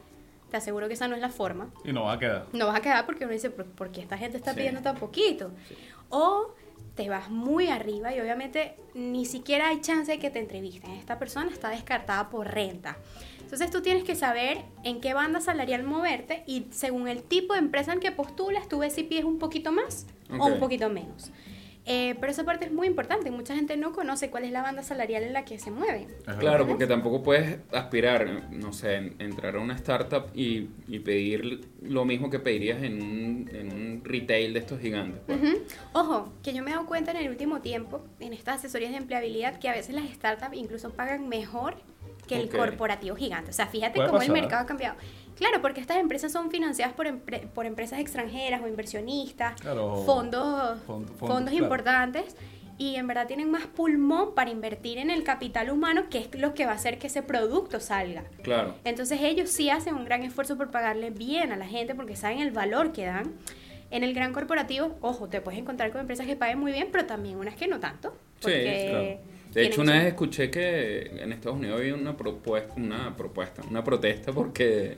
te 0.50 0.58
aseguro 0.58 0.90
que 0.90 0.96
esa 0.96 1.08
no 1.08 1.16
es 1.16 1.22
la 1.22 1.30
forma. 1.30 1.70
Y 1.86 1.94
no 1.94 2.04
va 2.04 2.14
a 2.14 2.20
quedar. 2.20 2.48
No 2.52 2.68
vas 2.68 2.76
a 2.76 2.82
quedar 2.82 3.06
porque 3.06 3.24
uno 3.24 3.34
dice, 3.34 3.50
¿por, 3.50 3.92
qué 3.92 4.02
esta 4.02 4.18
gente 4.18 4.36
está 4.36 4.52
Sí. 4.52 4.58
pidiendo 4.58 4.82
tan 4.82 4.98
poquito? 4.98 5.52
O 6.10 6.54
te 6.96 7.08
vas 7.08 7.30
muy 7.30 7.68
arriba 7.68 8.14
y 8.14 8.20
obviamente 8.20 8.76
ni 8.94 9.26
siquiera 9.26 9.70
hay 9.70 9.80
chance 9.80 10.12
de 10.12 10.20
que 10.20 10.30
te 10.30 10.40
entrevisten. 10.40 10.92
Esta 10.92 11.18
persona 11.18 11.50
está 11.50 11.70
descartada 11.70 12.30
por 12.30 12.46
renta. 12.54 12.98
Entonces 13.52 13.70
tú 13.70 13.82
tienes 13.82 14.06
que 14.06 14.16
saber 14.16 14.60
en 14.86 15.02
qué 15.02 15.14
banda 15.14 15.42
salarial 15.42 15.84
moverte 15.84 16.44
y 16.48 16.68
según 16.72 17.10
el 17.10 17.22
tipo 17.22 17.52
de 17.54 17.60
empresa 17.60 17.92
en 17.92 18.00
que 18.00 18.12
postulas, 18.14 18.70
tú 18.70 18.80
ves 18.80 18.94
si 18.94 19.04
pides 19.04 19.26
un 19.26 19.40
poquito 19.40 19.74
más 19.74 20.08
o 20.40 20.46
un 20.46 20.58
poquito 20.60 20.90
menos. 20.90 21.32
Eh, 21.86 22.16
pero 22.20 22.32
esa 22.32 22.46
parte 22.46 22.66
es 22.66 22.72
muy 22.72 22.88
importante. 22.88 23.30
Mucha 23.32 23.54
gente 23.56 23.76
no 23.76 23.92
conoce 23.92 24.30
cuál 24.30 24.46
es 24.46 24.52
la 24.52 24.62
banda 24.62 24.84
salarial 24.84 25.24
en 25.24 25.34
la 25.34 25.44
que 25.44 25.60
se 25.60 25.70
mueve. 25.72 26.08
Claro, 26.40 26.66
porque 26.66 26.86
tampoco 26.88 27.24
puedes 27.24 27.58
aspirar, 27.74 28.50
no 28.52 28.72
sé, 28.72 28.96
en- 28.96 29.16
entrar 29.20 29.56
a 29.56 29.60
una 29.60 29.74
startup 29.76 30.28
y, 30.34 30.70
y 30.88 31.00
pedir 31.00 31.68
lo 31.82 32.06
mismo 32.06 32.30
que 32.30 32.40
pedirías 32.40 32.82
en 32.84 33.02
un, 33.02 33.50
en 33.54 33.74
un 33.74 34.02
retail 34.06 34.54
de 34.54 34.60
estos 34.60 34.80
gigantes. 34.80 35.22
pues. 35.26 35.40
Ujú. 35.42 35.58
Ojo, 35.94 36.34
que 36.44 36.54
yo 36.54 36.64
me 36.64 36.70
he 36.70 36.74
dado 36.76 36.86
cuenta 36.86 37.12
en 37.12 37.18
el 37.18 37.30
último 37.30 37.60
tiempo, 37.62 38.06
en 38.22 38.32
estas 38.32 38.60
asesorías 38.60 38.92
de 38.92 38.98
empleabilidad, 38.98 39.60
que 39.60 39.68
a 39.68 39.74
veces 39.74 39.94
las 39.94 40.06
startups 40.12 40.56
incluso 40.56 40.92
pagan 40.92 41.28
mejor 41.28 41.76
que 42.36 42.39
el 42.41 42.50
corporativo 42.50 43.15
gigante. 43.15 43.50
O 43.52 43.54
sea, 43.54 43.67
fíjate 43.67 44.00
cómo 44.06 44.22
el 44.22 44.32
mercado 44.32 44.63
ha 44.63 44.65
cambiado. 44.65 44.96
Claro, 45.36 45.62
porque 45.62 45.82
estas 45.82 45.98
empresas 45.98 46.32
son 46.32 46.52
financiadas 46.52 46.94
por, 46.94 47.08
empre- 47.08 47.48
por 47.48 47.65
empresas 47.65 48.00
extranjeras 48.00 48.62
o 48.62 48.67
inversionistas, 48.67 49.60
Claro. 49.60 50.04
fondos, 50.06 50.78
Fond- 50.80 51.08
fondos, 51.08 51.17
fondos 51.17 51.50
claro. 51.52 51.63
importantes. 51.65 52.36
Y 52.78 52.96
en 52.96 53.06
verdad 53.06 53.28
tienen 53.28 53.52
más 53.52 53.67
pulmón 53.67 54.34
para 54.34 54.50
invertir 54.50 54.98
en 54.98 55.10
el 55.12 55.24
capital 55.24 55.70
humano, 55.70 56.04
que 56.10 56.17
es 56.20 56.30
lo 56.39 56.54
que 56.56 56.65
va 56.65 56.72
a 56.72 56.76
hacer 56.76 56.98
que 56.98 57.08
ese 57.08 57.22
producto 57.22 57.80
salga. 57.80 58.24
Claro. 58.44 58.74
Entonces 58.84 59.20
ellos 59.22 59.50
sí 59.52 59.70
hacen 59.70 59.94
un 59.96 60.06
gran 60.06 60.24
esfuerzo 60.24 60.58
por 60.58 60.72
pagarle 60.72 61.12
bien 61.12 61.52
a 61.52 61.58
la 61.58 61.67
gente 61.67 61.94
porque 61.96 62.15
saben 62.15 62.39
el 62.39 62.52
valor 62.52 62.91
que 62.91 63.06
dan. 63.06 63.34
En 63.91 64.04
el 64.04 64.13
gran 64.13 64.32
corporativo, 64.34 64.98
ojo, 65.02 65.28
te 65.28 65.41
puedes 65.41 65.60
encontrar 65.60 65.91
con 65.91 66.02
empresas 66.02 66.26
que 66.26 66.36
paguen 66.36 66.60
muy 66.60 66.72
bien, 66.72 66.88
pero 66.91 67.06
también 67.06 67.36
unas 67.38 67.56
que 67.56 67.67
no 67.67 67.80
tanto. 67.80 68.15
Porque 68.41 68.88
claro. 68.89 69.32
De 69.54 69.66
hecho, 69.66 69.82
una 69.82 69.94
vez 69.94 70.08
escuché 70.08 70.50
que 70.50 71.12
en 71.20 71.34
Estados 71.34 71.58
Unidos 71.58 71.80
había 71.80 71.94
una 71.96 72.16
propuesta, 72.16 72.74
una 72.78 73.16
propuesta, 73.18 73.62
una 73.70 73.84
protesta 73.84 74.32
porque 74.32 74.98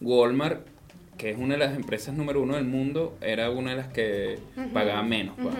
Walmart, 0.00 0.66
que 1.16 1.30
es 1.30 1.38
una 1.38 1.54
de 1.54 1.60
las 1.60 1.76
empresas 1.76 2.14
número 2.14 2.42
uno 2.42 2.56
del 2.56 2.64
mundo, 2.64 3.16
era 3.20 3.50
una 3.50 3.70
de 3.70 3.76
las 3.76 3.88
que 3.88 4.38
pagaba 4.72 5.02
menos. 5.02 5.36
pues. 5.40 5.54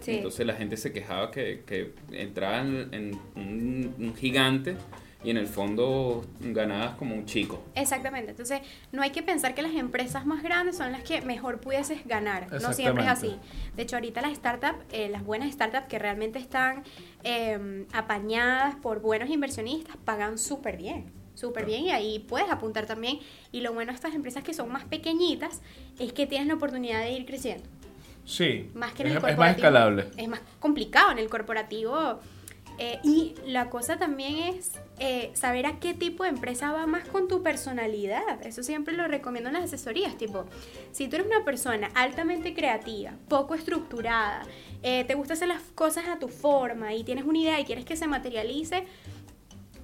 Sí. 0.00 0.16
Entonces 0.16 0.46
la 0.46 0.54
gente 0.54 0.76
se 0.76 0.92
quejaba 0.92 1.30
que, 1.30 1.62
que 1.66 1.92
entraban 2.12 2.88
en 2.92 3.18
un, 3.36 3.94
un 3.98 4.14
gigante 4.14 4.76
y 5.24 5.30
en 5.30 5.38
el 5.38 5.46
fondo 5.46 6.24
ganabas 6.40 6.96
como 6.96 7.14
un 7.14 7.24
chico. 7.24 7.64
Exactamente. 7.74 8.32
Entonces, 8.32 8.60
no 8.92 9.02
hay 9.02 9.10
que 9.10 9.22
pensar 9.22 9.54
que 9.54 9.62
las 9.62 9.74
empresas 9.74 10.26
más 10.26 10.42
grandes 10.42 10.76
son 10.76 10.92
las 10.92 11.02
que 11.02 11.22
mejor 11.22 11.60
pudieses 11.60 12.06
ganar. 12.06 12.52
No 12.60 12.72
siempre 12.72 13.04
es 13.04 13.10
así. 13.10 13.36
De 13.74 13.82
hecho, 13.82 13.96
ahorita 13.96 14.20
las 14.20 14.36
startups, 14.36 14.78
eh, 14.92 15.08
las 15.08 15.24
buenas 15.24 15.50
startups 15.52 15.86
que 15.86 15.98
realmente 15.98 16.38
están 16.38 16.84
eh, 17.24 17.86
apañadas 17.92 18.76
por 18.76 19.00
buenos 19.00 19.30
inversionistas, 19.30 19.96
pagan 20.04 20.38
súper 20.38 20.76
bien. 20.76 21.10
Súper 21.34 21.64
bien 21.66 21.84
y 21.86 21.90
ahí 21.90 22.18
puedes 22.20 22.48
apuntar 22.48 22.86
también. 22.86 23.18
Y 23.50 23.62
lo 23.62 23.72
bueno 23.72 23.90
de 23.90 23.96
estas 23.96 24.14
empresas 24.14 24.44
que 24.44 24.54
son 24.54 24.70
más 24.70 24.84
pequeñitas 24.84 25.62
es 25.98 26.12
que 26.12 26.26
tienes 26.26 26.46
la 26.46 26.54
oportunidad 26.54 27.00
de 27.00 27.10
ir 27.10 27.26
creciendo. 27.26 27.64
Sí. 28.24 28.70
Más 28.74 28.92
que 28.92 29.02
en 29.02 29.08
es, 29.08 29.12
el 29.12 29.16
es 29.16 29.22
más 29.22 29.30
corporativo. 29.32 29.66
escalable. 29.66 30.06
Es 30.16 30.28
más 30.28 30.40
complicado 30.60 31.10
en 31.10 31.18
el 31.18 31.28
corporativo. 31.28 32.20
Eh, 32.78 32.98
y 33.04 33.34
la 33.46 33.70
cosa 33.70 33.98
también 33.98 34.54
es 34.54 34.72
eh, 34.98 35.30
saber 35.34 35.66
a 35.66 35.78
qué 35.78 35.94
tipo 35.94 36.24
de 36.24 36.30
empresa 36.30 36.72
va 36.72 36.86
más 36.86 37.08
con 37.08 37.28
tu 37.28 37.42
personalidad. 37.42 38.44
Eso 38.44 38.62
siempre 38.62 38.94
lo 38.94 39.06
recomiendo 39.06 39.48
en 39.48 39.54
las 39.54 39.64
asesorías. 39.64 40.16
Tipo, 40.16 40.44
si 40.92 41.08
tú 41.08 41.16
eres 41.16 41.28
una 41.28 41.44
persona 41.44 41.90
altamente 41.94 42.54
creativa, 42.54 43.12
poco 43.28 43.54
estructurada, 43.54 44.42
eh, 44.82 45.04
te 45.04 45.14
gusta 45.14 45.34
hacer 45.34 45.48
las 45.48 45.62
cosas 45.74 46.08
a 46.08 46.18
tu 46.18 46.28
forma 46.28 46.94
y 46.94 47.04
tienes 47.04 47.24
una 47.24 47.38
idea 47.38 47.60
y 47.60 47.64
quieres 47.64 47.84
que 47.84 47.96
se 47.96 48.06
materialice, 48.06 48.84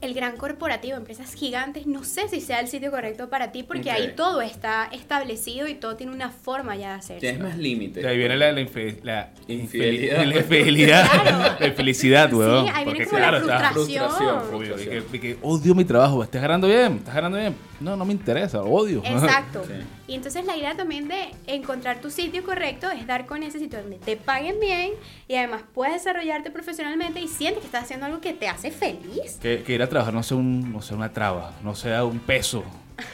el 0.00 0.14
gran 0.14 0.36
corporativo, 0.36 0.96
empresas 0.96 1.34
gigantes, 1.34 1.86
no 1.86 2.04
sé 2.04 2.28
si 2.28 2.40
sea 2.40 2.60
el 2.60 2.68
sitio 2.68 2.90
correcto 2.90 3.28
para 3.28 3.52
ti 3.52 3.62
porque 3.62 3.90
ahí 3.90 4.14
todo 4.16 4.40
está 4.40 4.88
establecido 4.92 5.68
y 5.68 5.74
todo 5.74 5.96
tiene 5.96 6.12
una 6.12 6.30
forma 6.30 6.74
ya 6.76 6.88
de 6.92 6.94
hacerse. 7.00 7.20
Tienes 7.20 7.40
más 7.42 7.58
límites. 7.58 8.02
De 8.02 8.08
ahí 8.08 8.16
viene 8.16 8.36
la, 8.36 8.46
la, 8.46 8.52
la 8.52 8.60
Infidelidad. 8.62 9.28
infeli- 9.46 10.24
La 10.30 10.36
infidelidad. 10.36 11.06
Claro. 11.10 11.56
La 11.60 11.66
infelicidad, 11.66 12.28
Sí, 12.30 12.34
weón. 12.36 12.66
ahí 12.68 12.84
viene 12.84 12.84
Porque 12.84 13.04
como 13.06 13.18
la 13.18 13.28
claro, 13.42 13.44
frustración. 13.44 14.10
frustración, 14.10 14.54
Obvio, 14.54 14.62
y 14.62 14.66
frustración. 14.78 15.04
que, 15.10 15.16
y 15.16 15.20
que 15.20 15.38
odio 15.42 15.74
mi 15.74 15.84
trabajo, 15.84 16.22
estás 16.24 16.40
ganando 16.42 16.66
bien, 16.66 16.96
estás 16.98 17.14
ganando 17.14 17.38
bien. 17.38 17.54
No, 17.80 17.96
no 17.96 18.04
me 18.04 18.12
interesa, 18.12 18.62
odio. 18.62 19.02
Exacto. 19.04 19.64
Sí. 19.66 19.72
Y 20.10 20.16
entonces 20.16 20.44
la 20.44 20.56
idea 20.56 20.74
también 20.74 21.06
de 21.06 21.30
encontrar 21.46 22.00
tu 22.00 22.10
sitio 22.10 22.42
correcto 22.42 22.90
es 22.90 23.06
dar 23.06 23.26
con 23.26 23.44
ese 23.44 23.60
sitio 23.60 23.80
donde 23.80 23.96
te 23.96 24.16
paguen 24.16 24.58
bien 24.58 24.90
y 25.28 25.36
además 25.36 25.62
puedes 25.72 25.94
desarrollarte 25.94 26.50
profesionalmente 26.50 27.20
y 27.20 27.28
sientes 27.28 27.60
que 27.60 27.66
estás 27.66 27.84
haciendo 27.84 28.06
algo 28.06 28.20
que 28.20 28.32
te 28.32 28.48
hace 28.48 28.72
feliz. 28.72 29.38
que, 29.40 29.62
que 29.62 29.72
ir 29.72 29.80
a 29.80 29.88
trabajar 29.88 30.12
no 30.12 30.24
sea, 30.24 30.36
un, 30.36 30.72
no 30.72 30.82
sea 30.82 30.96
una 30.96 31.12
traba, 31.12 31.54
no 31.62 31.76
sea 31.76 32.04
un 32.04 32.18
peso. 32.18 32.64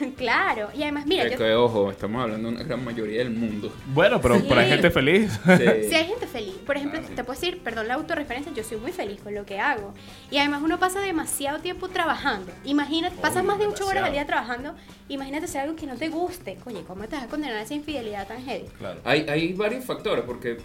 claro. 0.16 0.68
Y 0.76 0.82
además, 0.82 1.06
mira, 1.06 1.24
Que, 1.24 1.30
yo, 1.32 1.38
que, 1.38 1.54
ojo, 1.54 1.90
estamos 1.90 2.22
hablando 2.22 2.48
de 2.48 2.54
una 2.56 2.64
gran 2.64 2.84
mayoría 2.84 3.18
del 3.18 3.30
mundo. 3.30 3.72
Bueno, 3.94 4.20
pero, 4.20 4.36
Sí. 4.36 4.46
pero 4.48 4.60
hay 4.60 4.68
gente 4.68 4.90
feliz. 4.90 5.32
Sí. 5.32 5.64
Si 5.88 5.94
hay 5.94 6.06
gente 6.06 6.26
feliz, 6.26 6.54
por 6.66 6.76
ejemplo, 6.76 7.00
te 7.00 7.24
puedo 7.24 7.38
decir, 7.38 7.60
perdón 7.62 7.88
la 7.88 7.94
autorreferencia, 7.94 8.52
yo 8.52 8.62
soy 8.64 8.78
muy 8.78 8.92
feliz 8.92 9.20
con 9.20 9.34
lo 9.34 9.44
que 9.46 9.58
hago. 9.60 9.94
Y 10.30 10.38
además 10.38 10.62
uno 10.62 10.78
pasa 10.78 11.00
demasiado 11.00 11.60
tiempo 11.60 11.88
trabajando. 11.88 12.52
Imagínate, 12.64 13.16
pasas 13.16 13.38
Obvio, 13.38 13.48
más 13.48 13.58
de 13.58 13.66
8 13.66 13.86
horas 13.86 14.04
al 14.04 14.12
día 14.12 14.26
trabajando, 14.26 14.74
imagínate 15.08 15.44
hacer 15.46 15.62
algo 15.62 15.76
que 15.76 15.86
no 15.86 15.96
te 15.96 16.08
guste. 16.08 16.58
Oye, 16.66 16.82
¿cómo 16.86 17.04
te 17.06 17.16
vas 17.16 17.24
a 17.24 17.28
condenar 17.28 17.56
a 17.56 17.62
esa 17.62 17.74
infidelidad 17.74 18.26
tan 18.26 18.42
heavy? 18.44 18.66
Claro. 18.78 19.00
Hay, 19.04 19.26
hay 19.28 19.52
varios 19.52 19.84
factores, 19.84 20.24
porque 20.24 20.58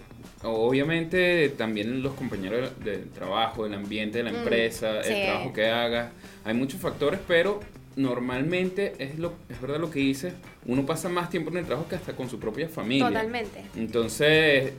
obviamente 0.44 1.50
también 1.50 2.02
los 2.02 2.14
compañeros 2.14 2.72
del 2.84 3.10
trabajo, 3.10 3.66
el 3.66 3.74
ambiente 3.74 4.20
de 4.20 4.24
la 4.26 4.32
Mm, 4.32 4.36
empresa, 4.36 5.04
sí. 5.04 5.14
el 5.14 5.26
trabajo 5.28 5.54
que 5.54 5.68
hagas, 5.70 6.12
hay 6.44 6.54
muchos 6.54 6.80
factores, 6.80 7.20
pero 7.28 7.60
normalmente 7.96 8.94
es 9.00 9.20
lo 9.20 9.34
es 9.50 9.60
verdad 9.62 9.80
lo 9.80 9.92
que 9.92 10.00
dices, 10.00 10.34
uno 10.66 10.86
pasa 10.86 11.10
más 11.10 11.30
tiempo 11.30 11.50
en 11.52 11.58
el 11.58 11.66
trabajo 11.66 11.88
que 11.88 11.96
hasta 11.96 12.16
con 12.16 12.30
su 12.30 12.40
propia 12.40 12.70
familia. 12.70 13.08
Totalmente. 13.08 13.64
Entonces, 13.76 14.74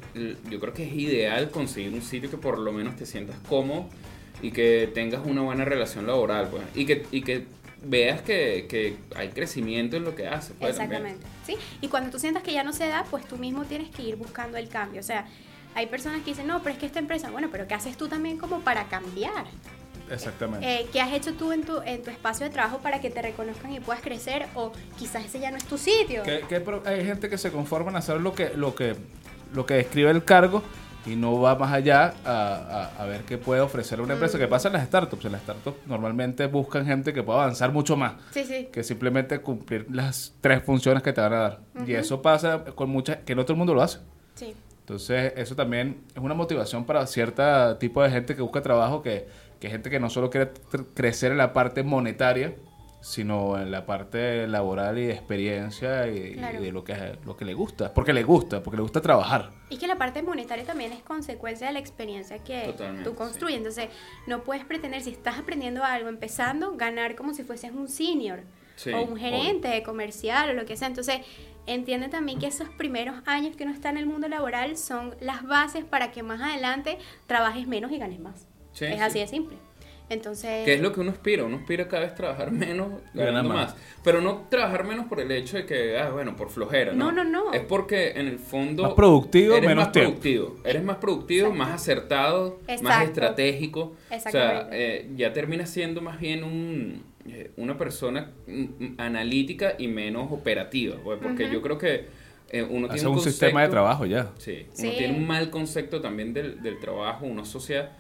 yo 0.51 0.61
creo 0.61 0.73
que 0.73 0.85
es 0.85 0.93
ideal 0.95 1.51
conseguir 1.51 1.93
un 1.93 2.03
sitio 2.03 2.31
que 2.31 2.39
por 2.39 2.59
lo 2.59 2.73
menos 2.73 2.97
te 2.97 3.07
sientas 3.07 3.37
cómodo 3.49 3.89
y 4.41 4.51
que 4.51 4.91
tengas 4.93 5.25
una 5.27 5.43
buena 5.43 5.65
relación 5.65 6.07
laboral, 6.07 6.49
pues, 6.49 6.63
y 6.75 6.87
que, 6.87 7.07
y 7.13 7.23
que 7.23 7.47
veas 7.85 8.23
que, 8.23 8.67
que 8.69 8.97
hay 9.15 9.29
crecimiento 9.29 9.97
en 9.97 10.05
lo 10.05 10.15
que 10.15 10.27
haces. 10.27 10.55
pues, 10.59 10.77
también. 10.77 11.07
Exactamente. 11.07 11.27
¿sí? 11.47 11.57
Y 11.81 11.89
cuando 11.89 12.11
tú 12.11 12.19
sientas 12.19 12.43
que 12.43 12.53
ya 12.53 12.65
no 12.65 12.73
se 12.73 12.87
da, 12.87 13.05
pues 13.11 13.27
tú 13.27 13.37
mismo 13.37 13.65
tienes 13.65 13.91
que 13.91 14.03
ir 14.03 14.17
buscando 14.17 14.57
el 14.57 14.69
cambio. 14.69 15.01
O 15.01 15.05
sea, 15.05 15.27
hay 15.75 15.87
personas 15.87 16.21
que 16.23 16.31
dicen, 16.31 16.47
no, 16.47 16.63
pero 16.63 16.75
es 16.75 16.79
que 16.79 16.87
esta 16.87 16.99
empresa, 16.99 17.31
bueno, 17.31 17.49
pero 17.51 17.67
¿qué 17.67 17.75
haces 17.75 17.97
tú 17.97 18.09
también 18.09 18.39
como 18.39 18.61
para 18.61 18.85
cambiar? 18.85 19.47
Exactamente. 20.13 20.67
Eh, 20.83 20.87
¿Qué 20.93 21.01
has 21.01 21.13
hecho 21.13 21.35
tú 21.35 21.53
en 21.53 21.63
tu, 21.65 21.81
en 21.83 22.03
tu 22.03 22.11
espacio 22.11 22.47
de 22.47 22.53
trabajo 22.53 22.79
para 22.79 23.01
que 23.01 23.11
te 23.11 23.23
reconozcan 23.23 23.73
y 23.73 23.81
puedas 23.81 24.03
crecer? 24.03 24.47
O 24.55 24.73
quizás 24.99 25.25
ese 25.25 25.41
ya 25.41 25.51
no 25.51 25.57
es 25.57 25.65
tu 25.65 25.79
sitio. 25.79 26.23
Que- 26.23 26.43
que 26.49 26.63
hay 26.87 27.05
gente 27.05 27.29
que 27.29 27.39
se 27.39 27.51
conforma 27.51 27.91
en 27.91 27.97
hacer 27.97 28.21
lo 28.21 28.35
que, 28.35 28.51
lo 28.55 28.75
que, 28.75 28.95
lo 29.55 29.65
que 29.67 29.75
describe 29.75 30.11
el 30.11 30.25
cargo 30.25 30.63
y 31.05 31.17
no 31.17 31.41
va 31.41 31.57
más 31.57 31.73
allá 31.73 32.15
a, 32.25 32.91
a- 32.97 33.03
a 33.03 33.07
ver 33.07 33.23
qué 33.23 33.37
puede 33.39 33.61
ofrecer 33.61 34.01
una 34.01 34.13
empresa. 34.15 34.39
¿Qué 34.39 34.47
pasa 34.47 34.69
en 34.69 34.75
las 34.75 34.87
startups? 34.87 35.25
En 35.25 35.33
las 35.33 35.43
startups 35.43 35.79
normalmente 35.87 36.47
buscan 36.47 36.87
gente 36.87 37.13
que 37.13 37.23
pueda 37.23 37.43
avanzar 37.43 37.73
mucho 37.73 37.97
más 37.97 38.15
Sí, 38.31 38.45
sí. 38.45 38.69
que 38.73 38.85
simplemente 38.85 39.41
cumplir 39.41 39.87
las 39.91 40.35
tres 40.41 40.63
funciones 40.63 41.03
que 41.03 41.13
te 41.13 41.21
van 41.21 41.33
a 41.33 41.39
dar. 41.39 41.61
Y 41.87 41.95
eso 41.95 42.23
pasa 42.23 42.65
con 42.65 42.89
muchas, 42.91 43.19
que 43.25 43.35
no 43.35 43.43
todo 43.45 43.55
el 43.55 43.59
mundo 43.59 43.75
lo 43.75 43.83
hace. 43.83 43.99
Sí. 44.35 44.55
Entonces, 44.81 45.33
eso 45.37 45.55
también 45.57 46.03
es 46.15 46.21
una 46.21 46.35
motivación 46.35 46.85
para 46.85 47.07
cierto 47.07 47.77
tipo 47.79 48.03
de 48.03 48.11
gente 48.11 48.35
que 48.37 48.43
busca 48.43 48.61
trabajo, 48.63 49.01
que, 49.03 49.27
que 49.63 49.71
gente 49.71 49.91
que 49.91 50.01
no 50.01 50.11
solo 50.11 50.29
quiere 50.29 50.53
tr- 50.53 50.87
crecer 50.93 51.31
en 51.31 51.39
la 51.39 51.53
parte 51.53 51.85
monetaria, 51.85 52.57
sino 53.01 53.57
en 53.61 53.71
la 53.71 53.87
parte 53.87 54.47
laboral 54.49 54.99
y 54.99 55.07
de 55.07 55.13
experiencia 55.13 56.09
y, 56.09 56.19
y 56.19 56.35
Claro. 56.35 56.61
de 56.61 56.73
lo 56.73 56.83
que, 56.83 57.17
lo 57.25 57.37
que 57.37 57.45
le 57.45 57.55
gusta. 57.55 57.95
Porque 57.95 58.13
le 58.13 58.25
gusta, 58.25 58.61
porque 58.63 58.77
le 58.77 58.83
gusta 58.83 59.01
trabajar. 59.01 59.51
Y 59.71 59.77
que 59.79 59.87
la 59.87 59.95
parte 59.97 60.21
monetaria 60.23 60.65
también 60.65 60.93
es 60.93 61.03
consecuencia 61.05 61.69
de 61.69 61.75
la 61.75 61.79
experiencia 61.79 62.39
que 62.43 62.63
Totalmente, 62.67 63.09
tú 63.09 63.15
construyes. 63.15 63.59
Entonces, 63.59 63.89
no 64.27 64.43
puedes 64.43 64.65
pretender, 64.65 65.01
si 65.01 65.11
estás 65.11 65.39
aprendiendo 65.39 65.85
algo, 65.85 66.09
empezando, 66.09 66.77
ganar 66.77 67.15
como 67.15 67.33
si 67.33 67.45
fueses 67.45 67.71
un 67.73 67.89
senior 67.89 68.41
Sí, 68.75 68.93
o 68.93 69.03
un 69.03 69.17
gerente 69.17 69.81
comercial 69.85 70.51
o 70.51 70.53
lo 70.55 70.65
que 70.65 70.77
sea. 70.77 70.89
Entonces, 70.89 71.19
entiende 71.67 72.09
también 72.09 72.41
que 72.41 72.47
esos 72.49 72.69
primeros 72.71 73.17
años 73.27 73.55
que 73.57 73.63
uno 73.63 73.73
está 73.73 73.91
en 73.91 73.97
el 73.99 74.07
mundo 74.07 74.27
laboral 74.29 74.77
son 74.77 75.15
las 75.21 75.45
bases 75.45 75.85
para 75.85 76.11
que 76.11 76.25
más 76.25 76.41
adelante 76.41 76.99
trabajes 77.29 77.69
menos 77.69 77.93
y 77.93 77.99
ganes 77.99 78.19
más. 78.19 78.49
Sí, 78.73 78.85
es 78.87 78.95
sí. 78.97 79.01
así 79.01 79.19
de 79.21 79.27
simple. 79.29 79.57
Entonces, 80.09 80.65
Que 80.67 80.75
es 80.75 80.81
lo 80.83 80.93
que 80.93 81.01
uno 81.01 81.11
aspira, 81.11 81.45
uno 81.45 81.57
aspira 81.57 81.89
cada 81.89 82.03
vez 82.03 82.15
trabajar 82.15 82.51
menos, 82.51 82.89
Ganar 83.15 83.27
ganando 83.33 83.49
más. 83.55 83.73
más. 83.75 83.77
Pero 84.05 84.21
no 84.21 84.47
trabajar 84.51 84.85
menos 84.85 85.07
por 85.07 85.21
el 85.21 85.31
hecho 85.31 85.57
de 85.57 85.65
que, 85.65 85.97
ah, 85.97 86.11
bueno, 86.11 86.37
por 86.37 86.51
flojera, 86.51 86.93
¿no? 86.93 87.11
No, 87.11 87.25
no, 87.25 87.31
no. 87.31 87.53
Es 87.55 87.63
porque 87.63 88.11
en 88.11 88.27
el 88.29 88.39
fondo... 88.39 88.83
Más 88.83 88.93
productivo, 88.93 89.55
eres 89.57 89.69
menos 89.69 89.85
más 89.85 89.93
tiempo. 89.93 90.11
productivo. 90.11 90.57
Eres 90.65 90.83
más 90.85 90.97
productivo, 90.97 91.47
Exacto. 91.47 91.65
más 91.65 91.81
acertado, 91.81 92.61
más 92.69 92.81
Exacto. 92.81 93.05
estratégico. 93.09 93.97
O 94.11 94.31
sea, 94.31 94.69
eh, 94.73 95.09
ya 95.17 95.33
terminas 95.33 95.71
siendo 95.71 96.03
más 96.03 96.21
bien 96.21 96.45
un, 96.45 97.03
eh, 97.27 97.53
una 97.57 97.79
persona 97.79 98.33
mm, 98.47 98.63
mm, 98.63 98.95
analítica 98.99 99.77
y 99.79 99.89
menos 99.89 100.31
operativa. 100.31 100.97
pues, 101.03 101.21
porque 101.23 101.45
Ujú. 101.45 101.53
yo 101.55 101.63
creo 101.63 101.79
que 101.79 102.07
eh, 102.51 102.63
uno 102.69 102.87
Hace 102.89 102.97
tiene 102.97 103.09
un 103.09 103.15
un 103.17 103.23
sistema 103.23 103.63
de 103.63 103.69
trabajo 103.69 104.05
ya. 104.05 104.31
Sí, 104.37 104.67
Sí. 104.75 104.89
uno 104.89 104.97
tiene 104.99 105.17
un 105.17 105.27
mal 105.27 105.49
concepto 105.49 106.03
también 106.03 106.35
del, 106.35 106.61
del 106.63 106.79
trabajo, 106.81 107.25
uno 107.25 107.43
asocia 107.43 107.93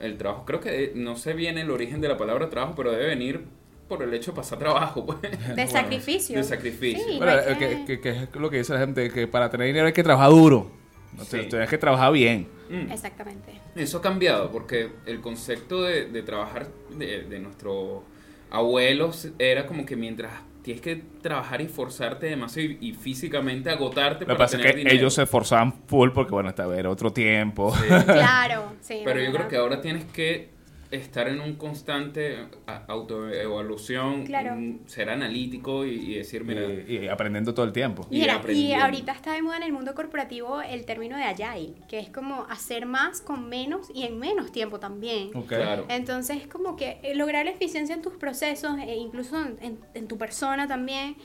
el 0.00 0.16
trabajo, 0.18 0.44
creo 0.44 0.60
que 0.60 0.84
eh, 0.84 0.92
no 0.94 1.16
sé 1.16 1.32
bien 1.34 1.58
el 1.58 1.70
origen 1.70 2.00
de 2.00 2.08
la 2.08 2.16
palabra 2.16 2.48
trabajo, 2.50 2.74
pero 2.76 2.92
debe 2.92 3.06
venir 3.06 3.44
por 3.88 4.02
el 4.02 4.12
hecho 4.14 4.32
de 4.32 4.36
pasar 4.36 4.58
trabajo, 4.58 5.06
pues. 5.06 5.18
de 5.56 5.66
sacrificio. 5.66 6.36
de 6.36 6.44
sacrificio. 6.44 7.02
Sí, 7.08 7.16
Bueno, 7.18 7.32
no 7.34 7.38
hay 7.48 7.54
que, 7.56 7.68
que- 7.68 7.84
que- 7.86 8.00
que 8.00 8.10
es 8.10 8.34
lo 8.34 8.50
que 8.50 8.58
dice 8.58 8.74
la 8.74 8.80
gente, 8.80 9.10
que 9.10 9.26
para 9.26 9.48
tener 9.50 9.66
dinero 9.66 9.86
hay 9.86 9.92
que 9.92 10.02
trabajar 10.02 10.30
duro. 10.30 10.70
No 11.16 11.24
Sí. 11.24 11.38
Tienes 11.48 11.68
que 11.70 11.78
trabajar 11.78 12.12
bien. 12.12 12.46
Mm. 12.68 12.92
Exactamente. 12.92 13.60
Eso 13.74 13.98
ha 13.98 14.02
cambiado 14.02 14.52
porque 14.52 14.90
el 15.06 15.20
concepto 15.20 15.82
de, 15.82 16.04
de 16.06 16.22
trabajar 16.22 16.68
de, 16.90 17.22
de 17.22 17.38
nuestros 17.38 18.02
abuelos 18.50 19.28
era 19.38 19.66
como 19.66 19.84
que 19.86 19.96
mientras 19.96 20.32
tienes 20.62 20.82
que 20.82 20.96
trabajar 21.22 21.60
y 21.60 21.64
esforzarte 21.64 22.26
demasiado 22.26 22.68
y, 22.68 22.78
y 22.80 22.92
físicamente 22.94 23.70
agotarte 23.70 24.24
Lo 24.24 24.34
que 24.34 24.36
para 24.36 24.38
pasa 24.38 24.56
es 24.58 24.62
que 24.62 24.72
dinero. 24.78 24.94
ellos 24.96 25.14
se 25.14 25.22
esforzaban 25.22 25.72
full 25.86 26.10
porque, 26.10 26.32
bueno, 26.32 26.48
estaba 26.50 26.76
era 26.76 26.90
otro 26.90 27.12
tiempo. 27.12 27.74
Sí. 27.74 27.84
Claro, 28.04 28.72
sí. 28.80 29.02
Pero 29.04 29.20
yo 29.20 29.26
¿verdad? 29.26 29.38
creo 29.38 29.48
que 29.48 29.56
ahora 29.56 29.80
tienes 29.80 30.04
que 30.06 30.50
estar 30.90 31.28
en 31.28 31.40
un 31.40 31.54
constante 31.56 32.46
a- 32.66 32.84
autoevaluación, 32.86 34.24
Claro. 34.24 34.54
un- 34.54 34.82
ser 34.86 35.10
analítico 35.10 35.84
y, 35.84 35.90
y 35.94 36.14
decir, 36.14 36.44
mira, 36.44 36.62
y, 36.64 36.98
y 37.04 37.08
aprendiendo 37.08 37.52
todo 37.54 37.66
el 37.66 37.72
tiempo. 37.72 38.06
Y 38.10 38.20
Mira, 38.20 38.34
y 38.34 38.36
aprendiendo. 38.36 38.84
ahorita 38.84 39.12
está 39.12 39.32
de 39.32 39.42
moda 39.42 39.56
en 39.58 39.62
el 39.64 39.72
mundo 39.72 39.94
corporativo 39.94 40.60
el 40.62 40.84
término 40.84 41.16
de 41.16 41.24
agile, 41.24 41.74
que 41.88 41.98
es 41.98 42.08
como 42.10 42.44
hacer 42.48 42.86
más 42.86 43.20
con 43.20 43.48
menos 43.48 43.88
y 43.94 44.04
en 44.04 44.18
menos 44.18 44.50
tiempo 44.52 44.80
también. 44.80 45.30
Ok. 45.34 45.46
claro. 45.48 45.84
Entonces, 45.88 46.38
es 46.42 46.46
como 46.48 46.76
que 46.76 46.98
eh, 47.02 47.14
lograr 47.14 47.44
la 47.44 47.50
eficiencia 47.52 47.94
en 47.94 48.02
tus 48.02 48.14
procesos 48.14 48.78
e 48.78 48.96
incluso 48.96 49.40
en, 49.40 49.58
en- 49.60 49.78
en 49.94 50.08
tu 50.08 50.16
persona 50.18 50.66
también, 50.66 51.16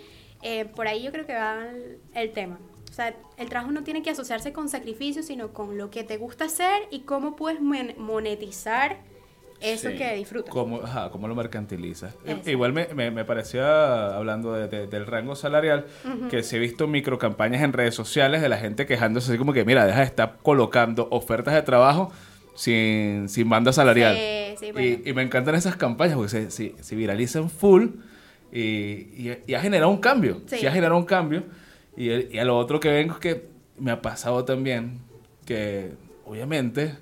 eh, 0.41 0.65
por 0.65 0.87
ahí 0.87 1.03
yo 1.03 1.11
creo 1.11 1.25
que 1.25 1.33
va 1.35 1.69
el, 1.69 1.99
el 2.13 2.31
tema. 2.33 2.59
O 2.89 2.93
sea, 2.95 3.15
el 3.37 3.49
trabajo 3.49 3.71
no 3.71 3.83
tiene 3.83 4.03
que 4.03 4.11
asociarse 4.11 4.53
con 4.53 4.69
sacrificio, 4.69 5.23
sino 5.23 5.51
con 5.51 5.77
lo 5.79 5.89
que 5.89 6.03
te 6.03 6.17
gusta 6.17 6.45
hacer 6.45 6.83
y 6.91 6.99
cómo 7.01 7.35
puedes 7.35 7.59
mon- 7.59 7.93
monetizar 7.97 8.97
eso 9.63 9.89
Sí. 9.89 9.95
que 9.97 10.13
disfrutas. 10.15 10.51
¿Cómo, 10.51 10.81
ajá, 10.83 11.09
cómo 11.09 11.27
lo 11.27 11.35
mercantilizas? 11.35 12.13
Exacto. 12.25 12.51
Igual 12.51 12.73
me, 12.73 12.87
me, 12.93 13.09
me 13.11 13.25
parecía, 13.25 14.15
hablando 14.15 14.53
de- 14.53 14.67
de- 14.67 14.87
del 14.87 15.05
rango 15.05 15.35
salarial, 15.35 15.85
que 16.29 16.43
se 16.43 16.57
he 16.57 16.59
visto 16.59 16.87
microcampañas 16.87 17.61
en 17.63 17.73
redes 17.73 17.95
sociales 17.95 18.41
de 18.41 18.49
la 18.49 18.57
gente 18.57 18.85
quejándose 18.85 19.31
así 19.31 19.37
como 19.37 19.53
que, 19.53 19.65
mira, 19.65 19.85
deja 19.85 19.99
de 19.99 20.05
estar 20.05 20.37
colocando 20.43 21.07
ofertas 21.11 21.53
de 21.53 21.61
trabajo 21.61 22.11
sin, 22.55 23.29
sin 23.29 23.49
banda 23.49 23.73
salarial. 23.73 24.15
Sí, 24.15 24.65
sí, 24.67 24.71
bueno. 24.71 25.01
y, 25.05 25.13
me 25.13 25.21
encantan 25.23 25.55
esas 25.55 25.75
campañas 25.75 26.15
porque 26.15 26.29
se, 26.29 26.51
se- 26.51 26.75
se 26.81 26.95
viralizan 26.95 27.49
full 27.49 27.87
y, 28.51 28.59
y- 28.61 29.37
y 29.47 29.53
ha 29.55 29.61
generado 29.61 29.89
un 29.91 29.97
cambio. 29.97 30.41
Sí. 30.45 30.57
Sí, 30.59 30.67
ha 30.67 30.71
generado 30.71 30.97
un 30.99 31.05
cambio. 31.05 31.43
Y, 31.97 32.09
el- 32.09 32.29
y 32.31 32.37
a 32.39 32.45
lo 32.45 32.57
otro 32.57 32.79
que 32.79 32.89
vengo 32.89 33.13
es 33.15 33.19
que 33.19 33.47
me 33.79 33.91
ha 33.91 34.01
pasado 34.01 34.45
también 34.45 34.99
que, 35.45 35.93
obviamente, 36.25 36.95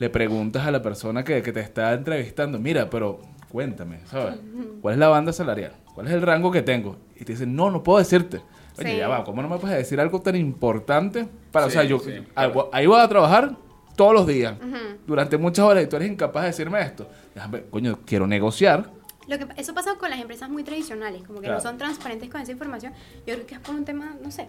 le 0.00 0.10
preguntas 0.10 0.66
a 0.66 0.70
la 0.72 0.82
persona 0.82 1.22
que, 1.22 1.40
que 1.42 1.52
te 1.52 1.60
está 1.60 1.92
entrevistando, 1.92 2.58
mira, 2.58 2.90
pero 2.90 3.20
cuéntame, 3.52 4.00
¿sabes? 4.06 4.36
¿Cuál 4.80 4.94
es 4.94 4.98
la 4.98 5.08
banda 5.08 5.32
salarial? 5.32 5.72
¿Cuál 5.94 6.08
es 6.08 6.12
el 6.14 6.22
rango 6.22 6.50
que 6.50 6.62
tengo? 6.62 6.96
Y 7.16 7.24
te 7.24 7.32
dicen, 7.34 7.54
no, 7.54 7.70
no 7.70 7.82
puedo 7.82 7.98
decirte. 7.98 8.40
Oye, 8.78 8.92
Sí. 8.92 8.96
ya 8.96 9.08
va, 9.08 9.24
¿cómo 9.24 9.42
no 9.42 9.48
me 9.48 9.58
puedes 9.58 9.76
decir 9.76 10.00
algo 10.00 10.20
tan 10.22 10.36
importante? 10.36 11.28
Para, 11.52 11.66
o 11.66 11.68
Sí, 11.68 11.74
sea, 11.74 11.84
yo 11.84 11.98
sí, 11.98 12.12
ah, 12.34 12.50
claro. 12.50 12.70
ahí 12.72 12.86
voy 12.86 12.98
a 13.00 13.06
trabajar 13.08 13.56
todos 13.94 14.14
los 14.14 14.26
días, 14.26 14.54
durante 15.06 15.36
muchas 15.36 15.66
horas, 15.66 15.84
y 15.84 15.86
tú 15.86 15.96
eres 15.96 16.10
incapaz 16.10 16.42
de 16.44 16.46
decirme 16.48 16.80
esto. 16.80 17.06
Déjame, 17.34 17.62
coño, 17.64 17.98
quiero 18.06 18.26
negociar. 18.26 18.90
Lo 19.28 19.38
que, 19.38 19.46
eso 19.58 19.74
pasa 19.74 19.96
con 19.96 20.08
las 20.08 20.18
empresas 20.18 20.48
muy 20.48 20.64
tradicionales, 20.64 21.22
como 21.24 21.40
que 21.42 21.48
no 21.48 21.60
son 21.60 21.76
transparentes 21.76 22.30
con 22.30 22.40
esa 22.40 22.52
información. 22.52 22.94
Yo 23.26 23.34
creo 23.34 23.46
que 23.46 23.54
es 23.56 23.60
por 23.60 23.74
un 23.74 23.84
tema, 23.84 24.16
no 24.24 24.30
sé. 24.30 24.46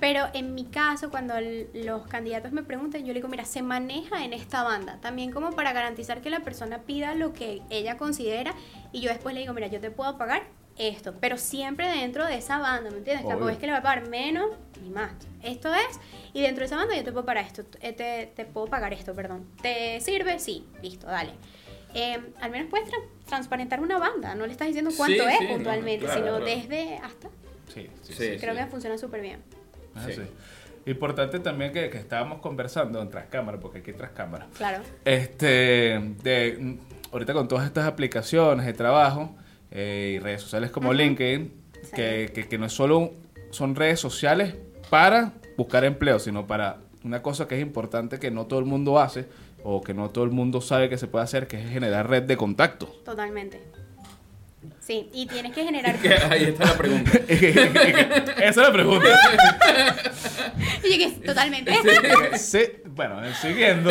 Pero 0.00 0.26
en 0.32 0.54
mi 0.54 0.64
caso, 0.64 1.10
cuando 1.10 1.34
los 1.74 2.06
candidatos 2.06 2.52
me 2.52 2.62
preguntan, 2.62 3.02
yo 3.02 3.08
le 3.08 3.14
digo, 3.14 3.28
mira, 3.28 3.44
se 3.44 3.62
maneja 3.62 4.24
en 4.24 4.32
esta 4.32 4.62
banda. 4.62 4.98
También 5.00 5.30
como 5.30 5.50
para 5.52 5.72
garantizar 5.72 6.20
que 6.22 6.30
la 6.30 6.40
persona 6.40 6.78
pida 6.82 7.14
lo 7.14 7.32
que 7.34 7.60
ella 7.70 7.96
considera 7.98 8.54
y 8.92 9.00
yo 9.02 9.10
después 9.10 9.34
le 9.34 9.42
digo, 9.42 9.52
mira, 9.52 9.66
yo 9.66 9.78
te 9.80 9.90
puedo 9.90 10.16
pagar 10.16 10.42
esto, 10.78 11.14
pero 11.20 11.36
siempre 11.36 11.86
dentro 11.90 12.24
de 12.24 12.36
esa 12.36 12.56
banda, 12.58 12.90
¿me 12.90 12.96
entiendes? 12.98 13.28
Tampoco 13.28 13.50
es 13.50 13.58
que 13.58 13.66
le 13.66 13.72
va 13.72 13.78
a 13.78 13.82
pagar 13.82 14.08
menos 14.08 14.46
ni 14.82 14.88
más. 14.88 15.12
Esto 15.42 15.74
es, 15.74 16.00
y 16.32 16.40
dentro 16.40 16.60
de 16.60 16.66
esa 16.66 16.76
banda 16.76 16.96
yo 16.96 17.04
te 17.04 17.12
puedo 17.12 17.26
pagar 17.26 17.44
esto, 17.44 17.64
eh, 17.82 17.92
te, 17.92 18.32
te 18.34 18.46
puedo 18.46 18.66
pagar 18.68 18.94
esto, 18.94 19.14
perdón. 19.14 19.46
¿Te 19.60 20.00
sirve? 20.00 20.38
Sí, 20.38 20.64
listo, 20.82 21.06
dale. 21.06 21.32
Eh, 21.92 22.18
al 22.40 22.50
menos 22.50 22.68
puedes 22.70 22.88
tra- 22.88 23.04
transparentar 23.26 23.80
una 23.80 23.98
banda, 23.98 24.34
no 24.34 24.46
le 24.46 24.52
estás 24.52 24.68
diciendo 24.68 24.90
cuánto 24.96 25.24
Sí, 25.24 25.28
es 25.30 25.38
sí, 25.38 25.44
no, 25.44 25.54
puntualmente, 25.54 26.06
claro, 26.06 26.20
sino 26.20 26.36
claro. 26.38 26.44
desde 26.46 26.96
hasta. 26.96 27.28
Sí, 27.74 27.88
sí, 28.02 28.14
Sí, 28.14 28.36
Creo 28.40 28.54
que 28.54 28.64
funciona 28.66 28.96
súper 28.96 29.20
bien. 29.20 29.42
Es 29.96 30.14
Sí. 30.14 30.20
así. 30.22 30.30
Importante 30.86 31.38
también 31.40 31.72
que, 31.72 31.90
que 31.90 31.98
estábamos 31.98 32.40
conversando 32.40 33.00
en 33.02 33.10
tras 33.10 33.26
cámaras, 33.26 33.60
porque 33.60 33.78
aquí 33.78 33.90
hay 33.90 33.96
tras 33.96 34.10
cámaras. 34.12 34.48
Claro. 34.56 34.82
Este, 35.04 36.00
de, 36.22 36.78
ahorita 37.12 37.32
con 37.34 37.48
todas 37.48 37.66
estas 37.66 37.86
aplicaciones 37.86 38.64
de 38.66 38.72
trabajo 38.72 39.34
eh, 39.70 40.14
y 40.16 40.18
redes 40.18 40.40
sociales 40.42 40.70
como 40.70 40.92
LinkedIn, 40.92 41.52
Sí. 41.82 41.90
que, 41.96 42.30
que, 42.34 42.46
que 42.48 42.58
no 42.58 42.66
es 42.66 42.72
solo 42.72 43.12
son 43.50 43.74
redes 43.74 43.98
sociales 44.00 44.54
para 44.90 45.32
buscar 45.56 45.84
empleo, 45.84 46.18
sino 46.18 46.46
para 46.46 46.78
una 47.04 47.22
cosa 47.22 47.48
que 47.48 47.54
es 47.56 47.62
importante 47.62 48.18
que 48.18 48.30
no 48.30 48.46
todo 48.46 48.58
el 48.60 48.66
mundo 48.66 48.98
hace 49.00 49.26
o 49.64 49.80
que 49.82 49.94
no 49.94 50.10
todo 50.10 50.24
el 50.24 50.30
mundo 50.30 50.60
sabe 50.60 50.88
que 50.88 50.98
se 50.98 51.06
puede 51.06 51.24
hacer, 51.24 51.46
que 51.46 51.58
es 51.62 51.70
generar 51.70 52.08
red 52.08 52.22
de 52.24 52.36
contacto. 52.36 52.86
Totalmente. 53.04 53.60
Sí, 54.90 55.08
y 55.12 55.24
tienes 55.26 55.52
que 55.52 55.62
generar. 55.62 55.96
Que 56.00 56.14
Ahí 56.14 56.44
está 56.46 56.64
la 56.64 56.76
pregunta. 56.76 57.12
Esa 57.28 58.48
es 58.48 58.56
la 58.56 58.72
pregunta. 58.72 59.08
Y 60.82 60.98
que 60.98 61.10
totalmente. 61.24 61.72
Sí, 62.36 62.58
bueno, 62.86 63.22
siguiendo. 63.34 63.90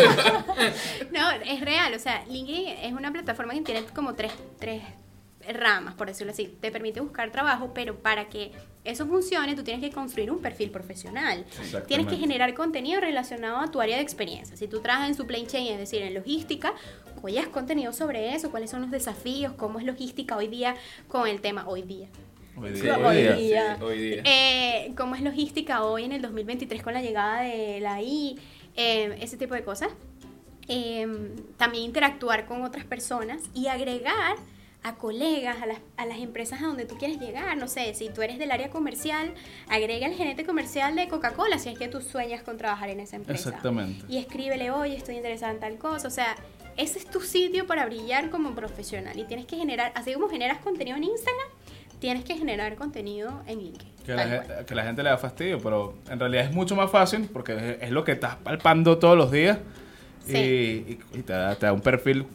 No, 1.12 1.32
es 1.32 1.62
real. 1.62 1.94
O 1.94 2.00
sea, 2.00 2.26
LinkedIn 2.28 2.68
es 2.84 2.92
una 2.92 3.14
plataforma 3.14 3.54
que 3.54 3.62
tiene 3.62 3.84
como 3.96 4.14
tres, 4.16 4.34
tres 4.60 4.84
ramas, 5.54 5.94
por 5.96 6.08
decirlo 6.08 6.32
así. 6.34 6.56
Te 6.60 6.72
permite 6.72 7.00
buscar 7.02 7.32
trabajo, 7.32 7.72
pero 7.74 7.96
para 7.98 8.30
que 8.30 8.52
eso 8.84 9.06
funcione, 9.08 9.56
tú 9.56 9.64
tienes 9.64 9.84
que 9.88 9.94
construir 9.94 10.32
un 10.32 10.40
perfil 10.40 10.72
profesional. 10.72 11.46
Tienes 11.88 12.08
que 12.08 12.16
generar 12.18 12.54
contenido 12.54 13.02
relacionado 13.02 13.58
a 13.58 13.70
tu 13.70 13.82
área 13.82 13.98
de 13.98 14.04
experiencia. 14.04 14.56
Si 14.58 14.68
tú 14.68 14.80
trabajas 14.80 15.10
en 15.10 15.16
supply 15.16 15.46
chain, 15.46 15.74
es 15.74 15.78
decir, 15.80 16.02
en 16.02 16.14
logística, 16.14 16.74
collas 17.22 17.48
contenido 17.48 17.92
sobre 17.94 18.34
eso, 18.36 18.52
cuáles 18.52 18.70
son 18.72 18.82
los 18.82 18.92
desafíos, 18.92 19.54
cómo 19.54 19.80
es 19.80 19.86
logística 19.86 20.38
hoy 20.38 20.48
día 20.48 20.76
con 21.08 21.28
el 21.28 21.42
tema 21.42 21.68
hoy 21.68 21.82
día. 21.84 22.08
Hoy 22.58 22.76
Sí, 22.76 22.82
día, 22.82 22.98
Hoy 22.98 23.06
hoy 23.06 23.16
día. 23.18 23.36
día. 23.36 23.76
Sí, 23.78 23.84
hoy 23.84 23.98
día. 24.00 24.22
Eh, 24.26 24.94
cómo 24.98 25.16
es 25.16 25.22
logística 25.22 25.84
hoy 25.84 26.04
en 26.06 26.12
el 26.12 26.22
2023 26.22 26.82
con 26.84 26.94
la 26.94 27.02
llegada 27.02 27.42
de 27.42 27.80
la 27.80 28.02
I, 28.02 28.38
eh, 28.76 29.18
ese 29.22 29.38
tipo 29.38 29.54
de 29.54 29.64
cosas. 29.64 29.90
Eh, 30.68 31.08
también 31.58 31.84
interactuar 31.86 32.46
con 32.46 32.64
otras 32.64 32.86
personas 32.86 33.42
y 33.56 33.68
agregar 33.68 34.36
a 34.84 34.96
colegas, 34.96 35.62
a 35.62 35.66
las, 35.66 35.80
a 35.98 36.06
las 36.06 36.20
empresas 36.20 36.62
a 36.62 36.66
donde 36.68 36.86
tú 36.86 36.96
quieres 36.98 37.20
llegar. 37.20 37.58
No 37.58 37.68
sé, 37.68 37.94
si 37.94 38.10
tú 38.10 38.22
eres 38.22 38.40
del 38.40 38.50
área 38.52 38.70
comercial, 38.70 39.34
agrega 39.68 40.08
el 40.08 40.14
gerente 40.16 40.46
comercial 40.46 40.96
de 40.96 41.08
Coca-Cola 41.10 41.60
si 41.60 41.70
es 41.70 41.78
que 41.78 41.88
tú 41.90 42.02
sueñas 42.02 42.44
con 42.44 42.58
trabajar 42.58 42.90
en 42.90 43.00
esa 43.02 43.18
empresa. 43.18 43.50
Exactamente. 43.50 44.06
Y 44.08 44.18
escríbele, 44.18 44.72
oye, 44.72 44.96
estoy 44.96 45.16
interesada 45.18 45.52
en 45.52 45.60
tal 45.60 45.78
cosa. 45.78 46.08
O 46.08 46.12
sea, 46.12 46.36
ese 46.78 46.98
es 47.00 47.06
tu 47.08 47.20
sitio 47.20 47.68
para 47.68 47.86
brillar 47.86 48.30
como 48.30 48.56
profesional. 48.56 49.20
Y 49.20 49.26
tienes 49.26 49.46
que 49.46 49.58
generar, 49.58 49.92
así 49.96 50.14
como 50.14 50.30
generas 50.30 50.60
contenido 50.60 50.96
en 50.96 51.04
Instagram, 51.04 51.48
tienes 52.00 52.24
que 52.24 52.38
generar 52.38 52.76
contenido 52.76 53.44
en 53.48 53.60
LinkedIn. 53.60 53.90
Que 54.06 54.14
la, 54.16 54.28
gente, 54.28 54.54
que 54.66 54.76
la 54.76 54.84
gente 54.86 55.04
le 55.04 55.10
da 55.10 55.18
fastidio, 55.18 55.60
pero 55.60 55.96
en 56.10 56.18
realidad 56.20 56.46
es 56.46 56.52
mucho 56.54 56.76
más 56.78 56.90
fácil 56.90 57.28
porque 57.34 57.54
es, 57.54 57.84
es 57.84 57.92
lo 57.92 58.06
que 58.06 58.14
estás 58.14 58.38
palpando 58.38 58.98
todos 58.98 59.18
los 59.18 59.30
días 59.30 59.58
y, 60.26 60.32
Sí. 60.32 60.38
y- 61.14 61.20
y 61.20 61.22
te, 61.24 61.34
da, 61.34 61.56
te 61.56 61.66
da 61.66 61.74
un 61.74 61.82
perfil 61.82 62.26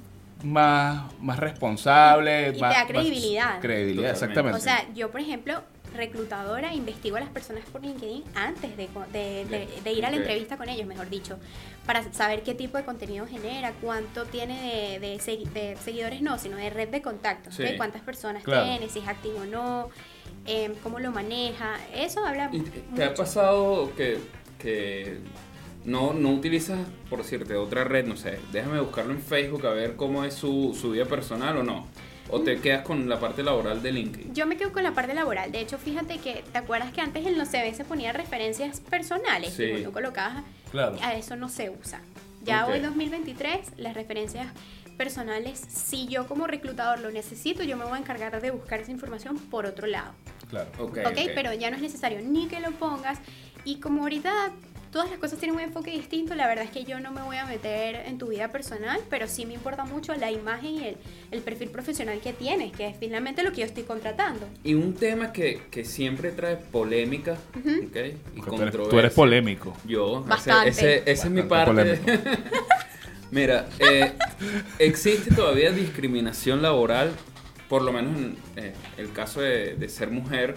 más, 0.43 1.05
más 1.21 1.39
responsable. 1.39 2.49
Y 2.51 2.53
te 2.55 2.61
más- 2.61 2.75
da 2.75 2.79
más- 2.81 2.89
credibilidad. 2.91 3.61
credibilidad, 3.61 4.11
exactamente. 4.11 4.59
O 4.59 4.61
sea, 4.61 4.85
yo, 4.95 5.11
por 5.11 5.21
ejemplo, 5.21 5.63
reclutadora, 5.95 6.75
investigo 6.75 7.17
a 7.17 7.21
las 7.21 7.29
personas 7.29 7.65
por 7.71 7.81
LinkedIn 7.83 8.25
antes 8.35 8.77
de, 8.77 8.87
co- 8.89 9.05
de- 9.13 9.45
de- 9.45 9.69
de 9.83 9.93
ir 9.93 10.05
a 10.05 10.11
la 10.11 10.17
entrevista 10.17 10.57
con 10.57 10.69
ellos, 10.69 10.87
mejor 10.89 11.09
dicho, 11.09 11.39
para 11.87 12.03
saber 12.13 12.43
qué 12.43 12.53
tipo 12.55 12.77
de 12.79 12.85
contenido 12.85 13.27
genera, 13.29 13.73
cuánto 13.81 14.25
tiene 14.25 14.61
de, 14.61 14.99
de 14.99 15.17
segui- 15.19 15.49
de 15.53 15.77
seguidores, 15.77 16.21
no, 16.21 16.37
sino 16.39 16.57
de 16.57 16.69
red 16.71 16.89
de 16.89 17.01
contactos, 17.01 17.55
Sí. 17.55 17.65
cuántas 17.77 18.03
personas 18.03 18.43
Claro. 18.43 18.65
tiene, 18.65 18.89
si 18.89 18.99
es 18.99 19.07
activo 19.09 19.39
o 19.43 19.45
no, 19.47 19.89
em, 20.47 20.75
cómo 20.83 20.99
lo 20.99 21.13
maneja, 21.13 21.77
eso 21.95 22.25
habla 22.27 22.49
¿Y 22.53 22.61
te- 22.61 22.81
¿Te 22.97 23.05
ha 23.05 23.15
pasado 23.15 23.95
que, 23.95 24.19
que 24.59 25.19
no, 25.85 26.13
no 26.15 26.31
utilizas, 26.31 26.79
por 27.11 27.19
decirte, 27.21 27.55
otra 27.57 27.85
red? 27.85 28.07
No 28.07 28.17
sé, 28.17 28.39
déjame 28.53 28.81
buscarlo 28.81 29.13
en 29.13 29.21
Facebook 29.21 29.67
a 29.67 29.71
ver 29.71 29.97
cómo 29.97 30.25
es 30.25 30.35
su, 30.35 30.77
su 30.79 30.93
vida 30.93 31.05
personal 31.05 31.57
o 31.59 31.63
no. 31.63 31.87
¿O 32.31 32.41
te 32.41 32.59
quedas 32.59 32.83
con 32.83 33.07
la 33.09 33.21
parte 33.21 33.43
laboral 33.43 33.83
de 33.83 33.93
LinkedIn? 33.93 34.35
Yo 34.35 34.47
me 34.47 34.57
quedo 34.57 34.73
con 34.73 34.83
la 34.83 34.93
parte 34.93 35.13
laboral. 35.13 35.53
De 35.53 35.61
hecho, 35.61 35.77
fíjate 35.77 36.19
que, 36.19 36.43
¿te 36.51 36.59
acuerdas 36.59 36.91
que 36.93 37.03
antes 37.03 37.27
en 37.27 37.37
los 37.37 37.49
CV 37.49 37.75
se 37.75 37.85
ponían 37.85 38.15
referencias 38.15 38.81
personales? 38.81 39.53
Sí. 39.53 39.65
Y 39.65 39.71
cuando 39.73 39.93
colocabas, 39.93 40.43
Claro. 40.71 40.97
a 41.03 41.15
eso 41.15 41.37
no 41.37 41.51
se 41.51 41.69
usa. 41.69 42.01
Ya 42.43 42.65
Ok. 42.65 42.73
hoy 42.73 42.81
2023, 42.81 43.73
las 43.77 43.93
referencias 43.95 44.47
personales, 44.97 45.59
si 45.69 46.07
yo 46.09 46.27
como 46.27 46.47
reclutador 46.47 47.01
lo 47.01 47.11
necesito, 47.11 47.63
yo 47.63 47.77
me 47.77 47.85
voy 47.85 47.95
a 47.95 47.99
encargar 47.99 48.41
de 48.41 48.51
buscar 48.51 48.81
esa 48.81 48.91
información 48.91 49.37
por 49.39 49.67
otro 49.67 49.87
lado. 49.87 50.13
claro. 50.49 50.71
Ok, 50.79 50.99
¿Ok? 51.07 51.19
Pero 51.35 51.53
ya 51.53 51.69
no 51.71 51.77
es 51.77 51.83
necesario 51.83 52.21
ni 52.23 52.47
que 52.49 52.61
lo 52.61 52.71
pongas. 52.73 53.19
Y 53.65 53.81
como 53.81 54.03
ahorita 54.03 54.51
todas 54.95 55.11
las 55.11 55.19
cosas 55.19 55.41
tienen 55.41 55.57
un 55.57 55.61
enfoque 55.61 55.91
distinto, 55.91 56.37
la 56.37 56.47
verdad 56.47 56.65
es 56.65 56.71
que 56.71 56.85
yo 56.85 57.01
no 57.01 57.11
me 57.11 57.21
voy 57.21 57.37
a 57.37 57.45
meter 57.47 57.97
en 58.07 58.17
tu 58.17 58.29
vida 58.29 58.53
personal, 58.53 59.01
pero 59.11 59.27
sí 59.27 59.45
me 59.45 59.53
importa 59.55 59.85
mucho 59.85 60.15
la 60.15 60.31
imagen 60.31 60.71
y 60.71 60.85
el, 60.85 60.97
el 61.33 61.41
perfil 61.41 61.69
profesional 61.71 62.21
que 62.21 62.33
tienes, 62.33 62.71
que 62.71 62.87
es 62.87 62.97
finalmente 62.97 63.43
lo 63.43 63.51
que 63.51 63.63
yo 63.63 63.67
estoy 63.67 63.83
contratando. 63.83 64.47
Y 64.63 64.75
un 64.75 64.95
tema 64.95 65.33
que, 65.33 65.63
que 65.69 65.85
siempre 65.85 66.31
trae 66.31 66.57
polémica, 66.59 67.33
¿ok? 67.57 67.97
Y 68.37 68.41
Tú 68.41 68.63
eres, 68.63 68.89
tú 68.89 68.99
eres 69.01 69.13
polémico. 69.13 69.77
Yo, 69.85 70.21
ese- 70.21 70.29
Bastante. 70.29 70.69
ese- 70.71 71.03
esa 71.11 71.27
es 71.27 71.31
mi 71.33 71.43
parte. 71.43 71.99
Mira, 73.33 73.69
eh, 73.81 74.13
existe 74.79 75.35
todavía 75.35 75.73
discriminación 75.73 76.63
laboral, 76.63 77.11
por 77.69 77.83
lo 77.83 77.93
menos 77.93 78.17
en 78.17 78.37
eh, 78.55 78.75
el 78.97 79.11
caso 79.13 79.41
de, 79.41 79.75
de 79.75 79.89
ser 79.89 80.11
mujer. 80.13 80.55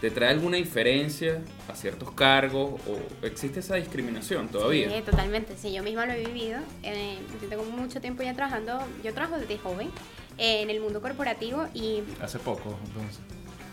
¿Te 0.00 0.10
trae 0.12 0.30
alguna 0.30 0.56
diferencia 0.58 1.40
a 1.68 1.74
ciertos 1.74 2.12
cargos 2.12 2.80
o 2.86 3.26
existe 3.26 3.58
esa 3.60 3.74
discriminación 3.74 4.48
todavía? 4.48 4.88
Sí, 4.90 5.02
totalmente. 5.02 5.56
Sí, 5.56 5.72
yo 5.72 5.82
misma 5.82 6.06
lo 6.06 6.12
he 6.12 6.24
vivido. 6.24 6.60
Eh, 6.84 7.18
yo 7.42 7.48
tengo 7.48 7.64
mucho 7.64 8.00
tiempo 8.00 8.22
ya 8.22 8.32
trabajando, 8.32 8.78
yo 9.02 9.12
trabajo 9.12 9.38
desde 9.40 9.58
joven 9.58 9.90
eh, 10.38 10.62
en 10.62 10.70
el 10.70 10.80
mundo 10.80 11.00
corporativo 11.02 11.66
y 11.74 12.02
Hace 12.22 12.38
poco, 12.38 12.78
entonces. 12.86 13.18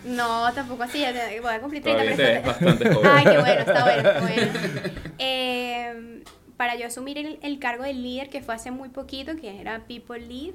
no, 0.03 0.51
tampoco 0.53 0.81
así, 0.81 0.99
ya 1.01 1.13
te- 1.13 1.39
voy 1.41 1.53
a 1.53 1.59
cumplir 1.61 1.83
30 1.83 2.01
Todavía 2.03 2.17
te 2.17 2.23
ves 2.23 2.41
pero- 2.41 2.47
bastante 2.47 2.93
joven. 2.95 3.11
Ay, 3.13 3.23
qué 3.25 3.37
bueno, 3.39 3.59
está 3.61 3.83
bueno, 3.83 4.09
está 4.09 4.21
bueno. 4.21 4.51
Eh, 5.19 6.23
para 6.57 6.75
yo 6.75 6.87
asumir 6.87 7.17
el, 7.19 7.37
el 7.43 7.59
cargo 7.59 7.83
de 7.83 7.93
líder, 7.93 8.29
que 8.29 8.41
fue 8.41 8.55
hace 8.55 8.71
muy 8.71 8.89
poquito, 8.89 9.35
que 9.35 9.61
era 9.61 9.85
People 9.85 10.19
Lead, 10.19 10.53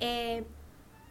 eh, 0.00 0.44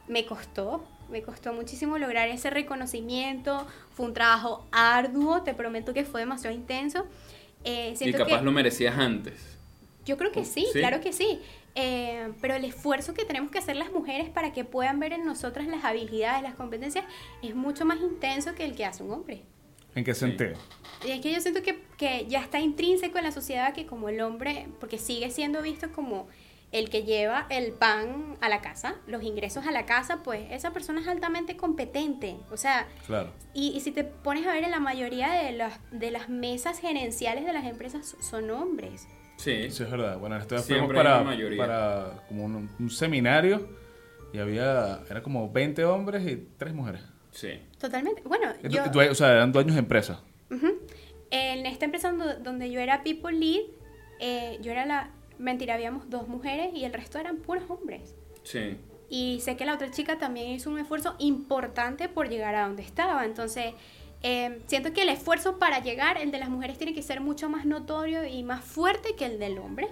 me 0.07 0.25
costó, 0.25 0.83
me 1.09 1.21
costó 1.21 1.53
muchísimo 1.53 1.97
lograr 1.97 2.27
ese 2.29 2.49
reconocimiento. 2.49 3.65
Fue 3.95 4.05
un 4.05 4.13
trabajo 4.13 4.65
arduo, 4.71 5.43
te 5.43 5.53
prometo 5.53 5.93
que 5.93 6.05
fue 6.05 6.21
demasiado 6.21 6.55
intenso. 6.55 7.05
Eh, 7.63 7.95
y 7.99 8.11
capaz 8.13 8.39
que- 8.39 8.45
lo 8.45 8.51
merecías 8.51 8.97
antes. 8.97 9.33
yo 10.05 10.17
creo 10.17 10.31
que 10.31 10.45
sí, 10.45 10.67
¿Sí? 10.71 10.79
claro 10.79 11.01
que 11.01 11.11
sí. 11.13 11.39
Eh, 11.73 12.31
pero 12.39 12.53
el 12.55 12.63
esfuerzo 12.63 13.13
que 13.13 13.25
tenemos 13.25 13.51
que 13.51 13.57
hacer 13.57 13.75
las 13.75 13.91
mujeres 13.91 14.29
para 14.29 14.53
que 14.53 14.63
puedan 14.63 14.99
ver 14.99 15.11
en 15.13 15.25
nosotras 15.25 15.67
las 15.67 15.83
habilidades, 15.83 16.41
las 16.43 16.55
competencias, 16.55 17.03
es 17.41 17.53
mucho 17.55 17.83
más 17.85 17.99
intenso 17.99 18.53
que 18.55 18.63
el 18.65 18.75
que 18.75 18.85
hace 18.85 19.03
un 19.03 19.11
hombre. 19.11 19.41
¿En 19.93 20.03
qué 20.03 20.13
sentido? 20.13 20.53
Y 21.05 21.11
es 21.11 21.21
que 21.21 21.33
yo 21.33 21.39
siento 21.41 21.61
que, 21.63 21.81
que 21.97 22.25
ya 22.27 22.41
está 22.41 22.59
intrínseco 22.59 23.17
en 23.17 23.23
la 23.25 23.31
sociedad 23.31 23.73
que 23.73 23.85
como 23.85 24.09
el 24.09 24.21
hombre, 24.21 24.67
porque 24.79 24.97
sigue 24.97 25.29
siendo 25.31 25.61
visto 25.61 25.91
como 25.91 26.27
el 26.71 26.89
que 26.89 27.03
lleva 27.03 27.45
el 27.49 27.71
pan 27.71 28.35
a 28.41 28.49
la 28.49 28.61
casa, 28.61 28.95
los 29.07 29.23
ingresos 29.23 29.65
a 29.65 29.71
la 29.71 29.85
casa, 29.85 30.21
pues 30.23 30.51
esa 30.51 30.71
persona 30.73 30.99
es 31.01 31.07
altamente 31.07 31.55
competente. 31.55 32.35
O 32.51 32.57
sea, 32.57 32.87
Claro. 33.05 33.31
y, 33.53 33.69
y 33.75 33.79
si 33.81 33.91
te 33.91 34.03
pones 34.03 34.45
a 34.45 34.51
ver 34.53 34.63
en 34.65 34.71
la 34.71 34.79
mayoría 34.79 35.31
de 35.31 35.51
las, 35.53 35.79
de 35.91 36.11
las 36.11 36.27
mesas 36.29 36.79
gerenciales 36.79 37.45
de 37.45 37.53
las 37.53 37.65
empresas 37.65 38.15
son 38.19 38.49
hombres. 38.51 39.07
Sí. 39.37 39.69
Sí, 39.69 39.83
es 39.83 39.91
verdad. 39.91 40.17
Bueno, 40.17 40.37
esto 40.37 40.57
fuimos 40.59 40.93
para, 40.93 41.23
para 41.57 42.23
como 42.27 42.45
un, 42.45 42.69
un 42.79 42.89
seminario 42.89 43.67
y 44.33 44.39
había, 44.39 45.01
era 45.09 45.21
como 45.23 45.49
20 45.51 45.85
hombres 45.85 46.27
y 46.27 46.47
3 46.57 46.73
mujeres. 46.73 47.01
Sí. 47.31 47.59
Totalmente. 47.79 48.21
Bueno, 48.25 48.49
yo... 48.63 48.83
o 49.11 49.15
sea, 49.15 49.31
eran 49.33 49.51
dueños 49.51 49.75
de 49.75 49.79
empresas. 49.79 50.19
Ujú. 50.49 50.73
En 51.31 51.65
esta 51.65 51.85
empresa 51.85 52.11
donde, 52.11 52.35
donde 52.35 52.71
yo 52.71 52.79
era 52.79 53.03
People 53.03 53.33
Lead, 53.33 53.61
eh, 54.19 54.57
yo 54.61 54.71
era 54.71 54.85
la... 54.85 55.09
Mentira, 55.37 55.73
habíamos 55.73 56.09
dos 56.09 56.27
mujeres 56.27 56.73
y 56.73 56.85
el 56.85 56.93
resto 56.93 57.19
eran 57.19 57.37
puros 57.37 57.63
hombres. 57.69 58.15
Sí. 58.43 58.77
Y 59.09 59.39
sé 59.41 59.55
que 59.57 59.65
la 59.65 59.73
otra 59.75 59.91
chica 59.91 60.17
también 60.17 60.49
hizo 60.51 60.69
un 60.69 60.79
esfuerzo 60.79 61.15
importante 61.19 62.09
por 62.09 62.29
llegar 62.29 62.55
a 62.55 62.67
donde 62.67 62.83
estaba. 62.83 63.25
Entonces, 63.25 63.73
eh, 64.23 64.61
siento 64.67 64.93
que 64.93 65.03
el 65.03 65.09
esfuerzo 65.09 65.59
para 65.59 65.79
llegar, 65.79 66.17
el 66.17 66.31
de 66.31 66.39
las 66.39 66.49
mujeres, 66.49 66.77
tiene 66.77 66.93
que 66.93 67.03
ser 67.03 67.21
mucho 67.21 67.49
más 67.49 67.65
notorio 67.65 68.25
y 68.25 68.43
más 68.43 68.63
fuerte 68.63 69.15
que 69.15 69.25
el 69.25 69.37
del 69.39 69.57
hombre. 69.59 69.87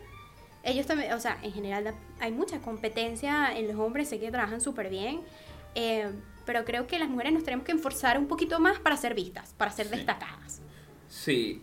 Ellos 0.64 0.86
también, 0.88 1.12
o 1.14 1.20
sea, 1.20 1.38
en 1.44 1.52
general 1.52 1.94
hay 2.20 2.32
mucha 2.32 2.60
competencia 2.60 3.56
en 3.58 3.68
los 3.68 3.76
hombres, 3.78 4.08
sé 4.10 4.20
que 4.20 4.32
trabajan 4.32 4.62
súper 4.62 4.90
bien. 4.90 5.22
eh, 5.76 6.12
pero 6.46 6.66
creo 6.66 6.86
que 6.88 7.00
las 7.00 7.10
mujeres 7.10 7.32
nos 7.34 7.44
tenemos 7.46 7.66
que 7.66 7.72
esforzar 7.72 8.20
un 8.20 8.28
poquito 8.28 8.60
más 8.60 8.78
para 8.78 8.96
ser 8.98 9.14
vistas, 9.16 9.54
para 9.58 9.72
ser 9.72 9.88
Sí. 9.88 9.96
destacadas. 9.96 10.62
Sí, 11.08 11.62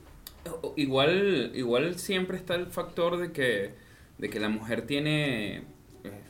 igual, 0.76 1.52
igual 1.54 1.98
siempre 1.98 2.36
está 2.36 2.54
el 2.54 2.66
factor 2.66 3.16
de 3.18 3.32
que, 3.32 3.70
de 4.18 4.30
que 4.30 4.40
la 4.40 4.48
mujer 4.48 4.82
tiene... 4.82 5.56
eh, 5.58 5.62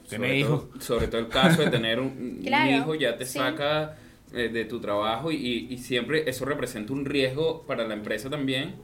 Tiene 0.08 0.26
sobre 0.26 0.38
hijos. 0.38 0.70
todo- 0.70 0.80
sobre 0.80 1.08
todo 1.08 1.20
el 1.20 1.28
caso 1.28 1.62
de 1.62 1.70
tener 1.70 2.00
un, 2.00 2.40
hijo 2.44 2.94
ya 2.94 3.16
te 3.16 3.24
sí. 3.26 3.38
saca 3.38 3.96
eh, 4.32 4.48
de 4.48 4.64
tu 4.64 4.80
trabajo 4.80 5.30
y, 5.32 5.66
y 5.70 5.78
siempre 5.78 6.28
eso 6.28 6.44
representa 6.44 6.92
un 6.92 7.04
riesgo 7.04 7.62
para 7.66 7.86
la 7.86 7.94
empresa 7.94 8.28
también. 8.30 8.74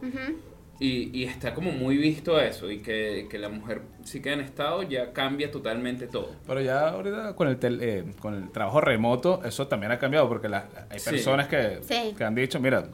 Y, 0.79 1.09
y 1.19 1.25
está 1.25 1.55
como 1.55 1.73
muy 1.73 1.97
visto 1.97 2.39
eso 2.39 2.71
y 2.71 2.81
que, 2.81 3.29
que 3.31 3.39
la 3.39 3.49
mujer 3.49 3.81
sí 4.05 4.21
queda 4.21 4.35
en 4.35 4.41
estado 4.41 4.83
ya 4.83 5.11
cambia 5.15 5.51
totalmente 5.51 6.07
todo. 6.07 6.33
Pero 6.47 6.61
ya 6.61 6.91
ahorita 6.91 7.35
con 7.35 7.49
el, 7.49 7.59
tel- 7.59 7.79
eh, 7.81 8.05
con 8.21 8.35
el 8.35 8.51
trabajo 8.51 8.83
remoto, 8.83 9.43
eso 9.43 9.69
también 9.69 9.91
ha 9.93 9.99
cambiado 9.99 10.29
porque 10.29 10.51
la- 10.51 10.69
hay 10.91 10.99
Sí. 10.99 11.09
personas 11.11 11.49
que, 11.49 11.79
Sí. 11.81 12.15
que 12.15 12.25
han 12.25 12.35
dicho, 12.35 12.61
mira, 12.61 12.89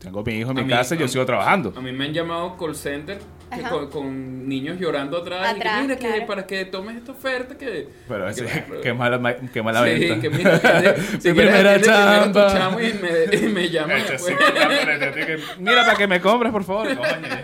tengo 0.00 0.24
mi 0.24 0.32
hijo 0.32 0.50
en 0.50 0.58
A 0.58 0.60
mi 0.62 0.66
mí- 0.66 0.72
casa 0.72 0.94
y 0.94 0.98
yo 0.98 1.04
a- 1.04 1.08
sigo 1.08 1.24
trabajando. 1.26 1.72
A 1.76 1.80
mí 1.80 1.92
me 1.92 2.06
han 2.06 2.12
llamado 2.12 2.56
call 2.56 2.74
center 2.74 3.18
que 3.54 3.62
con, 3.62 3.90
con 3.90 4.48
niños 4.48 4.78
llorando 4.80 5.18
atrás. 5.18 5.52
y 5.54 5.56
Atrás, 5.58 5.76
que, 5.76 5.82
mira, 5.82 5.96
que 5.96 6.20
para 6.26 6.46
que 6.46 6.64
tomes 6.64 6.96
esta 6.96 7.12
oferta 7.12 7.58
que... 7.58 7.88
Pero 8.08 8.28
ese- 8.28 8.44
Claro. 8.46 8.80
qué 8.80 8.92
mala, 8.94 9.18
ma- 9.18 9.34
qué 9.34 9.62
mala 9.62 9.84
Sí, 9.84 9.90
venta. 9.90 10.20
que 10.20 10.30
mira, 10.30 10.60
que- 10.60 11.00
si 11.20 11.28
Mi 11.28 11.34
quieres 11.34 11.52
primera 11.54 11.80
chamba. 11.80 12.70
y 12.80 12.92
me, 12.94 13.36
y 13.36 13.52
me 13.52 13.64
Este 13.66 14.12
después. 14.12 14.22
sí, 14.22 14.32
ya, 14.54 14.68
pero 14.68 15.12
te- 15.12 15.24
te- 15.26 15.38
Mira, 15.58 15.84
para 15.84 15.96
que 15.98 16.06
me 16.06 16.20
compres, 16.20 16.52
por 16.52 16.64
favor. 16.64 16.86
Coño, 16.96 17.00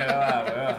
"Ah, 0.09 0.45
weón". 0.57 0.77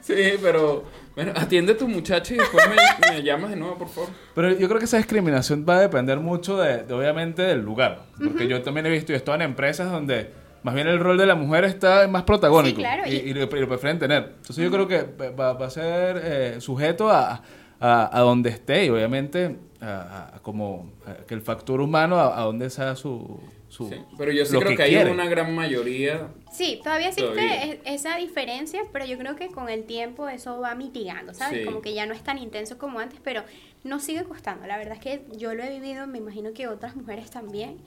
Sí, 0.00 0.14
pero... 0.42 0.84
Bueno, 1.16 1.32
atiende 1.36 1.72
a 1.74 1.76
tu 1.78 1.86
muchacho 1.86 2.34
y 2.34 2.38
después 2.38 2.66
me, 2.68 2.74
me 3.14 3.22
llamas 3.22 3.50
de 3.50 3.56
nuevo, 3.56 3.78
por 3.78 3.88
favor. 3.88 4.10
Pero 4.34 4.50
yo 4.50 4.66
creo 4.68 4.80
que 4.80 4.84
esa 4.86 4.96
discriminación 4.96 5.64
va 5.66 5.76
a 5.76 5.80
depender 5.80 6.18
mucho 6.18 6.56
de, 6.56 6.82
de, 6.82 6.92
obviamente, 6.92 7.40
del 7.42 7.60
lugar. 7.60 8.02
Porque 8.18 8.48
yo 8.48 8.60
también 8.62 8.84
he 8.86 8.90
visto 8.90 9.12
y 9.12 9.14
he 9.14 9.18
estado 9.18 9.36
en 9.36 9.42
empresas 9.42 9.92
donde 9.92 10.32
más 10.64 10.74
bien 10.74 10.88
el 10.88 10.98
rol 10.98 11.16
de 11.16 11.26
la 11.26 11.36
mujer 11.36 11.62
está 11.64 12.08
más 12.08 12.24
protagónico. 12.24 12.76
Sí, 12.76 12.82
claro, 12.82 13.02
Y, 13.06 13.14
y- 13.14 13.30
y 13.30 13.34
lo, 13.34 13.42
y 13.44 13.60
lo 13.60 13.68
prefieren 13.68 13.98
tener. 14.00 14.32
Entonces 14.38 14.56
yo 14.64 14.70
creo 14.72 14.88
que 14.88 15.02
va, 15.32 15.52
va 15.52 15.66
a 15.66 15.70
ser 15.70 16.20
eh, 16.24 16.60
sujeto 16.60 17.08
a, 17.10 17.42
a, 17.78 18.18
a 18.18 18.20
donde 18.22 18.50
esté 18.50 18.86
y 18.86 18.88
obviamente 18.90 19.56
a, 19.80 20.32
a- 20.34 20.38
como 20.42 20.90
a 21.06 21.24
que 21.26 21.34
el 21.34 21.42
factor 21.42 21.80
humano 21.80 22.16
a, 22.16 22.40
a 22.40 22.42
donde 22.44 22.68
sea 22.70 22.96
su... 22.96 23.38
su 23.68 23.88
Sí, 23.88 23.96
Pero 24.16 24.32
yo 24.32 24.44
sí 24.46 24.56
creo 24.56 24.70
que, 24.70 24.76
que 24.76 24.82
hay 24.84 24.90
quiere. 24.94 25.10
una 25.10 25.26
gran 25.28 25.54
mayoría... 25.54 26.28
Sí, 26.52 26.80
todavía 26.84 27.08
existe 27.08 27.28
Todavía. 27.30 27.64
es- 27.64 27.78
esa 27.84 28.16
diferencia, 28.16 28.80
pero 28.92 29.04
yo 29.04 29.18
creo 29.18 29.34
que 29.36 29.48
con 29.48 29.68
el 29.68 29.84
tiempo 29.84 30.28
eso 30.28 30.60
va 30.60 30.74
mitigando, 30.76 31.34
¿sabes? 31.34 31.58
Sí. 31.60 31.64
Como 31.64 31.82
que 31.82 31.92
ya 31.92 32.06
no 32.06 32.14
es 32.14 32.22
tan 32.22 32.38
intenso 32.38 32.78
como 32.78 33.00
antes, 33.00 33.18
pero 33.22 33.42
no 33.82 33.98
sigue 33.98 34.22
costando. 34.24 34.66
La 34.66 34.78
verdad 34.78 34.94
es 34.94 35.00
que 35.00 35.24
yo 35.36 35.52
lo 35.54 35.62
he 35.64 35.68
vivido, 35.70 36.06
me 36.06 36.18
imagino 36.18 36.52
que 36.54 36.68
otras 36.68 36.94
mujeres 36.96 37.30
también. 37.30 37.78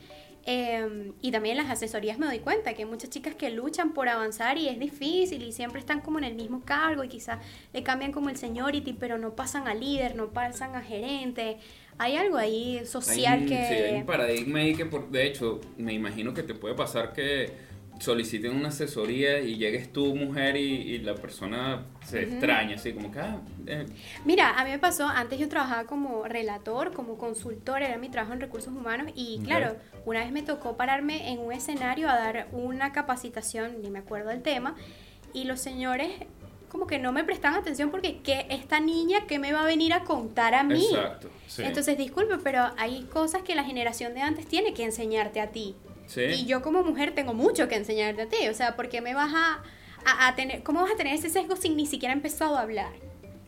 Eh, 0.49 1.11
y 1.21 1.31
también 1.31 1.57
en 1.57 1.63
las 1.63 1.73
asesorías 1.73 2.17
me 2.17 2.25
doy 2.25 2.39
cuenta 2.39 2.73
que 2.73 2.83
hay 2.83 2.89
muchas 2.89 3.09
chicas 3.09 3.35
que 3.35 3.49
luchan 3.49 3.93
por 3.93 4.07
avanzar 4.07 4.57
y 4.57 4.69
es 4.69 4.79
difícil 4.79 5.43
y 5.43 5.51
siempre 5.51 5.81
están 5.81 5.99
como 5.99 6.19
en 6.19 6.23
el 6.23 6.35
mismo 6.35 6.61
cargo 6.63 7.03
y 7.03 7.09
quizás 7.09 7.39
le 7.73 7.83
cambian 7.83 8.13
como 8.13 8.29
el 8.29 8.37
seniority, 8.37 8.93
pero 8.93 9.17
no 9.17 9.35
pasan 9.35 9.67
a 9.67 9.73
líder, 9.73 10.15
no 10.15 10.29
pasan 10.29 10.73
a 10.77 10.81
gerente. 10.81 11.57
Hay 11.97 12.15
algo 12.15 12.37
ahí 12.37 12.79
social 12.85 13.41
hay 13.41 13.45
que... 13.45 13.67
sí, 13.67 13.73
hay 13.73 13.95
un 13.95 14.05
paradigma 14.05 14.59
ahí 14.59 14.73
que, 14.73 14.85
por, 14.85 15.09
de 15.09 15.27
hecho, 15.27 15.59
me 15.75 15.93
imagino 15.93 16.33
que 16.33 16.43
te 16.43 16.53
puede 16.53 16.75
pasar 16.75 17.11
que 17.11 17.51
soliciten 17.99 18.55
una 18.55 18.69
asesoría 18.69 19.39
y 19.39 19.57
llegues 19.57 19.91
tú, 19.91 20.15
mujer, 20.15 20.55
y, 20.55 20.61
y 20.61 20.97
la 20.99 21.15
persona 21.15 21.85
se 22.05 22.23
extraña, 22.23 22.75
así 22.75 22.93
como 22.93 23.11
que, 23.11 23.19
ah, 23.19 23.41
eh, 23.65 23.85
Mira, 24.25 24.51
a 24.57 24.63
mí 24.63 24.71
me 24.71 24.79
pasó, 24.79 25.07
antes 25.07 25.39
yo 25.39 25.49
trabajaba 25.49 25.85
como 25.85 26.23
relator, 26.25 26.93
como 26.93 27.17
consultor, 27.17 27.81
era 27.81 27.97
mi 27.97 28.09
trabajo 28.09 28.33
en 28.33 28.41
recursos 28.41 28.73
humanos 28.73 29.11
y 29.15 29.39
claro, 29.43 29.75
una 30.05 30.19
vez 30.21 30.31
me 30.31 30.41
tocó 30.41 30.77
pararme 30.77 31.31
en 31.31 31.39
un 31.39 31.51
escenario 31.51 32.09
a 32.09 32.15
dar 32.15 32.47
una 32.51 32.91
capacitación, 32.91 33.81
ni 33.81 33.89
me 33.89 33.99
acuerdo 33.99 34.29
del 34.29 34.41
tema, 34.41 34.75
y 35.33 35.43
los 35.43 35.59
señores 35.59 36.11
como 36.69 36.85
que 36.85 36.99
no 36.99 37.11
me 37.11 37.23
prestaban 37.23 37.59
atención 37.59 37.91
porque 37.91 38.19
¿qué, 38.21 38.45
esta 38.49 38.79
niña 38.79 39.25
qué 39.27 39.39
me 39.39 39.53
va 39.53 39.61
a 39.61 39.65
venir 39.65 39.93
a 39.93 40.03
contar 40.03 40.53
a 40.53 40.63
mí? 40.63 40.85
exacto. 40.91 41.29
Sí. 41.47 41.63
Entonces, 41.63 41.97
disculpe, 41.97 42.37
pero 42.43 42.71
hay 42.77 43.03
cosas 43.03 43.41
que 43.41 43.55
la 43.55 43.63
generación 43.63 44.13
de 44.13 44.21
antes 44.21 44.47
tiene 44.47 44.73
que 44.73 44.83
enseñarte 44.83 45.39
a 45.39 45.47
ti. 45.47 45.75
Sí. 46.07 46.21
Y 46.23 46.45
yo 46.45 46.61
como 46.61 46.83
mujer 46.83 47.13
tengo 47.13 47.33
mucho 47.33 47.67
que 47.67 47.75
enseñarte 47.75 48.23
a 48.23 48.27
ti. 48.29 48.47
O 48.49 48.53
sea, 48.53 48.75
¿por 48.75 48.89
qué 48.89 49.01
me 49.01 49.13
vas 49.13 49.33
a, 49.35 49.61
a- 50.05 50.27
a 50.27 50.35
tener, 50.35 50.63
cómo 50.63 50.81
vas 50.81 50.91
a 50.91 50.95
tener 50.95 51.13
ese 51.13 51.29
sesgo 51.29 51.55
sin 51.55 51.75
ni 51.77 51.85
siquiera 51.85 52.13
empezado 52.13 52.57
a 52.57 52.61
hablar? 52.61 52.91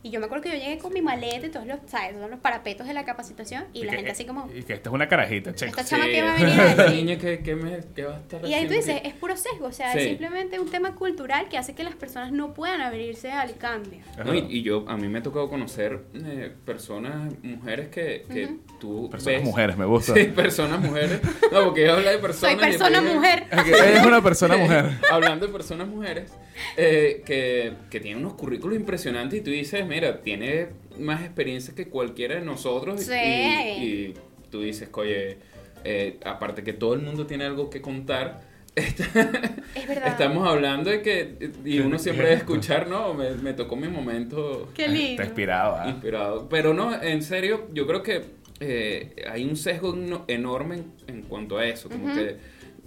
Y 0.02 0.10
yo 0.10 0.18
me 0.18 0.26
acuerdo 0.26 0.44
que 0.44 0.48
yo 0.50 0.54
llegué 0.56 0.78
con 0.78 0.92
mi 0.94 1.02
maleta 1.02 1.46
y 1.46 1.50
todos 1.50 1.66
los, 1.66 1.78
¿sabes? 1.86 2.14
Todos 2.14 2.30
los 2.30 2.40
parapetos 2.40 2.86
de 2.86 2.94
la 2.94 3.04
capacitación 3.04 3.64
y, 3.74 3.84
la 3.84 3.90
que- 3.90 3.96
gente 3.96 4.10
así 4.12 4.24
como... 4.24 4.48
Y 4.54 4.62
que 4.62 4.72
esta 4.72 4.88
es 4.88 4.94
una 4.94 5.08
carajita, 5.08 5.54
che. 5.54 5.66
Esta 5.66 5.82
Sí, 5.84 5.90
chama 5.90 6.06
que 6.06 6.22
va 6.22 6.34
a 6.34 6.38
venir 6.38 6.60
a 6.60 6.90
niña 6.90 7.18
que, 7.18 7.40
que 7.42 7.54
me, 7.54 7.80
que 7.94 8.04
va 8.04 8.14
a 8.16 8.18
estar 8.18 8.46
Y 8.46 8.54
ahí 8.54 8.66
tú 8.66 8.72
dices, 8.72 9.00
que- 9.02 9.08
es 9.08 9.14
puro 9.14 9.36
sesgo, 9.36 9.66
o 9.66 9.72
sea, 9.72 9.92
Sí. 9.92 9.98
es 9.98 10.04
simplemente 10.04 10.58
un 10.58 10.70
tema 10.70 10.94
cultural 10.94 11.48
que 11.50 11.58
hace 11.58 11.74
que 11.74 11.84
las 11.84 11.94
personas 11.96 12.32
no 12.32 12.54
puedan 12.54 12.80
abrirse 12.80 13.30
al 13.30 13.56
cambio. 13.56 14.00
No, 14.24 14.34
y, 14.34 14.46
y 14.48 14.62
yo, 14.62 14.84
a 14.88 14.96
mí 14.96 15.06
me 15.08 15.18
ha 15.18 15.22
tocado 15.22 15.50
conocer 15.50 16.00
eh, 16.14 16.50
personas, 16.64 17.34
mujeres 17.42 17.88
que, 17.88 18.24
que 18.32 18.56
tú 18.80 19.08
Personas 19.10 19.40
ves- 19.40 19.44
mujeres, 19.44 19.76
me 19.76 19.84
gusta. 19.84 20.14
Sí, 20.14 20.24
personas 20.24 20.80
mujeres. 20.80 21.20
No, 21.52 21.64
porque 21.66 21.84
yo 21.84 21.92
habla 21.94 22.10
de 22.12 22.18
personas. 22.18 22.54
Soy 22.58 22.68
y 22.68 22.70
persona 22.78 23.00
mujer. 23.02 23.46
Es 24.00 24.06
una 24.06 24.22
persona 24.22 24.56
mujer. 24.56 24.86
Hablando 25.10 25.46
de 25.46 25.52
personas 25.52 25.88
mujeres, 25.88 26.32
eh, 26.76 27.22
que, 27.24 27.72
que 27.90 28.00
tienen 28.00 28.24
unos 28.24 28.34
currículos 28.34 28.76
impresionantes 28.76 29.40
y 29.40 29.42
tú 29.42 29.50
dices, 29.50 29.86
mira, 29.86 30.20
tiene 30.22 30.68
más 30.98 31.22
experiencia 31.22 31.74
que 31.74 31.86
cualquiera 31.88 32.36
de 32.36 32.42
nosotros. 32.42 33.00
y- 33.00 33.04
Sí. 33.04 33.14
Y, 33.14 33.84
y 33.84 34.14
tú 34.50 34.62
dices, 34.62 34.88
oye, 34.92 35.38
eh, 35.84 36.18
aparte 36.24 36.62
que 36.62 36.72
todo 36.72 36.94
el 36.94 37.00
mundo 37.00 37.26
tiene 37.26 37.44
algo 37.44 37.70
que 37.70 37.80
contar, 37.80 38.48
Es 38.76 39.88
verdad. 39.88 40.06
estamos 40.08 40.46
hablando 40.48 40.90
de 40.90 41.02
que, 41.02 41.50
y 41.64 41.80
uno 41.80 41.98
siempre 41.98 42.24
debe 42.28 42.36
escuchar, 42.38 42.86
no, 42.88 43.14
me, 43.14 43.30
me 43.32 43.52
tocó 43.52 43.74
mi 43.76 43.88
momento 43.88 44.68
Qué 44.74 44.86
lindo. 44.88 45.10
Está 45.10 45.24
inspirado, 45.24 45.76
¿ah? 45.76 45.88
inspirado. 45.88 46.48
Pero 46.48 46.72
no, 46.72 47.00
en 47.02 47.22
serio, 47.22 47.66
yo 47.72 47.86
creo 47.86 48.02
que 48.02 48.22
eh, 48.60 49.16
hay 49.28 49.44
un 49.44 49.56
sesgo 49.56 49.94
eno- 49.94 50.24
enorme 50.28 50.76
en, 50.76 50.84
en 51.08 51.22
cuanto 51.22 51.58
a 51.58 51.66
eso. 51.66 51.88
Como 51.88 52.14
que 52.14 52.36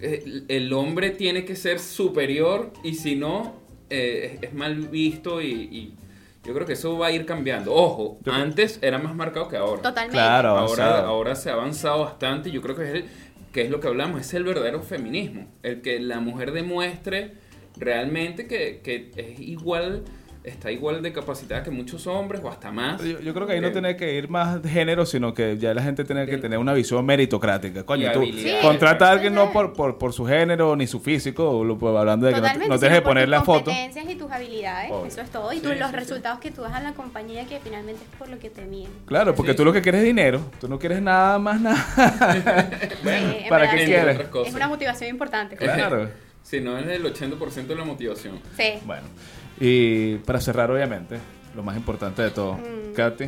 eh, 0.00 0.42
el 0.48 0.72
hombre 0.72 1.10
tiene 1.10 1.44
que 1.44 1.54
ser 1.54 1.78
superior 1.78 2.72
y 2.82 2.94
si 2.94 3.14
no, 3.16 3.60
eh, 3.90 4.38
es, 4.42 4.48
es 4.50 4.54
mal 4.54 4.74
visto 4.88 5.40
y, 5.40 5.46
y 5.52 5.94
yo 6.44 6.52
creo 6.54 6.66
que 6.66 6.74
eso 6.74 6.98
va 6.98 7.06
a 7.08 7.12
ir 7.12 7.24
cambiando. 7.26 7.72
Ojo, 7.74 8.18
Yo- 8.24 8.32
antes 8.32 8.78
era 8.82 8.98
más 8.98 9.14
marcado 9.14 9.48
que 9.48 9.56
ahora. 9.56 9.82
Totalmente. 9.82 10.16
Claro, 10.16 10.50
Ahora, 10.58 11.00
ahora 11.06 11.34
se 11.34 11.50
ha 11.50 11.54
avanzado 11.54 12.00
bastante 12.04 12.48
y 12.48 12.52
yo 12.52 12.60
creo 12.62 12.76
que 12.76 12.82
es, 12.84 12.94
el, 12.94 13.04
que 13.52 13.62
es 13.62 13.70
lo 13.70 13.80
que 13.80 13.88
hablamos, 13.88 14.20
es 14.20 14.34
el 14.34 14.44
verdadero 14.44 14.82
feminismo. 14.82 15.46
El 15.62 15.80
que 15.80 16.00
la 16.00 16.20
mujer 16.20 16.52
demuestre 16.52 17.32
realmente 17.76 18.46
que, 18.46 18.80
que 18.84 19.10
es 19.16 19.40
igual, 19.40 20.04
está 20.44 20.70
igual 20.70 21.00
de 21.02 21.10
capacitada 21.12 21.62
que 21.62 21.70
muchos 21.70 22.06
hombres 22.06 22.40
o 22.44 22.50
hasta 22.50 22.70
más. 22.70 23.02
Yo, 23.02 23.18
yo 23.18 23.32
creo 23.34 23.46
que 23.46 23.54
ahí 23.54 23.60
no 23.62 23.68
Que- 23.68 23.72
tiene 23.72 23.96
que 23.96 24.14
ir 24.14 24.28
más 24.28 24.62
de 24.62 24.68
género, 24.68 25.06
sino 25.06 25.32
que 25.32 25.56
ya 25.56 25.72
la 25.72 25.82
gente 25.82 26.04
tiene 26.04 26.26
que 26.26 26.36
tener 26.36 26.58
una 26.58 26.74
visión 26.74 27.04
meritocrática. 27.06 27.84
Coño, 27.84 28.12
tú 28.12 28.18
habilidades. 28.20 28.62
contrata 28.62 29.08
a 29.08 29.12
alguien 29.12 29.32
Sí. 29.32 29.38
no 29.38 29.52
por, 29.52 29.72
por, 29.72 29.96
por 29.96 30.12
su 30.12 30.26
género 30.26 30.76
ni 30.76 30.86
su 30.86 31.00
físico, 31.00 31.64
lo- 31.64 31.78
pues, 31.78 31.96
hablando 31.96 32.26
de 32.26 32.34
que 32.34 32.40
no, 32.42 32.46
no 32.68 32.78
sino 32.78 32.94
por 32.96 33.02
poner 33.04 33.24
tus 33.24 33.30
la 33.30 33.42
foto. 33.42 33.64
competencias 33.64 34.08
y 34.10 34.14
tus 34.16 34.30
habilidades, 34.30 34.90
Obvio. 34.92 35.06
eso 35.06 35.20
es 35.22 35.30
todo. 35.30 35.50
Y 35.52 35.56
Sí, 35.56 35.62
tú, 35.62 35.68
los 35.70 35.78
sí, 35.78 35.84
sí. 35.88 35.92
resultados 35.96 36.40
que 36.40 36.50
tú 36.50 36.60
das 36.62 36.74
a 36.74 36.80
la 36.80 36.92
compañía 36.92 37.46
que 37.46 37.58
finalmente 37.60 38.02
es 38.02 38.18
por 38.18 38.28
lo 38.28 38.38
que 38.38 38.50
te 38.50 38.66
miden. 38.66 38.92
Claro, 39.06 39.34
porque 39.34 39.52
Sí, 39.52 39.56
tú 39.56 39.62
sí. 39.62 39.64
lo 39.66 39.72
que 39.72 39.80
quieres 39.80 40.00
es 40.02 40.06
dinero, 40.06 40.40
tú 40.60 40.68
no 40.68 40.78
quieres 40.78 41.00
nada 41.00 41.38
más 41.38 41.58
nada. 41.60 41.84
Sí, 43.02 43.08
en 43.08 43.48
¿para 43.48 43.70
qué 43.70 43.78
sí. 43.80 43.84
Quieres? 43.86 44.20
Es 44.46 44.54
una 44.54 44.68
motivación 44.68 45.08
importante. 45.10 45.56
claro. 45.56 46.08
Si 46.44 46.60
no 46.60 46.76
es 46.76 46.86
el 46.86 47.02
80% 47.02 47.68
de 47.68 47.74
la 47.74 47.86
motivación. 47.86 48.38
Sí. 48.54 48.74
Bueno, 48.84 49.04
y 49.60 50.16
para 50.18 50.40
cerrar, 50.40 50.70
obviamente, 50.70 51.18
lo 51.54 51.62
más 51.62 51.76
importante 51.76 52.22
de 52.22 52.30
todo, 52.30 52.54
Mm. 52.54 52.92
Katy, 52.94 53.24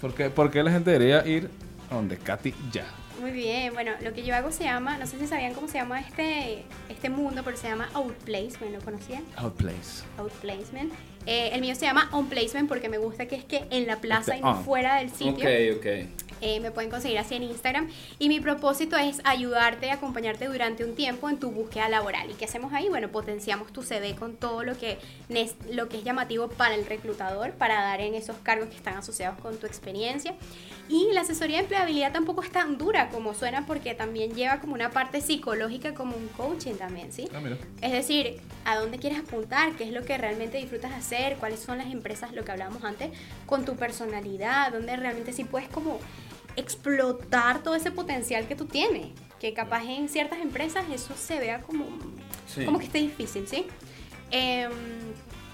¿por 0.00 0.14
qué, 0.14 0.30
por 0.30 0.50
qué 0.50 0.62
la 0.62 0.70
gente 0.70 0.90
debería 0.90 1.26
ir 1.26 1.50
a 1.90 1.94
donde 1.94 2.16
Katy 2.18 2.54
ya? 2.72 2.86
Muy 3.20 3.32
bien, 3.32 3.74
bueno, 3.74 3.92
lo 4.02 4.12
que 4.14 4.24
yo 4.24 4.34
hago 4.34 4.50
se 4.50 4.64
llama, 4.64 4.96
no 4.96 5.06
sé 5.06 5.18
si 5.18 5.26
sabían 5.26 5.52
cómo 5.52 5.68
se 5.68 5.74
llama 5.78 6.00
este, 6.00 6.64
este 6.88 7.10
mundo, 7.10 7.42
pero 7.44 7.56
se 7.56 7.68
llama 7.68 7.88
Outplacement, 7.92 8.74
¿lo 8.74 8.80
conocían? 8.80 9.24
Outplace. 9.36 10.04
Outplacement. 10.18 10.90
Eh, 11.26 11.50
el 11.52 11.60
mío 11.60 11.74
se 11.74 11.82
llama 11.82 12.08
On 12.12 12.28
Placement 12.28 12.68
porque 12.68 12.88
me 12.88 12.98
gusta 12.98 13.26
que 13.26 13.36
es 13.36 13.44
que 13.44 13.64
en 13.70 13.86
la 13.86 14.00
plaza 14.00 14.36
y 14.36 14.40
no 14.40 14.62
fuera 14.62 14.96
del 14.96 15.10
sitio. 15.10 15.48
Ok, 15.48 15.78
ok. 15.78 15.86
Eh, 16.42 16.60
me 16.60 16.70
pueden 16.70 16.90
conseguir 16.90 17.18
así 17.18 17.34
en 17.34 17.42
Instagram. 17.42 17.88
Y 18.18 18.28
mi 18.28 18.40
propósito 18.40 18.96
es 18.96 19.20
ayudarte, 19.24 19.90
acompañarte 19.90 20.46
durante 20.46 20.84
un 20.84 20.94
tiempo 20.94 21.28
en 21.28 21.38
tu 21.38 21.50
búsqueda 21.50 21.88
laboral. 21.88 22.30
¿Y 22.30 22.34
qué 22.34 22.46
hacemos 22.46 22.72
ahí? 22.72 22.88
Bueno, 22.88 23.08
potenciamos 23.08 23.72
tu 23.72 23.82
CV 23.82 24.14
con 24.14 24.36
todo 24.36 24.62
lo 24.62 24.76
que, 24.76 24.98
lo 25.70 25.88
que 25.88 25.98
es 25.98 26.04
llamativo 26.04 26.48
para 26.48 26.74
el 26.74 26.86
reclutador, 26.86 27.52
para 27.52 27.82
dar 27.82 28.00
en 28.00 28.14
esos 28.14 28.36
cargos 28.38 28.68
que 28.68 28.76
están 28.76 28.96
asociados 28.96 29.38
con 29.40 29.58
tu 29.58 29.66
experiencia. 29.66 30.34
Y 30.88 31.12
la 31.12 31.20
asesoría 31.20 31.58
de 31.58 31.62
empleabilidad 31.62 32.12
tampoco 32.12 32.42
es 32.42 32.50
tan 32.50 32.76
dura 32.78 33.10
como 33.10 33.34
suena 33.34 33.64
porque 33.66 33.94
también 33.94 34.34
lleva 34.34 34.60
como 34.60 34.74
una 34.74 34.90
parte 34.90 35.20
psicológica, 35.20 35.94
como 35.94 36.16
un 36.16 36.26
coaching 36.28 36.74
también, 36.74 37.12
¿sí? 37.12 37.28
Ah. 37.32 37.40
Es 37.80 37.92
decir, 37.92 38.40
a 38.64 38.76
dónde 38.76 38.98
quieres 38.98 39.20
apuntar, 39.20 39.72
qué 39.74 39.84
es 39.84 39.92
lo 39.92 40.04
que 40.04 40.18
realmente 40.18 40.58
disfrutas 40.58 40.92
hacer, 40.92 41.09
cuáles 41.38 41.60
son 41.60 41.78
las 41.78 41.88
empresas, 41.88 42.32
lo 42.32 42.44
que 42.44 42.52
hablábamos 42.52 42.84
antes, 42.84 43.10
con 43.46 43.64
tu 43.64 43.76
personalidad, 43.76 44.72
dónde 44.72 44.96
realmente 44.96 45.32
sí 45.32 45.44
puedes 45.44 45.68
como 45.68 45.98
explotar 46.56 47.62
todo 47.62 47.74
ese 47.74 47.90
potencial 47.90 48.46
que 48.46 48.56
tú 48.56 48.66
tienes. 48.66 49.08
Que 49.38 49.54
capaz 49.54 49.84
en 49.84 50.08
ciertas 50.08 50.40
empresas 50.40 50.84
eso 50.92 51.14
se 51.16 51.38
vea 51.38 51.62
como, 51.62 51.86
Sí. 52.46 52.64
como 52.64 52.78
que 52.78 52.86
esté 52.86 52.98
difícil, 52.98 53.48
¿sí? 53.48 53.66
Em, 54.30 54.70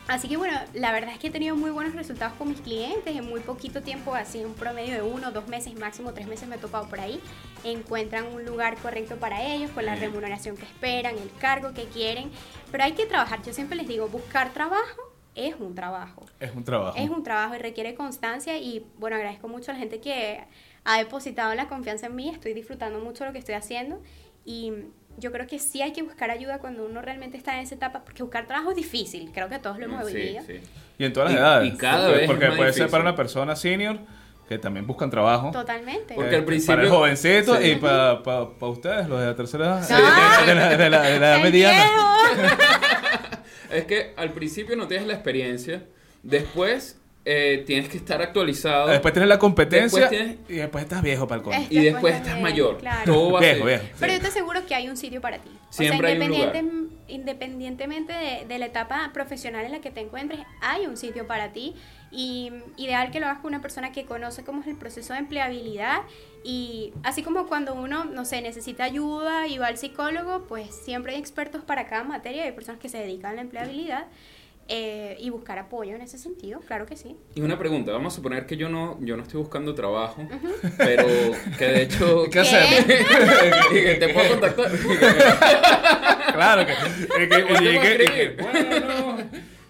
así 0.09 0.28
que 0.28 0.36
bueno, 0.36 0.59
la 0.74 0.92
verdad 0.92 1.12
es 1.12 1.18
que 1.18 1.28
he 1.28 1.30
tenido 1.30 1.54
muy 1.57 1.70
buenos 1.70 1.94
resultados 1.94 2.34
con 2.36 2.48
mis 2.48 2.61
clientes 2.61 3.14
en 3.14 3.28
muy 3.28 3.40
poquito 3.40 3.82
tiempo, 3.82 4.14
así 4.14 4.44
un 4.44 4.54
promedio 4.54 4.94
de 4.94 5.02
uno, 5.02 5.30
dos 5.30 5.46
meses, 5.48 5.74
máximo 5.78 6.12
tres 6.12 6.26
meses 6.26 6.48
me 6.48 6.57
he 6.57 6.59
topado 6.59 6.88
por 6.88 7.00
ahí. 7.00 7.20
Encuentran 7.64 8.26
un 8.26 8.44
lugar 8.44 8.76
correcto 8.78 9.16
para 9.16 9.42
ellos, 9.44 9.70
con 9.70 9.84
la 9.86 9.94
remuneración 9.94 10.57
que 10.57 10.64
esperan, 10.64 11.16
el 11.16 11.30
cargo 11.38 11.72
que 11.72 11.84
quieren. 11.84 12.30
Pero 12.72 12.84
hay 12.84 12.92
que 12.92 13.07
trabajar, 13.07 13.42
yo 13.44 13.52
siempre 13.52 13.76
les 13.76 13.86
digo, 13.86 14.09
buscar 14.09 14.52
trabajo 14.52 15.05
es 15.37 15.55
un 15.61 15.74
trabajo. 15.74 16.24
Es 16.41 16.53
un 16.55 16.64
trabajo. 16.64 16.97
Es 16.99 17.09
un 17.11 17.22
trabajo 17.22 17.55
y 17.55 17.59
requiere 17.59 17.95
constancia 17.95 18.57
y 18.59 18.84
bueno, 18.99 19.16
agradezco 19.16 19.47
mucho 19.49 19.70
a 19.70 19.74
la 19.74 19.80
gente 19.80 20.01
que 20.01 20.41
ha 20.84 20.99
depositado 20.99 21.55
la 21.55 21.68
confianza 21.68 22.07
en 22.07 22.14
mí, 22.16 22.28
estoy 22.30 22.55
disfrutando 22.55 22.99
mucho 23.01 23.24
lo 23.24 23.32
que 23.32 23.39
estoy 23.39 23.55
haciendo 23.55 24.03
y 24.45 24.72
yo 25.18 25.32
creo 25.32 25.47
que 25.47 25.59
sí 25.59 25.82
hay 25.82 25.93
que 25.93 26.03
buscar 26.03 26.30
ayuda 26.30 26.59
cuando 26.59 26.84
uno 26.87 27.01
realmente 27.03 27.37
está 27.37 27.55
en 27.57 27.61
esa 27.64 27.74
etapa, 27.74 28.05
porque 28.05 28.22
buscar 28.22 28.47
trabajo 28.47 28.70
es 28.70 28.76
difícil, 28.76 29.30
creo 29.32 29.49
que 29.49 29.59
todos 29.59 29.78
lo 29.78 29.87
hemos 29.87 30.07
Sí, 30.09 30.14
vivido. 30.14 30.43
sí. 30.47 30.61
Y 30.99 31.05
en 31.05 31.12
todas 31.12 31.30
las 31.30 31.34
Y- 31.39 31.41
edades. 31.43 31.74
y 31.74 31.76
cada 31.76 32.07
porque, 32.09 32.18
vez 32.26 32.28
puede 32.37 32.49
ser 32.57 32.66
difícil. 32.66 32.87
para 32.89 33.03
una 33.03 33.14
persona 33.16 33.57
senior 33.57 33.99
que 34.49 34.59
también 34.59 34.87
buscan 34.87 35.11
trabajo. 35.11 35.51
Totalmente. 35.51 36.14
Porque 36.14 36.34
Eh, 36.34 36.39
al 36.39 36.45
principio- 36.45 36.74
Para 36.76 36.87
el 36.87 36.91
jovencito 36.93 37.57
Sí. 37.57 37.70
y 37.72 37.76
para, 37.76 38.22
para, 38.22 38.49
para 38.51 38.72
ustedes, 38.72 39.09
los 39.09 39.18
de 39.18 39.26
la 39.26 39.34
tercera 39.34 39.64
edad. 39.64 39.80
De, 40.47 40.55
la, 40.55 40.68
de 40.76 40.91
la- 40.91 41.03
de 41.03 41.18
la 41.18 41.28
edad 41.28 41.37
¡El 41.39 41.43
mediana. 41.43 41.84
Es 43.70 43.84
que 43.84 44.12
al 44.16 44.32
principio 44.32 44.76
no 44.76 44.86
tienes 44.88 45.06
la 45.06 45.14
experiencia, 45.14 45.84
después 46.22 46.98
eh, 47.28 47.64
tienes 47.66 47.88
que 47.88 47.96
estar 47.96 48.22
actualizado 48.22 48.86
Después 48.86 49.12
tienes 49.12 49.28
la 49.28 49.38
competencia 49.40 50.00
Después 50.02 50.10
tienes- 50.10 50.36
y 50.48 50.54
después 50.54 50.84
estás 50.84 51.02
viejo 51.02 51.26
para 51.26 51.38
el 51.40 51.42
coño. 51.44 51.56
Es- 51.58 51.72
y 51.72 51.80
después 51.80 52.14
estás 52.14 52.40
mayor. 52.40 52.78
claro. 52.78 53.12
Todo 53.12 53.32
va 53.32 53.38
a 53.40 53.42
Viejo, 53.42 53.56
ser- 53.56 53.66
viejo. 53.66 53.84
Pero 53.98 54.12
Sí. 54.12 54.18
yo 54.18 54.22
te 54.22 54.28
aseguro 54.28 54.66
que 54.66 54.74
hay 54.76 54.88
un 54.88 54.96
sitio 54.96 55.20
para 55.20 55.38
ti. 55.38 55.50
Siempre 55.70 56.06
o 56.06 56.10
hay 56.12 56.16
sea, 56.18 56.26
un 56.26 56.30
lugar. 56.32 56.54
independiente- 56.54 56.96
independientemente 57.08 58.12
de, 58.12 58.44
de 58.46 58.58
la 58.60 58.66
etapa 58.66 59.10
profesional 59.12 59.64
en 59.64 59.72
la 59.72 59.80
que 59.80 59.90
te 59.90 60.00
encuentres, 60.00 60.38
hay 60.62 60.86
un 60.86 60.96
sitio 60.96 61.26
para 61.26 61.52
ti. 61.52 61.74
Y 62.12 62.52
ideal 62.76 63.10
que 63.10 63.18
lo 63.18 63.26
hagas 63.26 63.38
con 63.40 63.48
una 63.52 63.60
persona 63.60 63.90
que 63.90 64.04
conoce 64.04 64.44
cómo 64.44 64.60
es 64.62 64.68
el 64.68 64.76
proceso 64.76 65.12
de 65.12 65.18
empleabilidad. 65.18 66.02
Y 66.49 66.92
así 67.03 67.24
como 67.24 67.49
cuando 67.49 67.74
uno, 67.74 68.05
no 68.05 68.24
sé, 68.24 68.40
necesita 68.40 68.84
ayuda 68.84 69.49
y 69.49 69.59
va 69.59 69.66
al 69.66 69.78
psicólogo, 69.78 70.44
pues 70.49 70.72
siempre 70.72 71.14
hay 71.14 71.18
expertos 71.18 71.64
para 71.64 71.88
cada 71.88 72.05
materia. 72.05 72.44
Hay 72.44 72.53
personas 72.53 72.80
que 72.80 72.88
se 72.88 72.99
dedican 72.99 73.32
a 73.32 73.34
la 73.34 73.40
empleabilidad. 73.40 74.07
eh, 74.68 75.16
y 75.20 75.30
buscar 75.30 75.61
apoyo 75.61 75.94
en 75.94 76.03
ese 76.03 76.18
sentido, 76.18 76.59
claro 76.59 76.86
que 76.86 76.97
sí. 76.97 77.14
Y 77.36 77.40
una 77.40 77.57
pregunta, 77.57 77.92
vamos 77.92 78.12
a 78.12 78.16
suponer 78.16 78.47
que 78.47 78.57
yo 78.57 78.68
no, 78.68 78.97
yo 79.01 79.16
no 79.16 79.22
estoy 79.22 79.38
buscando 79.40 79.76
trabajo, 79.76 80.26
pero 80.76 81.07
que 81.57 81.64
de 81.66 81.82
hecho... 81.82 82.24
¿Qué 82.32 82.40
y 83.70 83.74
que 83.84 83.94
te 83.94 84.09
puedo 84.12 84.28
contactar. 84.30 84.70
claro 86.32 86.66
que. 86.66 86.74
que- 87.28 88.36
Bueno, 88.42 88.80
no. 88.80 89.05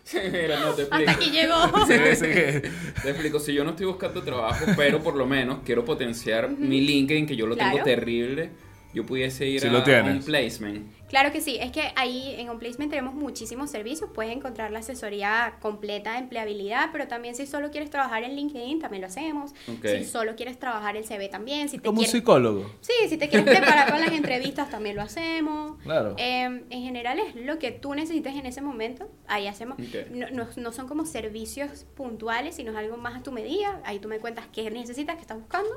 Mira, 0.32 0.60
no 0.60 0.70
te 0.72 0.82
Hasta 0.82 1.00
explico. 1.02 1.10
aquí 1.10 1.30
llegó. 1.30 1.54
sí, 1.86 1.94
sí, 2.14 2.26
que- 2.26 2.70
Te 3.02 3.10
explico, 3.10 3.40
si 3.40 3.52
yo 3.52 3.64
no 3.64 3.70
estoy 3.70 3.86
buscando 3.86 4.22
trabajo, 4.22 4.64
pero 4.76 5.02
por 5.02 5.16
lo 5.16 5.26
menos 5.26 5.58
quiero 5.64 5.84
potenciar 5.84 6.48
mi 6.50 6.80
LinkedIn, 6.80 7.26
que 7.26 7.36
yo 7.36 7.46
lo 7.46 7.56
tengo 7.56 7.82
terrible, 7.82 8.50
yo 8.94 9.04
pudiese 9.04 9.46
ir 9.48 9.60
Sí 9.60 9.66
a 9.66 9.72
lo 9.72 9.82
tienes. 9.82 10.14
un 10.16 10.22
placement. 10.24 10.86
Claro 11.08 11.30
que 11.30 11.40
sí, 11.40 11.56
es 11.60 11.70
que 11.70 11.92
ahí 11.94 12.34
en 12.38 12.48
On 12.48 12.58
Placement 12.58 12.90
tenemos 12.90 13.14
muchísimos 13.14 13.70
servicios, 13.70 14.10
puedes 14.12 14.34
encontrar 14.36 14.72
la 14.72 14.80
asesoría 14.80 15.54
completa 15.60 16.12
de 16.12 16.18
empleabilidad, 16.18 16.88
pero 16.92 17.06
también 17.06 17.34
si 17.36 17.46
solo 17.46 17.70
quieres 17.70 17.90
trabajar 17.90 18.24
en 18.24 18.34
LinkedIn, 18.34 18.80
también 18.80 19.02
lo 19.02 19.06
hacemos. 19.06 19.52
Ok. 19.68 19.86
Si 19.86 20.04
solo 20.04 20.34
quieres 20.34 20.58
trabajar 20.58 20.96
el 20.96 21.04
CV 21.04 21.28
también, 21.28 21.68
si 21.68 21.78
te 21.78 21.84
Como 21.86 22.00
un 22.00 22.06
psicólogo. 22.06 22.70
Sí, 22.80 22.92
si 23.08 23.16
te 23.16 23.28
quieres 23.28 23.46
preparar 23.46 23.90
con 23.90 24.00
las 24.00 24.10
entrevistas, 24.10 24.68
también 24.68 24.96
lo 24.96 25.02
hacemos. 25.02 25.80
Claro. 25.82 26.14
Eh, 26.18 26.42
en 26.70 26.82
general 26.82 27.18
es 27.20 27.36
lo 27.36 27.58
que 27.60 27.70
tú 27.70 27.94
necesites 27.94 28.34
en 28.34 28.46
ese 28.46 28.60
momento, 28.60 29.08
ahí 29.28 29.46
hacemos. 29.46 29.78
No, 30.10 30.28
no- 30.30 30.46
no 30.56 30.72
son 30.72 30.88
como 30.88 31.04
servicios 31.06 31.86
puntuales, 31.94 32.56
sino 32.56 32.72
es 32.72 32.76
algo 32.78 32.96
más 32.96 33.16
a 33.16 33.22
tu 33.22 33.30
medida. 33.30 33.80
Ahí 33.84 34.00
tú 34.00 34.08
me 34.08 34.18
cuentas 34.18 34.46
qué 34.52 34.70
necesitas, 34.70 35.14
qué 35.16 35.20
estás 35.22 35.38
buscando 35.38 35.70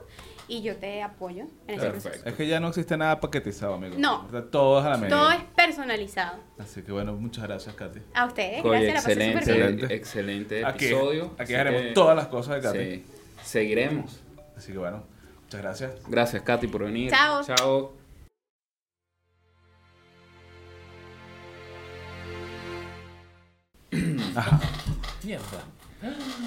y 0.47 0.61
yo 0.63 0.75
te 0.77 1.03
apoyo 1.03 1.43
en 1.67 1.75
ese 1.75 1.81
Perfecto. 1.85 2.01
proceso. 2.09 2.25
Es 2.29 2.33
que 2.35 2.47
ya 2.47 2.59
no 2.59 2.69
existe 2.69 2.97
nada 2.97 3.19
paquetizado, 3.19 3.75
amigo. 3.75 3.95
No. 3.99 4.25
Está 4.25 4.49
todo 4.49 4.79
es 4.79 4.85
a 4.85 4.89
la 4.89 4.97
medida. 4.97 5.18
Todo 5.19 5.31
es 5.31 5.43
personalizado. 5.55 6.37
Así 6.57 6.81
que 6.81 6.91
bueno, 6.91 7.13
muchas 7.13 7.43
gracias, 7.45 7.75
Katy. 7.75 7.99
A 8.13 8.25
ustedes, 8.25 8.63
Oye, 8.65 8.85
gracias, 8.87 8.93
la 8.93 9.01
pasé 9.01 9.11
excelente, 9.37 9.53
bien. 9.53 9.67
Excelente. 9.67 9.95
excelente 9.95 10.65
Aquí, 10.65 10.85
episodio. 10.85 11.25
aquí 11.33 11.41
así 11.43 11.55
haremos 11.55 11.81
que- 11.81 11.91
todas 11.91 12.15
las 12.15 12.27
cosas 12.27 12.55
de 12.55 12.61
Katy. 12.61 12.79
Sí, 12.79 13.05
seguiremos. 13.43 14.19
Así 14.57 14.71
que 14.71 14.77
bueno, 14.77 15.03
muchas 15.43 15.61
gracias. 15.61 15.91
Gracias, 16.07 16.41
Katy, 16.43 16.67
por 16.67 16.83
venir. 16.83 17.11
Chao. 17.11 17.43
Chao. 17.43 17.93
Mierda. 25.23 25.63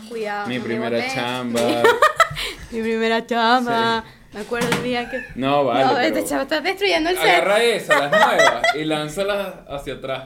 Cuidado. 0.09 0.49
Mi 0.49 0.57
no 0.57 0.61
me 0.63 0.67
primera 0.69 1.09
chamba. 1.15 1.61
Mi 2.73 2.81
primera 2.81 3.27
chamba. 3.27 4.05
Me 4.33 4.41
acuerdo 4.41 4.69
el 4.77 4.83
día 4.83 5.11
que. 5.11 5.23
No, 5.35 5.65
vale. 5.65 5.85
no, 5.85 5.99
este 5.99 6.25
chavo 6.25 6.43
está 6.43 6.61
destruyendo 6.63 7.11
el 7.11 7.17
set. 7.17 7.27
Agarra 7.27 7.63
esa, 7.63 8.09
las 8.09 8.11
nuevas, 8.11 8.75
y 8.75 8.85
lánzalas 8.85 9.55
hacia 9.69 9.95
atrás. 9.95 10.25